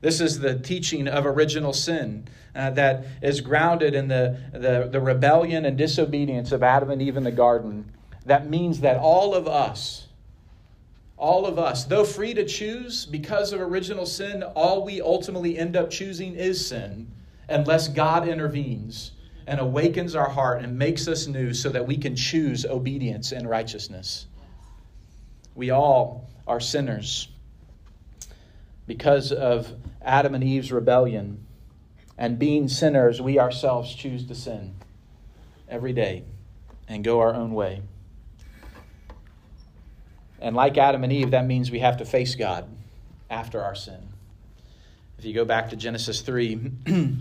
This 0.00 0.20
is 0.20 0.40
the 0.40 0.58
teaching 0.58 1.08
of 1.08 1.24
original 1.24 1.72
sin 1.72 2.28
uh, 2.54 2.70
that 2.70 3.06
is 3.22 3.40
grounded 3.40 3.94
in 3.94 4.08
the, 4.08 4.38
the, 4.52 4.88
the 4.90 5.00
rebellion 5.00 5.64
and 5.64 5.78
disobedience 5.78 6.52
of 6.52 6.62
Adam 6.62 6.90
and 6.90 7.00
Eve 7.00 7.16
in 7.16 7.24
the 7.24 7.32
garden. 7.32 7.90
That 8.26 8.48
means 8.50 8.80
that 8.80 8.98
all 8.98 9.34
of 9.34 9.46
us, 9.48 10.08
all 11.16 11.46
of 11.46 11.58
us, 11.58 11.84
though 11.84 12.04
free 12.04 12.34
to 12.34 12.44
choose 12.44 13.06
because 13.06 13.52
of 13.52 13.60
original 13.60 14.04
sin, 14.04 14.42
all 14.42 14.84
we 14.84 15.00
ultimately 15.00 15.56
end 15.56 15.74
up 15.76 15.90
choosing 15.90 16.34
is 16.34 16.66
sin 16.66 17.10
unless 17.48 17.88
God 17.88 18.28
intervenes 18.28 19.12
and 19.46 19.60
awakens 19.60 20.14
our 20.14 20.28
heart 20.28 20.62
and 20.62 20.78
makes 20.78 21.06
us 21.06 21.26
new 21.26 21.52
so 21.52 21.68
that 21.68 21.86
we 21.86 21.96
can 21.96 22.16
choose 22.16 22.64
obedience 22.64 23.32
and 23.32 23.48
righteousness. 23.48 24.26
We 25.54 25.70
all 25.70 26.30
are 26.46 26.60
sinners 26.60 27.28
because 28.86 29.32
of 29.32 29.72
Adam 30.02 30.34
and 30.34 30.42
Eve's 30.42 30.72
rebellion. 30.72 31.46
And 32.16 32.38
being 32.38 32.68
sinners, 32.68 33.20
we 33.20 33.38
ourselves 33.38 33.94
choose 33.94 34.26
to 34.26 34.34
sin 34.34 34.74
every 35.68 35.92
day 35.92 36.24
and 36.88 37.02
go 37.02 37.20
our 37.20 37.34
own 37.34 37.52
way. 37.52 37.82
And 40.40 40.54
like 40.54 40.76
Adam 40.76 41.02
and 41.04 41.12
Eve, 41.12 41.30
that 41.32 41.46
means 41.46 41.70
we 41.70 41.80
have 41.80 41.96
to 41.98 42.04
face 42.04 42.34
God 42.34 42.68
after 43.30 43.62
our 43.62 43.74
sin. 43.74 44.13
If 45.18 45.24
you 45.24 45.32
go 45.32 45.44
back 45.44 45.70
to 45.70 45.76
Genesis 45.76 46.20
3, 46.20 46.70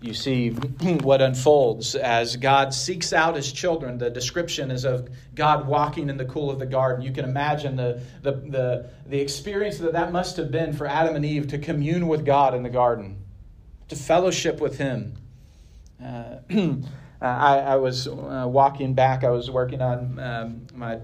you 0.00 0.14
see 0.14 0.48
what 1.02 1.20
unfolds 1.20 1.94
as 1.94 2.36
God 2.36 2.72
seeks 2.72 3.12
out 3.12 3.36
his 3.36 3.52
children. 3.52 3.98
The 3.98 4.10
description 4.10 4.70
is 4.70 4.84
of 4.84 5.08
God 5.34 5.66
walking 5.66 6.08
in 6.08 6.16
the 6.16 6.24
cool 6.24 6.50
of 6.50 6.58
the 6.58 6.66
garden. 6.66 7.04
You 7.04 7.12
can 7.12 7.24
imagine 7.24 7.76
the, 7.76 8.02
the, 8.22 8.32
the, 8.32 8.90
the 9.06 9.20
experience 9.20 9.78
that 9.78 9.92
that 9.92 10.12
must 10.12 10.36
have 10.38 10.50
been 10.50 10.72
for 10.72 10.86
Adam 10.86 11.16
and 11.16 11.24
Eve 11.24 11.48
to 11.48 11.58
commune 11.58 12.08
with 12.08 12.24
God 12.24 12.54
in 12.54 12.62
the 12.62 12.70
garden, 12.70 13.22
to 13.88 13.96
fellowship 13.96 14.60
with 14.60 14.78
him. 14.78 15.14
Uh, 16.02 16.36
I, 17.20 17.58
I, 17.58 17.76
was 17.76 18.08
uh, 18.08 18.46
walking 18.48 18.94
back, 18.94 19.24
I 19.24 19.30
was 19.30 19.50
working 19.50 19.82
on 19.82 20.18
um, 20.18 20.66
my 20.74 21.00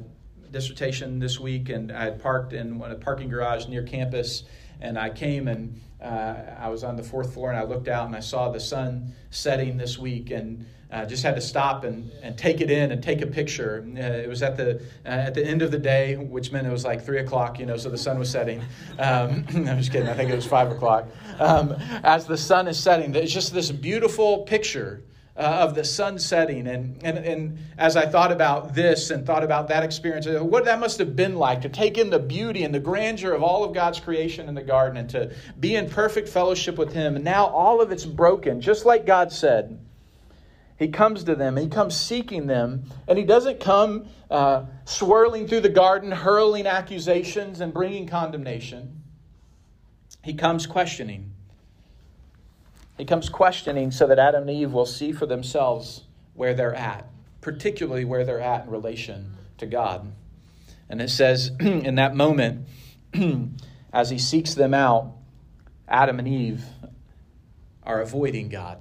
dissertation 0.57 1.19
this 1.19 1.39
week, 1.39 1.69
and 1.69 1.93
I 1.93 2.05
had 2.05 2.23
parked 2.23 2.55
in 2.55 2.81
a 2.81 2.95
parking 2.95 3.29
garage 3.29 3.67
near 3.67 3.83
campus, 3.83 4.45
and 4.81 4.99
I 4.99 5.11
came 5.11 5.49
and 5.49 5.79
uh, 6.03 6.35
I 6.59 6.71
was 6.71 6.83
on 6.83 6.97
the 6.97 7.03
fourth 7.03 7.35
floor 7.35 7.51
and 7.51 7.59
I 7.59 7.65
looked 7.65 7.89
out 7.89 8.07
and 8.07 8.17
I 8.17 8.21
saw 8.21 8.51
the 8.51 8.61
sun 8.61 9.13
setting 9.31 9.77
this 9.77 9.99
week 9.99 10.31
and 10.31 10.67
uh, 10.91 11.05
just 11.05 11.23
had 11.23 11.35
to 11.35 11.43
stop 11.43 11.85
and, 11.85 12.11
and 12.23 12.39
take 12.39 12.63
it 12.63 12.71
in 12.71 12.91
and 12.91 13.03
take 13.03 13.21
a 13.21 13.27
picture. 13.27 13.87
Uh, 13.87 14.01
it 14.01 14.29
was 14.29 14.43
at 14.43 14.57
the 14.57 14.77
uh, 15.05 15.09
at 15.09 15.35
the 15.35 15.45
end 15.45 15.61
of 15.61 15.71
the 15.71 15.79
day, 15.79 16.17
which 16.17 16.53
meant 16.53 16.67
it 16.67 16.71
was 16.71 16.85
like 16.85 17.05
three 17.05 17.19
o'clock, 17.19 17.59
you 17.59 17.67
know, 17.67 17.77
so 17.77 17.91
the 17.91 17.99
sun 17.99 18.19
was 18.19 18.31
setting. 18.31 18.61
Um, 18.99 19.45
I'm 19.55 19.79
just 19.79 19.93
kidding. 19.93 20.09
I 20.09 20.15
think 20.15 20.31
it 20.31 20.37
was 20.37 20.47
five 20.47 20.71
o'clock. 20.71 21.07
Um, 21.39 21.73
as 22.03 22.27
the 22.27 22.39
sun 22.39 22.67
is 22.67 22.79
setting, 22.79 23.15
it's 23.15 23.33
just 23.33 23.53
this 23.53 23.71
beautiful 23.71 24.45
picture 24.45 25.03
uh, 25.37 25.41
of 25.41 25.75
the 25.75 25.85
sun 25.85 26.19
setting. 26.19 26.67
And, 26.67 26.99
and, 27.03 27.19
and 27.19 27.59
as 27.77 27.97
I 27.97 28.07
thought 28.07 28.33
about 28.33 28.75
this 28.75 29.11
and 29.11 29.27
thought 29.27 29.45
about 29.45 29.69
that 29.69 29.83
experience, 29.83 30.27
uh, 30.27 30.43
what 30.43 30.65
that 30.65 30.81
must 30.81 30.99
have 30.99 31.15
been 31.15 31.37
like 31.37 31.63
to 31.63 31.69
take 31.69 31.99
in 31.99 32.11
the 32.11 32.19
beauty 32.19 32.63
and 32.65 32.75
the 32.75 32.81
grandeur 32.81 33.33
of 33.33 33.43
all 33.43 33.65
of 33.65 33.75
God's 33.75 34.01
creation 34.01 34.49
in 34.49 34.55
the 34.55 34.63
garden 34.63 34.97
and 34.97 35.11
to 35.11 35.35
be 35.61 35.75
in 35.75 35.91
perfect 35.91 36.29
fellowship 36.29 36.79
with 36.79 36.93
Him. 36.93 37.17
And 37.17 37.25
now 37.25 37.47
all 37.47 37.81
of 37.81 37.93
it's 37.93 38.07
broken, 38.07 38.61
just 38.61 38.87
like 38.87 39.05
God 39.07 39.33
said. 39.33 39.79
He 40.79 40.89
comes 40.89 41.25
to 41.25 41.35
them, 41.35 41.57
he 41.57 41.69
comes 41.69 41.97
seeking 41.97 42.47
them, 42.47 42.85
and 43.09 43.17
he 43.17 43.25
doesn't 43.25 43.61
come 43.61 44.09
uh, 44.31 44.65
swirling 44.85 45.49
through 45.49 45.61
the 45.61 45.71
garden, 45.71 46.13
hurling 46.13 46.67
accusations 46.67 47.63
and 47.63 47.73
bringing 47.73 48.07
condemnation. 48.07 49.03
He 50.23 50.35
comes 50.35 50.67
questioning. 50.67 51.33
He 52.97 53.05
comes 53.05 53.29
questioning 53.29 53.91
so 53.91 54.07
that 54.07 54.19
Adam 54.19 54.43
and 54.43 54.51
Eve 54.51 54.73
will 54.73 54.87
see 54.87 55.13
for 55.13 55.27
themselves 55.27 56.05
where 56.35 56.55
they're 56.55 56.75
at, 56.75 57.07
particularly 57.41 58.05
where 58.05 58.25
they're 58.25 58.41
at 58.41 58.65
in 58.65 58.71
relation 58.71 59.37
to 59.59 59.67
God. 59.67 60.13
And 60.89 61.01
it 61.03 61.11
says, 61.11 61.53
in 61.61 61.97
that 61.97 62.15
moment, 62.15 62.67
as 63.93 64.11
he 64.11 64.19
seeks 64.19 64.55
them 64.55 64.73
out, 64.73 65.13
Adam 65.89 66.19
and 66.19 66.29
Eve 66.29 66.65
are 67.83 68.01
avoiding 68.01 68.49
God. 68.49 68.79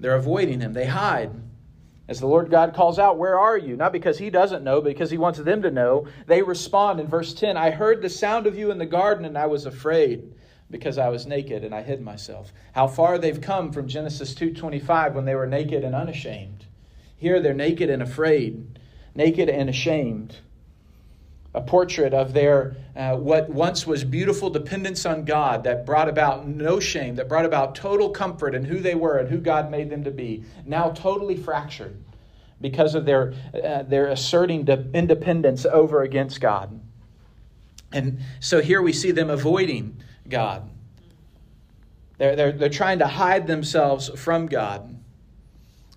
They're 0.00 0.16
avoiding 0.16 0.60
him, 0.60 0.72
they 0.72 0.86
hide. 0.86 1.30
As 2.08 2.20
the 2.20 2.26
Lord 2.26 2.50
God 2.50 2.74
calls 2.74 2.98
out, 2.98 3.18
Where 3.18 3.38
are 3.38 3.58
you? 3.58 3.76
Not 3.76 3.92
because 3.92 4.18
he 4.18 4.30
doesn't 4.30 4.62
know, 4.62 4.80
but 4.80 4.90
because 4.90 5.10
he 5.10 5.18
wants 5.18 5.38
them 5.38 5.62
to 5.62 5.70
know. 5.70 6.06
They 6.26 6.42
respond 6.42 7.00
in 7.00 7.06
verse 7.06 7.34
10 7.34 7.56
I 7.56 7.70
heard 7.70 8.02
the 8.02 8.08
sound 8.08 8.46
of 8.46 8.56
you 8.56 8.70
in 8.70 8.78
the 8.78 8.86
garden, 8.86 9.24
and 9.24 9.36
I 9.36 9.46
was 9.46 9.66
afraid 9.66 10.32
because 10.70 10.98
I 10.98 11.08
was 11.08 11.26
naked 11.26 11.64
and 11.64 11.74
I 11.74 11.82
hid 11.82 12.00
myself. 12.00 12.52
How 12.72 12.86
far 12.86 13.18
they've 13.18 13.40
come 13.40 13.72
from 13.72 13.88
Genesis 13.88 14.34
2:25 14.34 15.14
when 15.14 15.24
they 15.24 15.34
were 15.34 15.46
naked 15.46 15.84
and 15.84 15.94
unashamed. 15.94 16.64
Here 17.16 17.40
they're 17.40 17.54
naked 17.54 17.88
and 17.88 18.02
afraid, 18.02 18.78
naked 19.14 19.48
and 19.48 19.70
ashamed. 19.70 20.36
A 21.54 21.60
portrait 21.60 22.12
of 22.12 22.34
their 22.34 22.76
uh, 22.94 23.16
what 23.16 23.48
once 23.48 23.86
was 23.86 24.04
beautiful 24.04 24.50
dependence 24.50 25.06
on 25.06 25.24
God 25.24 25.64
that 25.64 25.86
brought 25.86 26.08
about 26.08 26.46
no 26.46 26.80
shame, 26.80 27.14
that 27.14 27.28
brought 27.28 27.46
about 27.46 27.74
total 27.74 28.10
comfort 28.10 28.54
in 28.54 28.64
who 28.64 28.80
they 28.80 28.94
were 28.94 29.16
and 29.18 29.28
who 29.28 29.38
God 29.38 29.70
made 29.70 29.88
them 29.88 30.04
to 30.04 30.10
be. 30.10 30.44
Now 30.66 30.90
totally 30.90 31.36
fractured 31.36 31.96
because 32.60 32.94
of 32.94 33.06
their 33.06 33.34
uh, 33.54 33.84
their 33.84 34.08
asserting 34.08 34.64
de- 34.64 34.90
independence 34.92 35.64
over 35.64 36.02
against 36.02 36.40
God. 36.40 36.80
And 37.92 38.18
so 38.40 38.60
here 38.60 38.82
we 38.82 38.92
see 38.92 39.12
them 39.12 39.30
avoiding 39.30 40.02
God. 40.28 40.70
They're, 42.18 42.36
they're, 42.36 42.52
they're 42.52 42.68
trying 42.68 43.00
to 43.00 43.06
hide 43.06 43.46
themselves 43.46 44.08
from 44.16 44.46
God. 44.46 44.96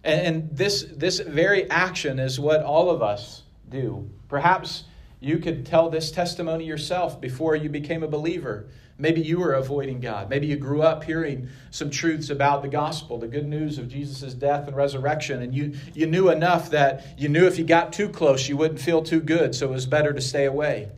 And, 0.04 0.22
and 0.22 0.58
this, 0.58 0.86
this 0.92 1.20
very 1.20 1.70
action 1.70 2.20
is 2.20 2.40
what 2.40 2.64
all 2.64 2.90
of 2.90 3.02
us 3.02 3.44
do. 3.70 4.10
Perhaps 4.28 4.84
you 5.20 5.38
could 5.40 5.66
tell 5.66 5.90
this 5.90 6.12
testimony 6.12 6.66
yourself 6.66 7.20
before 7.20 7.56
you 7.56 7.70
became 7.70 8.04
a 8.04 8.08
believer. 8.08 8.68
Maybe 8.98 9.22
you 9.22 9.40
were 9.40 9.54
avoiding 9.54 10.02
God. 10.02 10.30
Maybe 10.30 10.48
you 10.48 10.58
grew 10.58 10.82
up 10.82 11.06
hearing 11.06 11.48
some 11.72 11.90
truths 11.90 12.30
about 12.30 12.62
the 12.62 12.68
gospel, 12.68 13.18
the 13.18 13.30
good 13.30 13.48
news 13.48 13.78
of 13.78 13.88
Jesus' 13.88 14.34
death 14.34 14.68
and 14.68 14.76
resurrection, 14.76 15.42
and 15.42 15.56
you, 15.56 15.74
you 15.94 16.06
knew 16.06 16.30
enough 16.30 16.70
that 16.72 17.18
you 17.18 17.30
knew 17.30 17.48
if 17.48 17.58
you 17.58 17.64
got 17.64 17.94
too 17.94 18.10
close, 18.10 18.50
you 18.50 18.58
wouldn't 18.58 18.82
feel 18.82 19.02
too 19.02 19.22
good, 19.22 19.56
so 19.56 19.68
it 19.68 19.72
was 19.72 19.86
better 19.86 20.12
to 20.12 20.20
stay 20.20 20.46
away. 20.46 20.90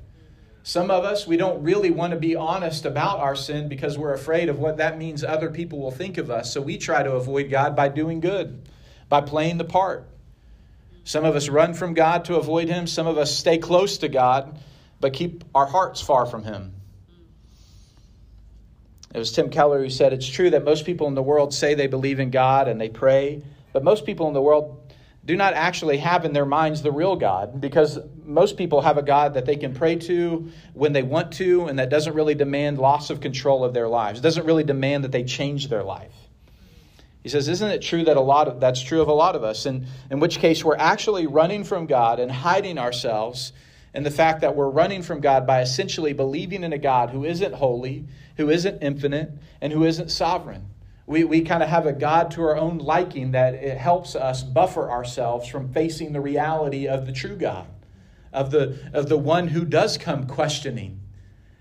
Some 0.64 0.91
of 0.91 1.03
us, 1.03 1.26
we 1.26 1.38
don't 1.38 1.64
really 1.64 1.89
want 1.89 2.12
to 2.12 2.20
be 2.20 2.36
honest 2.36 2.86
about 2.86 3.20
our 3.20 3.36
sin 3.36 3.68
because 3.68 3.97
we're 3.97 4.14
afraid 4.14 4.47
of 4.47 4.59
what 4.59 4.78
that 4.78 4.97
means 4.97 5.24
other 5.24 5.49
people 5.49 5.80
will 5.80 5.91
think 5.91 6.18
of 6.18 6.30
us. 6.30 6.53
So 6.53 6.62
we 6.62 6.78
try 6.78 7.01
to 7.01 7.14
avoid 7.14 7.49
God 7.49 7.76
by 7.76 7.89
doing 7.89 8.20
good, 8.20 8.70
by 9.09 9.22
playing 9.22 9.57
the 9.57 9.64
part. 9.64 10.07
Some 11.03 11.26
of 11.26 11.36
us 11.36 11.49
run 11.49 11.74
from 11.74 11.95
God 11.95 12.26
to 12.26 12.36
avoid 12.36 12.70
Him. 12.70 12.86
Some 12.86 13.07
of 13.07 13.18
us 13.18 13.36
stay 13.36 13.57
close 13.57 13.99
to 13.99 14.07
God, 14.07 14.59
but 14.99 15.14
keep 15.14 15.43
our 15.55 15.66
hearts 15.66 15.99
far 15.99 16.28
from 16.28 16.43
Him. 16.43 16.74
It 19.14 19.18
was 19.18 19.32
Tim 19.32 19.49
Keller 19.49 19.80
who 19.82 19.89
said, 19.89 20.14
It's 20.14 20.28
true 20.28 20.51
that 20.51 20.64
most 20.64 20.86
people 20.86 21.07
in 21.07 21.16
the 21.16 21.24
world 21.24 21.53
say 21.53 21.74
they 21.74 21.88
believe 21.88 22.20
in 22.20 22.30
God 22.30 22.68
and 22.68 22.80
they 22.80 22.88
pray, 22.88 23.43
but 23.74 23.84
most 23.84 24.05
people 24.05 24.28
in 24.28 24.34
the 24.34 24.41
world 24.41 24.80
do 25.24 25.36
not 25.36 25.53
actually 25.53 25.97
have 25.97 26.26
in 26.26 26.34
their 26.34 26.45
minds 26.45 26.82
the 26.82 26.91
real 26.91 27.15
God 27.15 27.61
because 27.61 27.99
most 28.26 28.57
people 28.57 28.82
have 28.82 28.97
a 28.97 29.03
God 29.03 29.36
that 29.36 29.45
they 29.45 29.55
can 29.55 29.74
pray 29.74 29.95
to 29.97 30.51
when 30.74 30.93
they 30.93 31.03
want 31.03 31.34
to 31.34 31.65
and 31.65 31.78
that 31.78 31.89
doesn't 31.89 32.13
really 32.13 32.34
demand 32.34 32.80
loss 32.80 33.09
of 33.11 33.22
control 33.22 33.63
of 33.63 33.74
their 33.74 33.88
lives. 33.88 34.19
It 34.19 34.24
doesn't 34.24 34.45
really 34.45 34.63
demand 34.63 35.03
that 35.03 35.11
they 35.11 35.24
change 35.24 35.67
their 35.67 35.84
life. 35.84 36.13
He 37.22 37.30
says, 37.30 37.47
Isn't 37.47 37.69
it 37.69 37.84
true 37.84 38.03
that 38.05 38.17
a 38.17 38.22
lot 38.22 38.47
of 38.47 38.59
that's 38.59 38.82
true 38.82 39.01
of 39.01 39.07
a 39.07 39.13
lot 39.13 39.36
of 39.36 39.43
us? 39.43 39.67
And 39.67 39.86
in 40.09 40.19
which 40.19 40.39
case 40.39 40.65
we're 40.65 40.76
actually 40.76 41.28
running 41.28 41.63
from 41.63 41.86
God 41.86 42.19
and 42.19 42.32
hiding 42.32 42.80
ourselves 42.80 43.53
in 43.93 44.03
the 44.03 44.11
fact 44.11 44.41
that 44.41 44.55
we're 44.55 44.69
running 44.69 45.03
from 45.03 45.19
God 45.19 45.45
by 45.45 45.61
essentially 45.61 46.13
believing 46.13 46.63
in 46.63 46.74
a 46.74 46.78
God 46.80 47.11
who 47.11 47.26
isn't 47.26 47.53
holy, 47.53 48.05
who 48.38 48.49
isn't 48.49 48.82
infinite, 48.82 49.32
and 49.59 49.72
who 49.72 49.84
isn't 49.84 50.09
sovereign. 50.09 50.65
We, 51.12 51.26
we 51.26 51.41
kind 51.41 51.62
of 51.62 51.68
have 51.68 51.88
a 51.88 51.91
God 51.91 52.32
to 52.32 52.41
our 52.43 52.55
own 52.55 52.78
liking 52.78 53.32
that 53.32 53.53
it 53.53 53.78
helps 53.78 54.16
us 54.16 54.43
buffer 54.43 54.89
ourselves 54.89 55.45
from 55.45 55.74
facing 55.74 56.14
the 56.14 56.22
reality 56.22 56.88
of 56.88 57.05
the 57.05 57.12
true 57.12 57.36
God, 57.36 57.68
of 58.32 58.49
the, 58.49 58.80
of 58.93 59.09
the 59.09 59.18
one 59.18 59.49
who 59.49 59.66
does 59.66 59.97
come 59.97 60.26
questioning. 60.26 61.01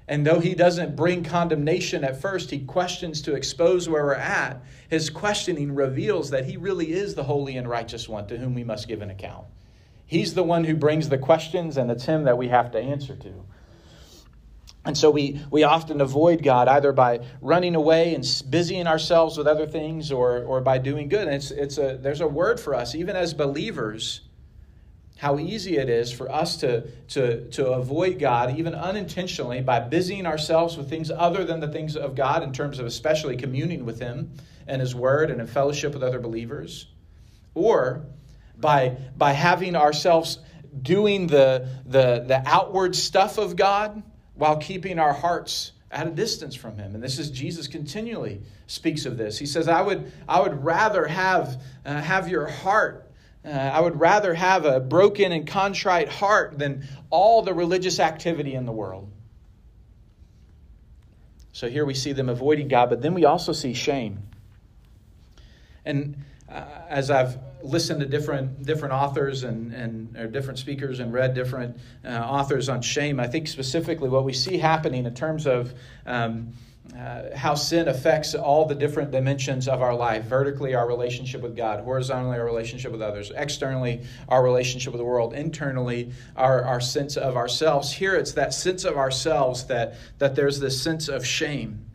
And 0.06 0.24
though 0.24 0.38
he 0.38 0.54
doesn't 0.54 0.94
bring 0.94 1.24
condemnation 1.24 2.04
at 2.04 2.20
first, 2.20 2.52
he 2.52 2.60
questions 2.60 3.22
to 3.22 3.34
expose 3.34 3.88
where 3.88 4.04
we're 4.04 4.14
at. 4.14 4.62
His 4.88 5.10
questioning 5.10 5.74
reveals 5.74 6.30
that 6.30 6.44
he 6.44 6.56
really 6.56 6.92
is 6.92 7.16
the 7.16 7.24
holy 7.24 7.56
and 7.56 7.68
righteous 7.68 8.08
one 8.08 8.28
to 8.28 8.38
whom 8.38 8.54
we 8.54 8.62
must 8.62 8.86
give 8.86 9.02
an 9.02 9.10
account. 9.10 9.46
He's 10.06 10.34
the 10.34 10.44
one 10.44 10.62
who 10.62 10.76
brings 10.76 11.08
the 11.08 11.18
questions, 11.18 11.76
and 11.76 11.90
it's 11.90 12.04
him 12.04 12.22
that 12.22 12.38
we 12.38 12.46
have 12.48 12.70
to 12.70 12.78
answer 12.78 13.16
to. 13.16 13.44
And 14.84 14.96
so 14.96 15.10
we, 15.10 15.40
we 15.50 15.62
often 15.62 16.00
avoid 16.00 16.42
God 16.42 16.66
either 16.66 16.92
by 16.92 17.20
running 17.42 17.74
away 17.74 18.14
and 18.14 18.24
busying 18.48 18.86
ourselves 18.86 19.36
with 19.36 19.46
other 19.46 19.66
things 19.66 20.10
or, 20.10 20.42
or 20.44 20.62
by 20.62 20.78
doing 20.78 21.08
good. 21.08 21.26
And 21.26 21.34
it's, 21.34 21.50
it's 21.50 21.76
a, 21.76 21.98
there's 22.00 22.22
a 22.22 22.26
word 22.26 22.58
for 22.58 22.74
us, 22.74 22.94
even 22.94 23.14
as 23.14 23.34
believers, 23.34 24.22
how 25.18 25.38
easy 25.38 25.76
it 25.76 25.90
is 25.90 26.10
for 26.10 26.32
us 26.32 26.56
to, 26.58 26.88
to, 27.08 27.46
to 27.50 27.66
avoid 27.72 28.18
God, 28.18 28.58
even 28.58 28.74
unintentionally, 28.74 29.60
by 29.60 29.80
busying 29.80 30.24
ourselves 30.24 30.78
with 30.78 30.88
things 30.88 31.10
other 31.10 31.44
than 31.44 31.60
the 31.60 31.68
things 31.68 31.94
of 31.94 32.14
God, 32.14 32.42
in 32.42 32.54
terms 32.54 32.78
of 32.78 32.86
especially 32.86 33.36
communing 33.36 33.84
with 33.84 34.00
Him 34.00 34.32
and 34.66 34.80
His 34.80 34.94
Word 34.94 35.30
and 35.30 35.42
in 35.42 35.46
fellowship 35.46 35.92
with 35.92 36.02
other 36.02 36.20
believers. 36.20 36.86
Or 37.52 38.06
by, 38.56 38.96
by 39.14 39.32
having 39.32 39.76
ourselves 39.76 40.38
doing 40.80 41.26
the, 41.26 41.68
the, 41.84 42.24
the 42.26 42.42
outward 42.46 42.96
stuff 42.96 43.36
of 43.36 43.56
God 43.56 44.02
while 44.40 44.56
keeping 44.56 44.98
our 44.98 45.12
hearts 45.12 45.72
at 45.90 46.06
a 46.06 46.10
distance 46.10 46.54
from 46.54 46.78
him. 46.78 46.94
And 46.94 47.04
this 47.04 47.18
is 47.18 47.30
jesus 47.30 47.68
continually 47.68 48.40
speaks 48.66 49.04
of 49.04 49.18
this. 49.18 49.38
He 49.38 49.44
says 49.44 49.68
i 49.68 49.82
would 49.82 50.10
i 50.26 50.40
would 50.40 50.64
rather 50.64 51.06
have 51.06 51.62
uh, 51.84 52.00
have 52.00 52.26
your 52.26 52.46
heart 52.46 53.10
uh, 53.44 53.50
i 53.50 53.78
would 53.78 54.00
rather 54.00 54.32
have 54.32 54.64
a 54.64 54.80
broken 54.80 55.30
and 55.32 55.46
contrite 55.46 56.08
heart 56.08 56.58
than 56.58 56.88
all 57.10 57.42
the 57.42 57.52
religious 57.52 58.00
activity 58.00 58.54
in 58.54 58.64
the 58.64 58.72
world. 58.72 59.10
So 61.52 61.68
here 61.68 61.84
we 61.84 61.92
see 61.92 62.12
them 62.12 62.30
avoiding 62.30 62.68
god 62.68 62.88
but 62.88 63.02
then 63.02 63.12
we 63.12 63.26
also 63.26 63.52
see 63.52 63.74
shame. 63.74 64.20
And 65.84 66.16
uh, 66.48 66.64
as 66.88 67.10
i've 67.10 67.36
listened 67.62 68.00
to 68.00 68.06
different 68.06 68.64
different 68.64 68.94
authors 68.94 69.44
and 69.44 69.72
and 69.72 70.32
different 70.32 70.58
speakers 70.58 71.00
and 71.00 71.12
read 71.12 71.34
different 71.34 71.76
uh, 72.04 72.08
authors 72.08 72.68
on 72.68 72.82
shame. 72.82 73.20
I 73.20 73.26
think 73.26 73.48
specifically 73.48 74.08
what 74.08 74.24
we 74.24 74.32
see 74.32 74.58
happening 74.58 75.06
in 75.06 75.14
terms 75.14 75.46
of 75.46 75.74
um, 76.06 76.52
uh, 76.96 77.36
how 77.36 77.54
sin 77.54 77.86
affects 77.88 78.34
all 78.34 78.64
the 78.64 78.74
different 78.74 79.10
dimensions 79.12 79.68
of 79.68 79.80
our 79.80 79.94
life 79.94 80.24
vertically, 80.24 80.74
our 80.74 80.88
relationship 80.88 81.40
with 81.40 81.56
God, 81.56 81.84
horizontally, 81.84 82.36
our 82.36 82.44
relationship 82.44 82.90
with 82.90 83.02
others, 83.02 83.30
externally, 83.36 84.02
our 84.28 84.42
relationship 84.42 84.92
with 84.92 84.98
the 84.98 85.04
world, 85.04 85.32
internally, 85.32 86.12
our, 86.36 86.64
our 86.64 86.80
sense 86.80 87.16
of 87.16 87.36
ourselves. 87.36 87.92
Here, 87.92 88.16
it's 88.16 88.32
that 88.32 88.52
sense 88.52 88.84
of 88.84 88.96
ourselves 88.96 89.66
that, 89.66 89.94
that 90.18 90.34
there's 90.34 90.58
this 90.58 90.82
sense 90.82 91.08
of 91.08 91.24
shame 91.24 91.89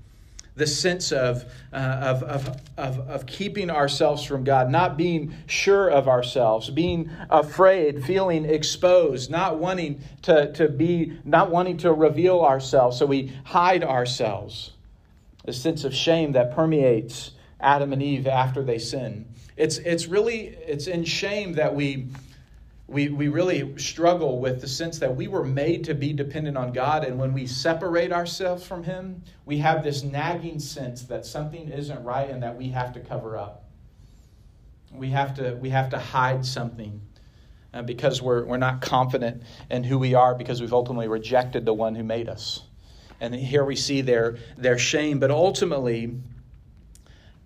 the 0.56 0.66
sense 0.66 1.12
of, 1.12 1.44
uh, 1.74 1.76
of, 1.76 2.24
of, 2.24 2.62
of, 2.78 3.00
of 3.10 3.26
keeping 3.26 3.70
ourselves 3.70 4.24
from 4.24 4.44
God, 4.44 4.70
not 4.70 4.98
being 4.98 5.34
sure 5.48 5.90
of 5.90 6.08
ourselves, 6.08 6.70
being 6.70 7.10
afraid, 7.30 8.06
feeling 8.06 8.46
exposed, 8.46 9.30
not 9.30 9.58
wanting 9.60 10.02
to, 10.22 10.52
to 10.54 10.70
be, 10.70 11.18
not 11.26 11.52
wanting 11.52 11.78
to 11.78 11.92
reveal 11.92 12.42
ourselves, 12.42 12.98
so 12.98 13.06
we 13.06 13.34
hide 13.44 13.84
ourselves. 13.84 14.72
A 15.46 15.54
sense 15.54 15.84
of 15.84 15.94
shame 15.94 16.32
that 16.32 16.56
permeates 16.56 17.32
Adam 17.60 17.94
and 17.94 18.02
Eve 18.02 18.26
after 18.26 18.64
they 18.64 18.80
sin. 18.80 19.26
It's, 19.58 19.78
it's 19.80 20.08
really, 20.08 20.48
it's 20.66 20.88
in 20.88 21.04
shame 21.04 21.54
that 21.54 21.76
we 21.76 22.08
we, 22.88 23.10
we 23.10 23.30
really 23.30 23.78
struggle 23.78 24.40
with 24.40 24.62
the 24.62 24.68
sense 24.68 25.00
that 25.00 25.16
we 25.16 25.28
were 25.28 25.44
made 25.44 25.84
to 25.86 25.96
be 25.96 26.14
dependent 26.14 26.56
on 26.56 26.72
God, 26.72 27.04
and 27.04 27.18
when 27.18 27.34
we 27.34 27.48
separate 27.48 28.12
ourselves 28.14 28.66
from 28.66 28.84
Him, 28.84 29.24
we 29.46 29.58
have 29.58 29.84
this 29.84 30.04
nagging 30.04 30.60
sense 30.60 31.04
that 31.04 31.26
something 31.26 31.70
isn't 31.70 32.04
right 32.04 32.30
and 32.30 32.44
that 32.44 32.56
we 32.56 32.70
have 32.70 32.94
to 32.94 33.00
cover 33.00 33.38
up. 33.38 33.64
We 34.94 35.10
have 35.10 35.36
to, 35.36 35.56
we 35.56 35.72
have 35.72 35.90
to 35.90 35.98
hide 35.98 36.46
something 36.46 37.02
uh, 37.74 37.82
because 37.82 38.22
we're, 38.22 38.46
we're 38.46 38.58
not 38.58 38.82
confident 38.82 39.42
in 39.72 39.84
who 39.84 39.98
we 39.98 40.14
are 40.14 40.36
because 40.36 40.62
we've 40.62 40.72
ultimately 40.72 41.08
rejected 41.08 41.66
the 41.66 41.74
one 41.74 41.96
who 41.96 42.04
made 42.04 42.30
us. 42.30 42.64
And 43.20 43.34
here 43.34 43.66
we 43.66 43.76
see 43.76 44.02
their, 44.02 44.38
their 44.58 44.78
shame, 44.78 45.20
but 45.20 45.32
ultimately, 45.32 46.20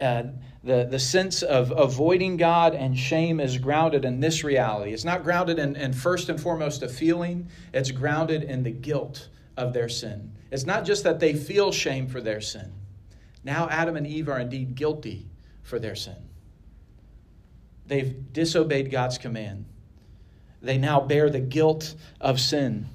uh, 0.02 0.24
the, 0.64 0.88
the 0.90 1.00
sense 1.00 1.42
of 1.42 1.72
avoiding 1.72 2.38
God 2.38 2.76
and 2.76 2.98
shame 2.98 3.40
is 3.40 3.58
grounded 3.58 4.06
in 4.06 4.20
this 4.20 4.44
reality. 4.44 4.94
It's 4.94 5.06
not 5.06 5.24
grounded 5.24 5.60
in, 5.60 5.76
in 5.76 5.94
first 5.94 6.30
and 6.30 6.40
foremost 6.40 6.84
a 6.84 6.90
feeling, 6.90 7.48
it's 7.74 7.92
grounded 7.92 8.44
in 8.44 8.64
the 8.64 8.72
guilt 8.72 9.30
of 9.58 9.74
their 9.74 9.90
sin. 9.90 10.32
It's 10.52 10.66
not 10.66 10.86
just 10.86 11.04
that 11.04 11.20
they 11.20 11.34
feel 11.34 11.72
shame 11.72 12.08
for 12.08 12.22
their 12.22 12.42
sin. 12.42 12.72
Now, 13.44 13.70
Adam 13.70 13.96
and 13.96 14.06
Eve 14.06 14.28
are 14.30 14.40
indeed 14.40 14.76
guilty 14.76 15.28
for 15.64 15.80
their 15.80 15.96
sin. 15.96 16.18
They've 17.86 18.32
disobeyed 18.34 18.92
God's 18.92 19.18
command. 19.18 19.66
They 20.62 20.78
now 20.78 21.00
bear 21.00 21.30
the 21.30 21.40
guilt 21.40 21.96
of 22.20 22.40
sin 22.40 22.88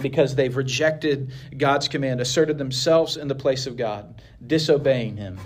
because 0.00 0.34
they've 0.34 0.56
rejected 0.56 1.32
God's 1.56 1.88
command, 1.88 2.20
asserted 2.20 2.56
themselves 2.58 3.16
in 3.16 3.28
the 3.28 3.34
place 3.34 3.66
of 3.66 3.76
God, 3.76 4.22
disobeying 4.46 5.16
Him. 5.16 5.38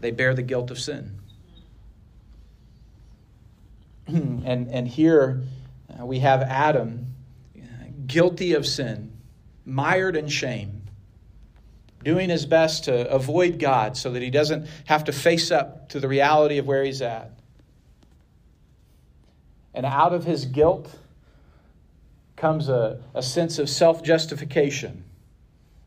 They 0.00 0.10
bear 0.10 0.34
the 0.34 0.42
guilt 0.42 0.70
of 0.70 0.78
sin. 0.78 1.18
and, 4.06 4.68
and 4.68 4.86
here 4.88 5.42
uh, 6.00 6.06
we 6.06 6.20
have 6.20 6.42
Adam 6.42 7.08
guilty 8.08 8.54
of 8.54 8.66
sin, 8.66 9.12
mired 9.64 10.16
in 10.16 10.26
shame, 10.26 10.82
doing 12.02 12.30
his 12.30 12.46
best 12.46 12.84
to 12.84 13.08
avoid 13.08 13.60
God 13.60 13.96
so 13.96 14.12
that 14.12 14.22
he 14.22 14.30
doesn't 14.30 14.66
have 14.86 15.04
to 15.04 15.12
face 15.12 15.52
up 15.52 15.90
to 15.90 16.00
the 16.00 16.08
reality 16.08 16.58
of 16.58 16.66
where 16.66 16.82
he's 16.82 17.02
at. 17.02 17.30
And 19.74 19.86
out 19.86 20.12
of 20.12 20.24
his 20.24 20.46
guilt 20.46 20.92
comes 22.34 22.68
a, 22.68 23.00
a 23.14 23.22
sense 23.22 23.58
of 23.58 23.68
self 23.68 24.02
justification 24.02 25.04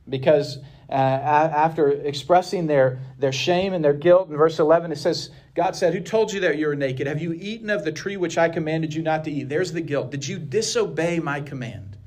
because 0.07 0.59
uh, 0.91 0.95
after 0.95 1.89
expressing 1.89 2.67
their, 2.67 2.99
their 3.17 3.31
shame 3.31 3.73
and 3.73 3.83
their 3.83 3.93
guilt. 3.93 4.29
In 4.29 4.35
verse 4.35 4.59
11, 4.59 4.91
it 4.91 4.97
says, 4.97 5.29
God 5.55 5.75
said, 5.75 5.93
Who 5.93 6.01
told 6.01 6.33
you 6.33 6.41
that 6.41 6.57
you 6.57 6.67
were 6.67 6.75
naked? 6.75 7.07
Have 7.07 7.21
you 7.21 7.33
eaten 7.33 7.69
of 7.69 7.85
the 7.85 7.91
tree 7.91 8.17
which 8.17 8.37
I 8.37 8.49
commanded 8.49 8.93
you 8.93 9.01
not 9.01 9.23
to 9.23 9.31
eat? 9.31 9.47
There's 9.47 9.71
the 9.71 9.81
guilt. 9.81 10.11
Did 10.11 10.27
you 10.27 10.37
disobey 10.37 11.19
my 11.19 11.39
command? 11.39 11.97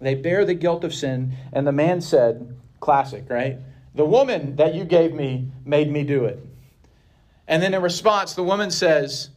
They 0.00 0.14
bear 0.14 0.44
the 0.44 0.54
guilt 0.54 0.84
of 0.84 0.94
sin. 0.94 1.34
And 1.52 1.66
the 1.66 1.72
man 1.72 2.00
said, 2.00 2.56
Classic, 2.78 3.24
right? 3.28 3.58
The 3.94 4.04
woman 4.04 4.56
that 4.56 4.74
you 4.74 4.84
gave 4.84 5.12
me 5.12 5.48
made 5.64 5.90
me 5.90 6.04
do 6.04 6.26
it. 6.26 6.44
And 7.48 7.62
then 7.62 7.74
in 7.74 7.82
response, 7.82 8.34
the 8.34 8.42
woman 8.42 8.70
says, 8.70 9.30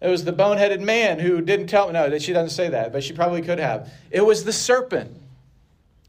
it 0.00 0.08
was 0.08 0.24
the 0.24 0.32
boneheaded 0.32 0.80
man 0.80 1.20
who 1.20 1.40
didn't 1.40 1.68
tell 1.68 1.86
me. 1.86 1.92
No, 1.92 2.18
she 2.18 2.32
doesn't 2.32 2.50
say 2.50 2.68
that, 2.70 2.92
but 2.92 3.04
she 3.04 3.12
probably 3.12 3.40
could 3.40 3.60
have. 3.60 3.92
It 4.10 4.22
was 4.22 4.44
the 4.44 4.52
serpent 4.52 5.16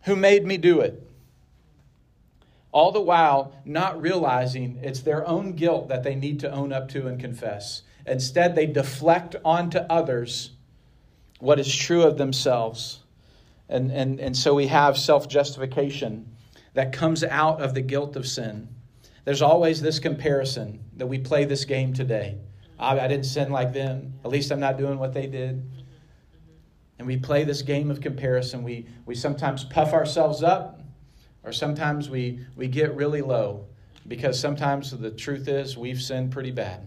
who 0.03 0.15
made 0.15 0.45
me 0.45 0.57
do 0.57 0.79
it 0.81 1.01
all 2.73 2.91
the 2.91 2.99
while 2.99 3.53
not 3.63 4.01
realizing 4.01 4.79
it's 4.81 5.01
their 5.01 5.25
own 5.27 5.53
guilt 5.53 5.87
that 5.89 6.03
they 6.03 6.15
need 6.15 6.39
to 6.41 6.51
own 6.51 6.73
up 6.73 6.89
to 6.89 7.07
and 7.07 7.19
confess. 7.19 7.83
Instead, 8.05 8.55
they 8.55 8.65
deflect 8.65 9.35
onto 9.45 9.77
others 9.77 10.51
what 11.39 11.59
is 11.59 11.73
true 11.73 12.01
of 12.01 12.17
themselves. 12.17 12.99
And, 13.69 13.91
and, 13.91 14.19
and 14.19 14.35
so 14.35 14.55
we 14.55 14.67
have 14.67 14.97
self 14.97 15.29
justification 15.29 16.35
that 16.73 16.91
comes 16.91 17.23
out 17.23 17.61
of 17.61 17.75
the 17.75 17.81
guilt 17.81 18.15
of 18.15 18.27
sin. 18.27 18.67
There's 19.23 19.41
always 19.41 19.81
this 19.81 19.99
comparison 19.99 20.83
that 20.97 21.07
we 21.07 21.19
play 21.19 21.45
this 21.45 21.65
game 21.65 21.93
today. 21.93 22.39
I, 22.79 22.99
I 22.99 23.07
didn't 23.07 23.25
sin 23.25 23.51
like 23.51 23.71
them. 23.71 24.15
At 24.25 24.31
least 24.31 24.51
I'm 24.51 24.59
not 24.59 24.77
doing 24.77 24.97
what 24.97 25.13
they 25.13 25.27
did. 25.27 25.63
And 26.97 27.07
we 27.07 27.17
play 27.17 27.43
this 27.43 27.61
game 27.61 27.91
of 27.91 28.01
comparison. 28.01 28.63
We, 28.63 28.87
we 29.05 29.15
sometimes 29.15 29.63
puff 29.63 29.93
ourselves 29.93 30.43
up 30.43 30.82
or 31.43 31.51
sometimes 31.51 32.09
we, 32.09 32.39
we 32.55 32.67
get 32.67 32.95
really 32.95 33.21
low 33.21 33.65
because 34.07 34.39
sometimes 34.39 34.91
the 34.91 35.11
truth 35.11 35.47
is 35.47 35.77
we've 35.77 36.01
sinned 36.01 36.31
pretty 36.31 36.51
bad. 36.51 36.81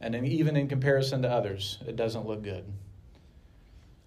And 0.00 0.14
even 0.26 0.56
in 0.56 0.68
comparison 0.68 1.22
to 1.22 1.30
others, 1.30 1.78
it 1.86 1.96
doesn't 1.96 2.26
look 2.26 2.42
good. 2.42 2.64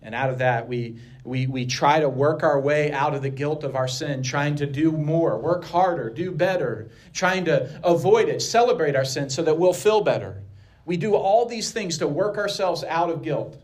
And 0.01 0.13
out 0.13 0.29
of 0.29 0.37
that, 0.37 0.67
we, 0.67 0.99
we, 1.23 1.47
we 1.47 1.65
try 1.65 1.99
to 1.99 2.07
work 2.07 2.43
our 2.43 2.59
way 2.59 2.91
out 2.91 3.15
of 3.15 3.23
the 3.23 3.29
guilt 3.29 3.63
of 3.63 3.75
our 3.75 3.87
sin, 3.87 4.21
trying 4.21 4.55
to 4.57 4.67
do 4.67 4.91
more, 4.91 5.37
work 5.39 5.63
harder, 5.63 6.11
do 6.11 6.31
better, 6.31 6.89
trying 7.11 7.45
to 7.45 7.79
avoid 7.83 8.29
it, 8.29 8.41
celebrate 8.41 8.95
our 8.95 9.05
sin 9.05 9.29
so 9.29 9.41
that 9.41 9.57
we'll 9.57 9.73
feel 9.73 10.01
better. 10.01 10.43
We 10.85 10.97
do 10.97 11.15
all 11.15 11.47
these 11.47 11.71
things 11.71 11.97
to 11.97 12.07
work 12.07 12.37
ourselves 12.37 12.83
out 12.83 13.09
of 13.09 13.23
guilt. 13.23 13.59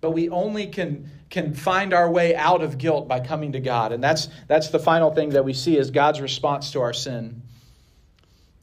But 0.00 0.12
we 0.12 0.30
only 0.30 0.66
can, 0.68 1.10
can 1.32 1.54
find 1.54 1.92
our 1.92 2.08
way 2.08 2.36
out 2.36 2.62
of 2.62 2.78
guilt 2.78 3.08
by 3.08 3.18
coming 3.18 3.50
to 3.52 3.60
God. 3.60 3.90
And 3.90 4.04
that's, 4.04 4.28
that's 4.46 4.68
the 4.68 4.78
final 4.78 5.12
thing 5.12 5.30
that 5.30 5.44
we 5.44 5.52
see 5.52 5.76
as 5.78 5.90
God's 5.90 6.20
response 6.20 6.70
to 6.70 6.80
our 6.82 6.92
sin. 6.92 7.42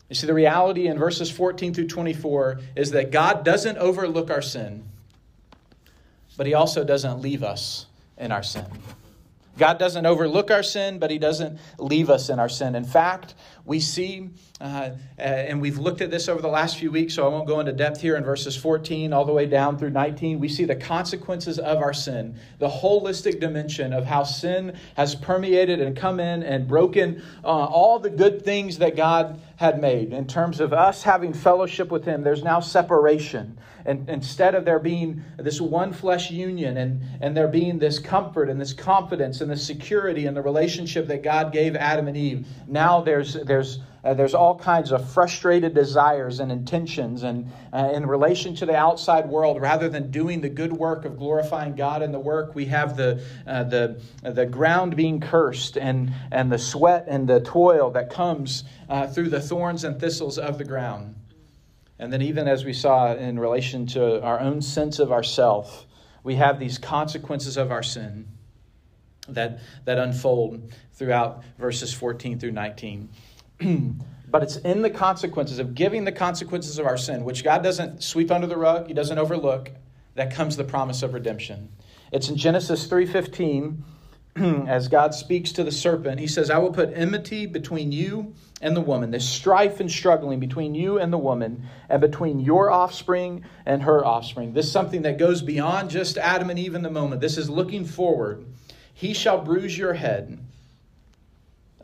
You 0.07 0.15
see, 0.15 0.25
the 0.27 0.33
reality 0.33 0.87
in 0.87 0.97
verses 0.97 1.29
14 1.29 1.73
through 1.73 1.87
24 1.87 2.61
is 2.77 2.91
that 2.91 3.11
God 3.11 3.43
doesn't 3.43 3.77
overlook 3.77 4.31
our 4.31 4.41
sin 4.41 4.85
but 6.39 6.47
He 6.47 6.53
also 6.53 6.85
doesn't 6.85 7.19
leave 7.19 7.43
us 7.43 7.85
in 8.17 8.31
our 8.31 8.43
sin. 8.43 8.65
God 9.57 9.77
doesn't 9.77 10.05
overlook 10.05 10.51
our 10.51 10.63
sin, 10.63 10.97
but 10.97 11.11
He 11.11 11.17
doesn't 11.17 11.59
leave 11.77 12.09
us 12.09 12.29
in 12.29 12.39
our 12.39 12.47
sin. 12.47 12.75
In 12.75 12.85
fact, 12.85 13.35
we 13.69 13.79
see, 13.79 14.31
uh, 14.59 14.89
and 15.19 15.61
we've 15.61 15.77
looked 15.77 16.01
at 16.01 16.09
this 16.09 16.27
over 16.27 16.41
the 16.41 16.47
last 16.47 16.79
few 16.79 16.89
weeks, 16.91 17.13
so 17.13 17.23
I 17.23 17.29
won't 17.29 17.47
go 17.47 17.59
into 17.59 17.71
depth 17.71 18.01
here 18.01 18.17
in 18.17 18.23
verses 18.23 18.57
14 18.57 19.13
all 19.13 19.25
the 19.25 19.31
way 19.31 19.45
down 19.45 19.77
through 19.77 19.91
19. 19.91 20.39
We 20.39 20.49
see 20.49 20.65
the 20.65 20.75
consequences 20.75 21.59
of 21.59 21.77
our 21.77 21.93
sin, 21.93 22.35
the 22.57 22.67
holistic 22.67 23.39
dimension 23.39 23.93
of 23.93 24.05
how 24.05 24.23
sin 24.23 24.75
has 24.95 25.13
permeated 25.13 25.81
and 25.81 25.95
come 25.95 26.19
in 26.19 26.41
and 26.41 26.67
broken 26.67 27.21
uh, 27.43 27.47
all 27.47 27.99
the 27.99 28.09
good 28.09 28.43
things 28.43 28.79
that 28.79 28.95
God 28.95 29.39
had 29.57 29.79
made. 29.79 30.13
In 30.13 30.25
terms 30.25 30.59
of 30.59 30.73
us 30.73 31.03
having 31.03 31.31
fellowship 31.31 31.91
with 31.91 32.05
Him, 32.05 32.23
there's 32.23 32.43
now 32.43 32.61
separation. 32.61 33.59
And 33.85 34.09
instead 34.09 34.55
of 34.55 34.65
there 34.65 34.79
being 34.79 35.23
this 35.37 35.59
one 35.59 35.93
flesh 35.93 36.31
union 36.31 36.77
and, 36.77 37.01
and 37.21 37.35
there 37.35 37.47
being 37.47 37.79
this 37.79 37.99
comfort 37.99 38.49
and 38.49 38.59
this 38.59 38.73
confidence 38.73 39.41
and 39.41 39.49
this 39.49 39.65
security 39.65 40.25
in 40.25 40.33
the 40.33 40.41
relationship 40.41 41.07
that 41.07 41.23
God 41.23 41.51
gave 41.51 41.75
Adam 41.75 42.07
and 42.07 42.15
Eve, 42.15 42.47
now 42.67 43.01
there's, 43.01 43.33
there's, 43.33 43.58
uh, 44.03 44.13
there's 44.13 44.33
all 44.33 44.57
kinds 44.57 44.91
of 44.91 45.09
frustrated 45.11 45.73
desires 45.73 46.39
and 46.39 46.51
intentions 46.51 47.23
and 47.23 47.51
uh, 47.73 47.91
in 47.93 48.05
relation 48.05 48.55
to 48.55 48.65
the 48.65 48.75
outside 48.75 49.27
world 49.27 49.61
rather 49.61 49.89
than 49.89 50.09
doing 50.11 50.41
the 50.41 50.49
good 50.49 50.73
work 50.73 51.05
of 51.05 51.17
glorifying 51.17 51.75
god 51.75 52.01
in 52.01 52.11
the 52.11 52.19
work 52.19 52.55
we 52.55 52.65
have 52.65 52.95
the, 52.95 53.21
uh, 53.45 53.63
the, 53.63 54.01
the 54.23 54.45
ground 54.45 54.95
being 54.95 55.19
cursed 55.19 55.77
and, 55.77 56.11
and 56.31 56.51
the 56.51 56.59
sweat 56.59 57.05
and 57.07 57.27
the 57.27 57.39
toil 57.41 57.89
that 57.91 58.09
comes 58.09 58.63
uh, 58.89 59.05
through 59.07 59.29
the 59.29 59.41
thorns 59.41 59.83
and 59.83 59.99
thistles 59.99 60.37
of 60.37 60.57
the 60.57 60.65
ground 60.65 61.15
and 61.99 62.13
then, 62.13 62.21
even 62.21 62.47
as 62.47 62.63
we 62.63 62.71
saw 62.71 63.13
in 63.13 63.37
relation 63.37 63.85
to 63.87 64.23
our 64.23 64.39
own 64.39 64.61
sense 64.61 64.99
of 64.99 65.11
ourself, 65.11 65.85
we 66.23 66.35
have 66.35 66.57
these 66.57 66.77
consequences 66.77 67.57
of 67.57 67.71
our 67.71 67.83
sin 67.83 68.25
that, 69.27 69.59
that 69.83 69.97
unfold 69.97 70.71
throughout 70.93 71.43
verses 71.57 71.93
14 71.93 72.39
through 72.39 72.53
19. 72.53 73.09
but 74.29 74.43
it's 74.43 74.57
in 74.57 74.81
the 74.81 74.89
consequences 74.89 75.59
of 75.59 75.75
giving 75.75 76.05
the 76.05 76.11
consequences 76.11 76.79
of 76.79 76.85
our 76.85 76.97
sin, 76.97 77.23
which 77.23 77.43
God 77.43 77.63
doesn't 77.63 78.03
sweep 78.03 78.31
under 78.31 78.47
the 78.47 78.57
rug, 78.57 78.87
He 78.87 78.93
doesn't 78.93 79.17
overlook, 79.17 79.71
that 80.15 80.33
comes 80.33 80.57
the 80.57 80.63
promise 80.63 81.03
of 81.03 81.13
redemption. 81.13 81.69
It's 82.11 82.29
in 82.29 82.35
Genesis 82.35 82.87
3:15 82.87 83.77
as 84.67 84.87
God 84.87 85.13
speaks 85.13 85.51
to 85.53 85.63
the 85.63 85.71
serpent, 85.71 86.19
he 86.19 86.27
says, 86.27 86.49
I 86.49 86.59
will 86.59 86.71
put 86.71 86.93
enmity 86.93 87.45
between 87.45 87.91
you 87.91 88.33
and 88.61 88.75
the 88.75 88.81
woman, 88.81 89.11
this 89.11 89.27
strife 89.27 89.79
and 89.79 89.91
struggling 89.91 90.39
between 90.39 90.75
you 90.75 90.99
and 90.99 91.11
the 91.11 91.17
woman, 91.17 91.63
and 91.89 91.99
between 91.99 92.39
your 92.39 92.69
offspring 92.69 93.43
and 93.65 93.83
her 93.83 94.05
offspring. 94.05 94.53
This 94.53 94.67
is 94.67 94.71
something 94.71 95.01
that 95.01 95.17
goes 95.17 95.41
beyond 95.41 95.89
just 95.89 96.17
Adam 96.17 96.49
and 96.49 96.59
Eve 96.59 96.75
in 96.75 96.83
the 96.83 96.91
moment. 96.91 97.21
This 97.21 97.37
is 97.37 97.49
looking 97.49 97.85
forward. 97.85 98.45
He 98.93 99.13
shall 99.13 99.41
bruise 99.41 99.77
your 99.77 99.93
head, 99.93 100.39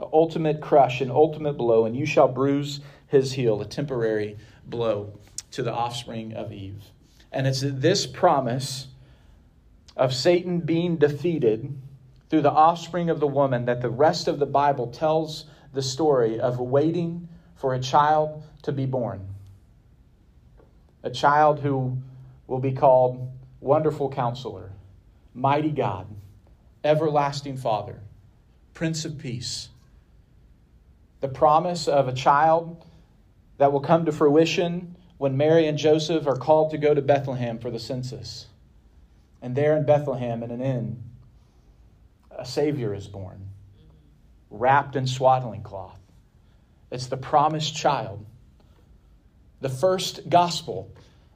ultimate 0.02 0.62
crush, 0.62 1.02
an 1.02 1.12
ultimate 1.12 1.54
blow, 1.54 1.86
and 1.86 1.96
you 1.96 2.06
shall 2.06 2.28
bruise 2.28 2.82
his 3.08 3.34
heel, 3.34 3.62
a 3.62 3.66
temporary 3.66 4.38
blow 4.66 5.18
to 5.52 5.64
the 5.64 5.74
offspring 5.74 6.34
of 6.34 6.52
Eve. 6.52 6.84
And 7.32 7.48
it's 7.48 7.62
this 7.62 8.06
promise 8.06 8.88
of 9.96 10.14
Satan 10.14 10.60
being 10.60 10.98
defeated 10.98 11.74
through 12.30 12.42
the 12.42 12.52
offspring 12.52 13.10
of 13.10 13.20
the 13.20 13.28
woman 13.28 13.66
that 13.66 13.82
the 13.82 13.90
rest 13.90 14.28
of 14.28 14.40
the 14.40 14.46
Bible 14.46 14.88
tells 14.88 15.46
the 15.74 15.82
story 15.82 16.40
of 16.40 16.60
waiting 16.60 17.30
for 17.56 17.74
a 17.74 17.80
child 17.80 18.44
to 18.64 18.72
be 18.72 18.86
born. 18.86 19.26
A 21.04 21.10
child 21.10 21.60
who 21.60 21.98
will 22.48 22.60
be 22.60 22.72
called 22.72 23.32
Wonderful 23.60 24.10
Counselor, 24.10 24.72
Mighty 25.34 25.72
God, 25.72 26.08
Everlasting 26.84 27.58
Father, 27.58 28.00
Prince 28.74 29.06
of 29.06 29.18
Peace. 29.18 29.70
The 31.22 31.28
promise 31.28 31.88
of 31.88 32.08
a 32.08 32.14
child 32.14 32.86
that 33.58 33.72
will 33.72 33.80
come 33.80 34.06
to 34.06 34.12
fruition 34.12 34.96
when 35.18 35.38
Mary 35.38 35.68
and 35.68 35.78
Joseph 35.78 36.28
are 36.28 36.36
called 36.36 36.72
to 36.72 36.78
go 36.78 36.94
to 36.94 37.02
Bethlehem 37.02 37.58
for 37.58 37.72
the 37.72 37.80
census. 37.80 38.48
And 39.42 39.56
there 39.56 39.78
in 39.78 39.86
Bethlehem, 39.86 40.44
in 40.44 40.52
an 40.52 40.62
inn, 40.62 41.04
a 42.38 42.46
Savior 42.46 42.94
is 42.94 43.08
born, 43.08 43.50
wrapped 44.50 44.96
in 44.96 45.08
swaddling 45.08 45.64
cloth. 45.64 46.00
It's 46.92 47.08
the 47.08 47.18
promised 47.18 47.76
child. 47.76 48.26
The 49.62 49.70
first 49.70 50.30
gospel, 50.30 50.92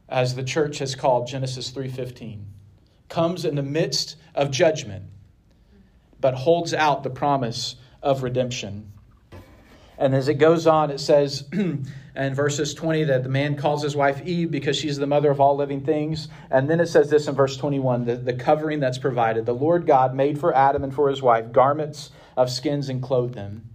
as 0.07 0.35
the 0.35 0.43
church 0.43 0.79
has 0.79 0.95
called 0.95 1.27
Genesis 1.27 1.71
3:15, 1.71 2.45
comes 3.07 3.45
in 3.45 3.55
the 3.55 3.63
midst 3.63 4.17
of 4.35 4.51
judgment, 4.51 5.05
but 6.19 6.33
holds 6.33 6.73
out 6.73 7.03
the 7.03 7.09
promise 7.09 7.75
of 8.03 8.23
redemption. 8.23 8.91
And 9.99 10.15
as 10.15 10.29
it 10.29 10.35
goes 10.35 10.65
on, 10.65 10.91
it 10.91 10.99
says 10.99 11.43
in 11.51 12.33
verses 12.33 12.73
20 12.73 13.03
that 13.03 13.23
the 13.23 13.29
man 13.29 13.57
calls 13.57 13.83
his 13.83 13.97
wife 13.97 14.25
Eve 14.25 14.49
because 14.49 14.77
she's 14.77 14.97
the 14.97 15.05
mother 15.05 15.29
of 15.29 15.41
all 15.41 15.57
living 15.57 15.81
things. 15.81 16.29
And 16.49 16.69
then 16.69 16.79
it 16.79 16.87
says 16.87 17.09
this 17.09 17.27
in 17.27 17.35
verse 17.35 17.57
21 17.57 18.05
the, 18.05 18.15
the 18.15 18.33
covering 18.33 18.79
that's 18.79 18.97
provided. 18.97 19.45
The 19.45 19.53
Lord 19.53 19.85
God 19.85 20.15
made 20.15 20.39
for 20.39 20.55
Adam 20.55 20.85
and 20.85 20.93
for 20.93 21.09
his 21.09 21.21
wife 21.21 21.51
garments 21.51 22.11
of 22.37 22.49
skins 22.49 22.87
and 22.87 23.03
clothed 23.03 23.33
them. 23.33 23.69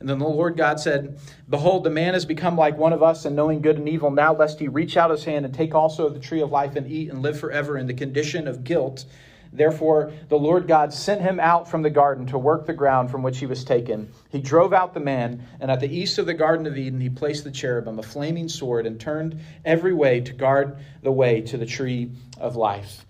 And 0.00 0.08
then 0.08 0.18
the 0.18 0.28
Lord 0.28 0.56
God 0.56 0.80
said, 0.80 1.18
Behold, 1.48 1.84
the 1.84 1.90
man 1.90 2.14
has 2.14 2.24
become 2.24 2.56
like 2.56 2.76
one 2.76 2.92
of 2.92 3.02
us 3.02 3.24
in 3.24 3.34
knowing 3.34 3.62
good 3.62 3.78
and 3.78 3.88
evil. 3.88 4.10
Now, 4.10 4.32
lest 4.32 4.58
he 4.60 4.68
reach 4.68 4.96
out 4.96 5.10
his 5.10 5.24
hand 5.24 5.44
and 5.44 5.54
take 5.54 5.74
also 5.74 6.06
of 6.06 6.14
the 6.14 6.20
tree 6.20 6.40
of 6.40 6.50
life 6.50 6.76
and 6.76 6.90
eat 6.90 7.10
and 7.10 7.22
live 7.22 7.38
forever 7.38 7.76
in 7.76 7.86
the 7.86 7.94
condition 7.94 8.46
of 8.46 8.64
guilt. 8.64 9.04
Therefore, 9.52 10.12
the 10.28 10.38
Lord 10.38 10.66
God 10.66 10.92
sent 10.92 11.20
him 11.20 11.40
out 11.40 11.68
from 11.68 11.82
the 11.82 11.90
garden 11.90 12.26
to 12.26 12.38
work 12.38 12.66
the 12.66 12.74
ground 12.74 13.10
from 13.10 13.22
which 13.22 13.38
he 13.38 13.46
was 13.46 13.64
taken. 13.64 14.12
He 14.30 14.40
drove 14.40 14.72
out 14.72 14.94
the 14.94 15.00
man, 15.00 15.42
and 15.60 15.70
at 15.70 15.80
the 15.80 15.88
east 15.88 16.18
of 16.18 16.26
the 16.26 16.34
Garden 16.34 16.66
of 16.66 16.76
Eden, 16.76 17.00
he 17.00 17.08
placed 17.08 17.44
the 17.44 17.50
cherubim, 17.50 17.98
a 17.98 18.02
flaming 18.02 18.48
sword, 18.48 18.86
and 18.86 19.00
turned 19.00 19.40
every 19.64 19.94
way 19.94 20.20
to 20.20 20.32
guard 20.32 20.76
the 21.02 21.12
way 21.12 21.40
to 21.42 21.56
the 21.56 21.66
tree 21.66 22.10
of 22.38 22.56
life. 22.56 23.04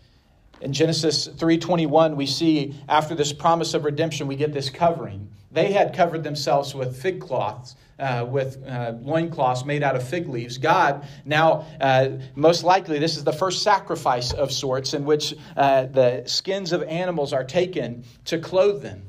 In 0.60 0.72
Genesis 0.72 1.28
3:21, 1.28 2.16
we 2.16 2.26
see 2.26 2.74
after 2.88 3.14
this 3.14 3.32
promise 3.32 3.74
of 3.74 3.84
redemption, 3.84 4.26
we 4.26 4.36
get 4.36 4.52
this 4.52 4.70
covering. 4.70 5.28
They 5.50 5.72
had 5.72 5.94
covered 5.94 6.24
themselves 6.24 6.74
with 6.74 7.00
fig 7.00 7.20
cloths 7.20 7.74
uh, 7.98 8.26
with 8.28 8.62
uh, 8.66 8.92
loincloths 9.00 9.64
made 9.64 9.82
out 9.82 9.96
of 9.96 10.06
fig 10.06 10.28
leaves. 10.28 10.58
God, 10.58 11.06
now, 11.24 11.66
uh, 11.80 12.10
most 12.34 12.62
likely, 12.62 12.98
this 12.98 13.16
is 13.16 13.24
the 13.24 13.32
first 13.32 13.62
sacrifice 13.62 14.32
of 14.32 14.52
sorts 14.52 14.94
in 14.94 15.04
which 15.04 15.34
uh, 15.56 15.86
the 15.86 16.22
skins 16.26 16.72
of 16.72 16.82
animals 16.84 17.32
are 17.32 17.44
taken 17.44 18.04
to 18.26 18.38
clothe 18.38 18.82
them. 18.82 19.04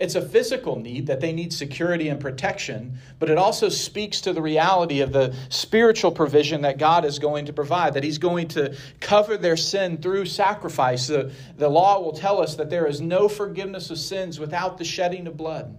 It's 0.00 0.16
a 0.16 0.22
physical 0.22 0.76
need 0.76 1.06
that 1.06 1.20
they 1.20 1.32
need 1.32 1.52
security 1.52 2.08
and 2.08 2.20
protection, 2.20 2.98
but 3.20 3.30
it 3.30 3.38
also 3.38 3.68
speaks 3.68 4.20
to 4.22 4.32
the 4.32 4.42
reality 4.42 5.00
of 5.00 5.12
the 5.12 5.34
spiritual 5.50 6.10
provision 6.10 6.62
that 6.62 6.78
God 6.78 7.04
is 7.04 7.20
going 7.20 7.46
to 7.46 7.52
provide, 7.52 7.94
that 7.94 8.02
He's 8.02 8.18
going 8.18 8.48
to 8.48 8.76
cover 8.98 9.36
their 9.36 9.56
sin 9.56 9.98
through 9.98 10.26
sacrifice. 10.26 11.06
The, 11.06 11.30
the 11.56 11.68
law 11.68 12.00
will 12.00 12.12
tell 12.12 12.40
us 12.40 12.56
that 12.56 12.70
there 12.70 12.86
is 12.86 13.00
no 13.00 13.28
forgiveness 13.28 13.90
of 13.90 13.98
sins 13.98 14.40
without 14.40 14.78
the 14.78 14.84
shedding 14.84 15.28
of 15.28 15.36
blood. 15.36 15.76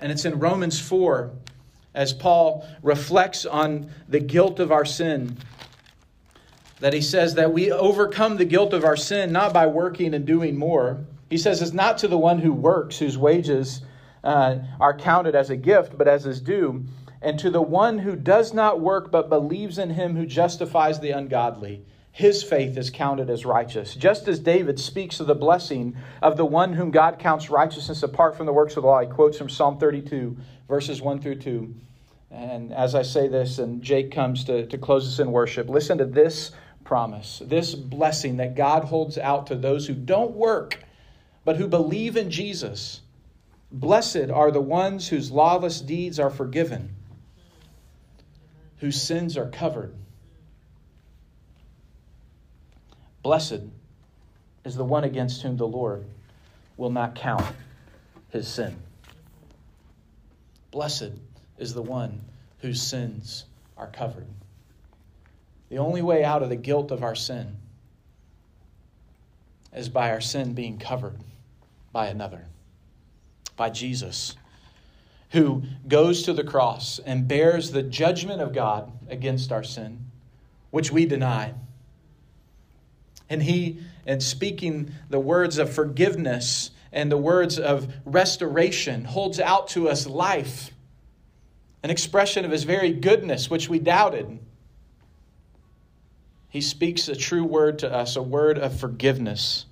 And 0.00 0.12
it's 0.12 0.24
in 0.24 0.38
Romans 0.38 0.80
4 0.80 1.30
as 1.94 2.12
Paul 2.12 2.66
reflects 2.82 3.44
on 3.44 3.90
the 4.08 4.20
guilt 4.20 4.60
of 4.60 4.70
our 4.72 4.84
sin 4.84 5.36
that 6.80 6.92
he 6.92 7.00
says 7.00 7.34
that 7.34 7.52
we 7.52 7.70
overcome 7.70 8.36
the 8.36 8.44
guilt 8.44 8.72
of 8.72 8.84
our 8.84 8.96
sin 8.96 9.30
not 9.30 9.52
by 9.52 9.66
working 9.66 10.14
and 10.14 10.26
doing 10.26 10.56
more. 10.56 11.04
He 11.32 11.38
says 11.38 11.62
it's 11.62 11.72
not 11.72 11.98
to 11.98 12.08
the 12.08 12.18
one 12.18 12.38
who 12.38 12.52
works 12.52 12.98
whose 12.98 13.18
wages 13.18 13.80
uh, 14.22 14.58
are 14.78 14.96
counted 14.96 15.34
as 15.34 15.50
a 15.50 15.56
gift, 15.56 15.98
but 15.98 16.06
as 16.06 16.24
his 16.24 16.40
due, 16.40 16.84
and 17.20 17.38
to 17.38 17.50
the 17.50 17.62
one 17.62 17.98
who 17.98 18.14
does 18.14 18.52
not 18.52 18.80
work 18.80 19.10
but 19.10 19.28
believes 19.28 19.78
in 19.78 19.90
him 19.90 20.14
who 20.14 20.26
justifies 20.26 21.00
the 21.00 21.10
ungodly 21.10 21.84
his 22.12 22.42
faith 22.42 22.76
is 22.76 22.90
counted 22.90 23.30
as 23.30 23.46
righteous. 23.46 23.94
Just 23.94 24.28
as 24.28 24.38
David 24.38 24.78
speaks 24.78 25.18
of 25.18 25.26
the 25.26 25.34
blessing 25.34 25.96
of 26.20 26.36
the 26.36 26.44
one 26.44 26.74
whom 26.74 26.90
God 26.90 27.18
counts 27.18 27.48
righteousness 27.48 28.02
apart 28.02 28.36
from 28.36 28.44
the 28.44 28.52
works 28.52 28.76
of 28.76 28.82
the 28.82 28.88
law, 28.88 29.00
he 29.00 29.06
quotes 29.06 29.38
from 29.38 29.48
Psalm 29.48 29.78
32, 29.78 30.36
verses 30.68 31.00
1 31.00 31.22
through 31.22 31.36
2. 31.36 31.74
And 32.30 32.72
as 32.72 32.94
I 32.94 33.00
say 33.00 33.28
this, 33.28 33.58
and 33.58 33.82
Jake 33.82 34.12
comes 34.12 34.44
to, 34.44 34.66
to 34.66 34.76
close 34.76 35.08
us 35.08 35.20
in 35.20 35.32
worship, 35.32 35.70
listen 35.70 35.98
to 35.98 36.04
this 36.04 36.52
promise, 36.84 37.40
this 37.46 37.74
blessing 37.74 38.36
that 38.36 38.56
God 38.56 38.84
holds 38.84 39.16
out 39.16 39.46
to 39.46 39.54
those 39.54 39.86
who 39.86 39.94
don't 39.94 40.32
work, 40.32 40.84
but 41.44 41.56
who 41.56 41.66
believe 41.66 42.16
in 42.16 42.30
Jesus. 42.30 43.00
Blessed 43.70 44.30
are 44.30 44.50
the 44.50 44.60
ones 44.60 45.08
whose 45.08 45.30
lawless 45.30 45.80
deeds 45.80 46.18
are 46.18 46.30
forgiven, 46.30 46.94
whose 48.78 49.00
sins 49.00 49.36
are 49.36 49.48
covered. 49.48 49.94
Blessed 53.22 53.62
is 54.64 54.76
the 54.76 54.84
one 54.84 55.04
against 55.04 55.42
whom 55.42 55.56
the 55.56 55.66
Lord 55.66 56.04
will 56.76 56.90
not 56.90 57.14
count 57.14 57.44
his 58.30 58.46
sin. 58.46 58.76
Blessed 60.70 61.12
is 61.58 61.74
the 61.74 61.82
one 61.82 62.20
whose 62.58 62.82
sins 62.82 63.44
are 63.76 63.88
covered. 63.88 64.26
The 65.70 65.78
only 65.78 66.02
way 66.02 66.24
out 66.24 66.42
of 66.42 66.50
the 66.50 66.56
guilt 66.56 66.90
of 66.90 67.02
our 67.02 67.14
sin 67.14 67.56
is 69.74 69.88
by 69.88 70.10
our 70.10 70.20
sin 70.20 70.52
being 70.52 70.78
covered 70.78 71.18
by 71.92 72.08
another, 72.08 72.46
by 73.56 73.70
Jesus, 73.70 74.34
who 75.30 75.62
goes 75.86 76.22
to 76.24 76.32
the 76.32 76.44
cross 76.44 76.98
and 77.04 77.28
bears 77.28 77.70
the 77.70 77.82
judgment 77.82 78.40
of 78.40 78.52
God 78.52 78.90
against 79.08 79.52
our 79.52 79.62
sin, 79.62 80.06
which 80.70 80.90
we 80.90 81.06
deny. 81.06 81.54
And 83.28 83.42
he, 83.42 83.78
in 84.06 84.20
speaking 84.20 84.92
the 85.08 85.20
words 85.20 85.58
of 85.58 85.72
forgiveness 85.72 86.70
and 86.92 87.10
the 87.10 87.16
words 87.16 87.58
of 87.58 87.92
restoration, 88.04 89.04
holds 89.04 89.40
out 89.40 89.68
to 89.68 89.88
us 89.88 90.06
life, 90.06 90.70
an 91.82 91.90
expression 91.90 92.44
of 92.44 92.50
his 92.50 92.64
very 92.64 92.92
goodness, 92.92 93.48
which 93.48 93.68
we 93.68 93.78
doubted. 93.78 94.38
He 96.48 96.60
speaks 96.60 97.08
a 97.08 97.16
true 97.16 97.44
word 97.44 97.78
to 97.78 97.90
us, 97.90 98.16
a 98.16 98.22
word 98.22 98.58
of 98.58 98.78
forgiveness. 98.78 99.64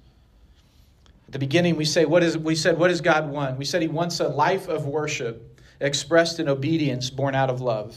At 1.31 1.35
the 1.35 1.39
beginning, 1.39 1.77
we 1.77 1.85
say, 1.85 2.07
what 2.07 2.25
is, 2.25 2.37
we 2.37 2.57
said, 2.57 2.77
what 2.77 2.89
does 2.89 3.03
God 3.03 3.31
want? 3.31 3.57
We 3.57 3.65
said 3.65 3.83
he 3.83 3.87
wants 3.87 4.19
a 4.19 4.27
life 4.27 4.67
of 4.67 4.85
worship 4.85 5.61
expressed 5.79 6.41
in 6.41 6.49
obedience, 6.49 7.09
born 7.09 7.37
out 7.37 7.51
of 7.51 7.61
love. 7.61 7.97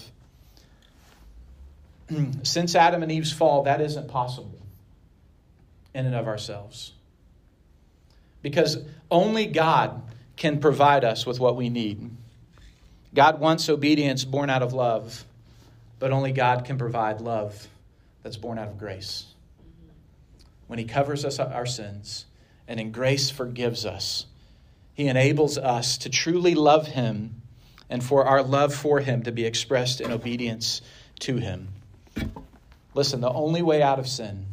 Since 2.43 2.75
Adam 2.75 3.01
and 3.01 3.11
Eve's 3.11 3.31
fall, 3.31 3.63
that 3.63 3.81
isn't 3.81 4.07
possible 4.07 4.61
in 5.95 6.05
and 6.05 6.13
of 6.13 6.27
ourselves. 6.27 6.91
Because 8.43 8.77
only 9.09 9.47
God 9.47 10.03
can 10.35 10.59
provide 10.59 11.03
us 11.03 11.25
with 11.25 11.39
what 11.39 11.55
we 11.55 11.69
need. 11.69 12.11
God 13.15 13.39
wants 13.39 13.67
obedience 13.67 14.25
born 14.25 14.51
out 14.51 14.61
of 14.61 14.73
love, 14.73 15.25
but 15.97 16.11
only 16.11 16.33
God 16.33 16.65
can 16.65 16.77
provide 16.77 17.19
love 17.19 17.67
that's 18.21 18.37
born 18.37 18.59
out 18.59 18.67
of 18.67 18.77
grace. 18.77 19.25
When 20.67 20.77
He 20.77 20.85
covers 20.85 21.25
us 21.25 21.39
our 21.39 21.65
sins 21.65 22.25
and 22.67 22.79
in 22.79 22.91
grace 22.91 23.29
forgives 23.29 23.85
us, 23.85 24.25
He 24.93 25.07
enables 25.07 25.57
us 25.57 25.97
to 25.99 26.09
truly 26.09 26.55
love 26.55 26.87
Him 26.87 27.41
and 27.89 28.03
for 28.03 28.25
our 28.25 28.41
love 28.41 28.73
for 28.73 28.99
Him 28.99 29.23
to 29.23 29.31
be 29.31 29.45
expressed 29.45 30.01
in 30.01 30.11
obedience 30.11 30.81
to 31.19 31.37
Him. 31.37 31.69
Listen, 32.93 33.21
the 33.21 33.31
only 33.31 33.61
way 33.61 33.81
out 33.81 33.99
of 33.99 34.07
sin 34.07 34.45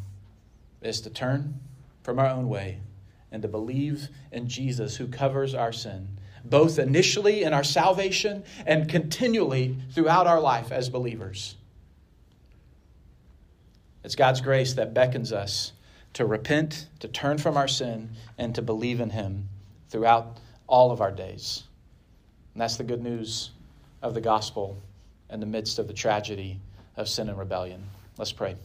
is 0.83 1.01
to 1.03 1.11
turn 1.11 1.61
from 2.03 2.19
our 2.19 2.29
own 2.29 2.49
way 2.49 2.81
and 3.31 3.43
to 3.43 3.49
believe 3.49 4.09
in 4.33 4.49
Jesus 4.49 4.97
who 4.97 5.07
covers 5.07 5.55
our 5.55 5.73
sin, 5.73 6.09
both 6.45 6.79
initially 6.79 7.43
in 7.43 7.53
our 7.53 7.65
salvation 7.65 8.43
and 8.67 8.89
continually 8.89 9.77
throughout 9.93 10.27
our 10.27 10.41
life 10.41 10.73
as 10.73 10.89
believers. 10.89 11.57
It's 14.03 14.15
God's 14.15 14.41
grace 14.41 14.75
that 14.75 14.95
beckons 14.95 15.33
us 15.33 15.73
to 16.15 16.27
repent, 16.27 16.89
to 17.01 17.09
turn 17.09 17.39
from 17.39 17.57
our 17.57 17.69
sin, 17.69 18.11
and 18.39 18.55
to 18.55 18.63
believe 18.63 19.01
in 19.01 19.11
Him 19.11 19.49
throughout 19.89 20.39
all 20.67 20.91
of 20.91 21.01
our 21.01 21.13
days. 21.13 21.65
And 22.55 22.61
that's 22.61 22.77
the 22.77 22.85
good 22.85 23.03
news 23.03 23.51
of 24.03 24.15
the 24.15 24.21
gospel 24.21 24.77
in 25.31 25.41
the 25.41 25.47
midst 25.47 25.79
of 25.79 25.87
the 25.87 25.95
tragedy 25.95 26.59
of 26.97 27.09
sin 27.09 27.29
and 27.29 27.39
rebellion. 27.39 27.83
Let's 28.19 28.33
pray. 28.33 28.57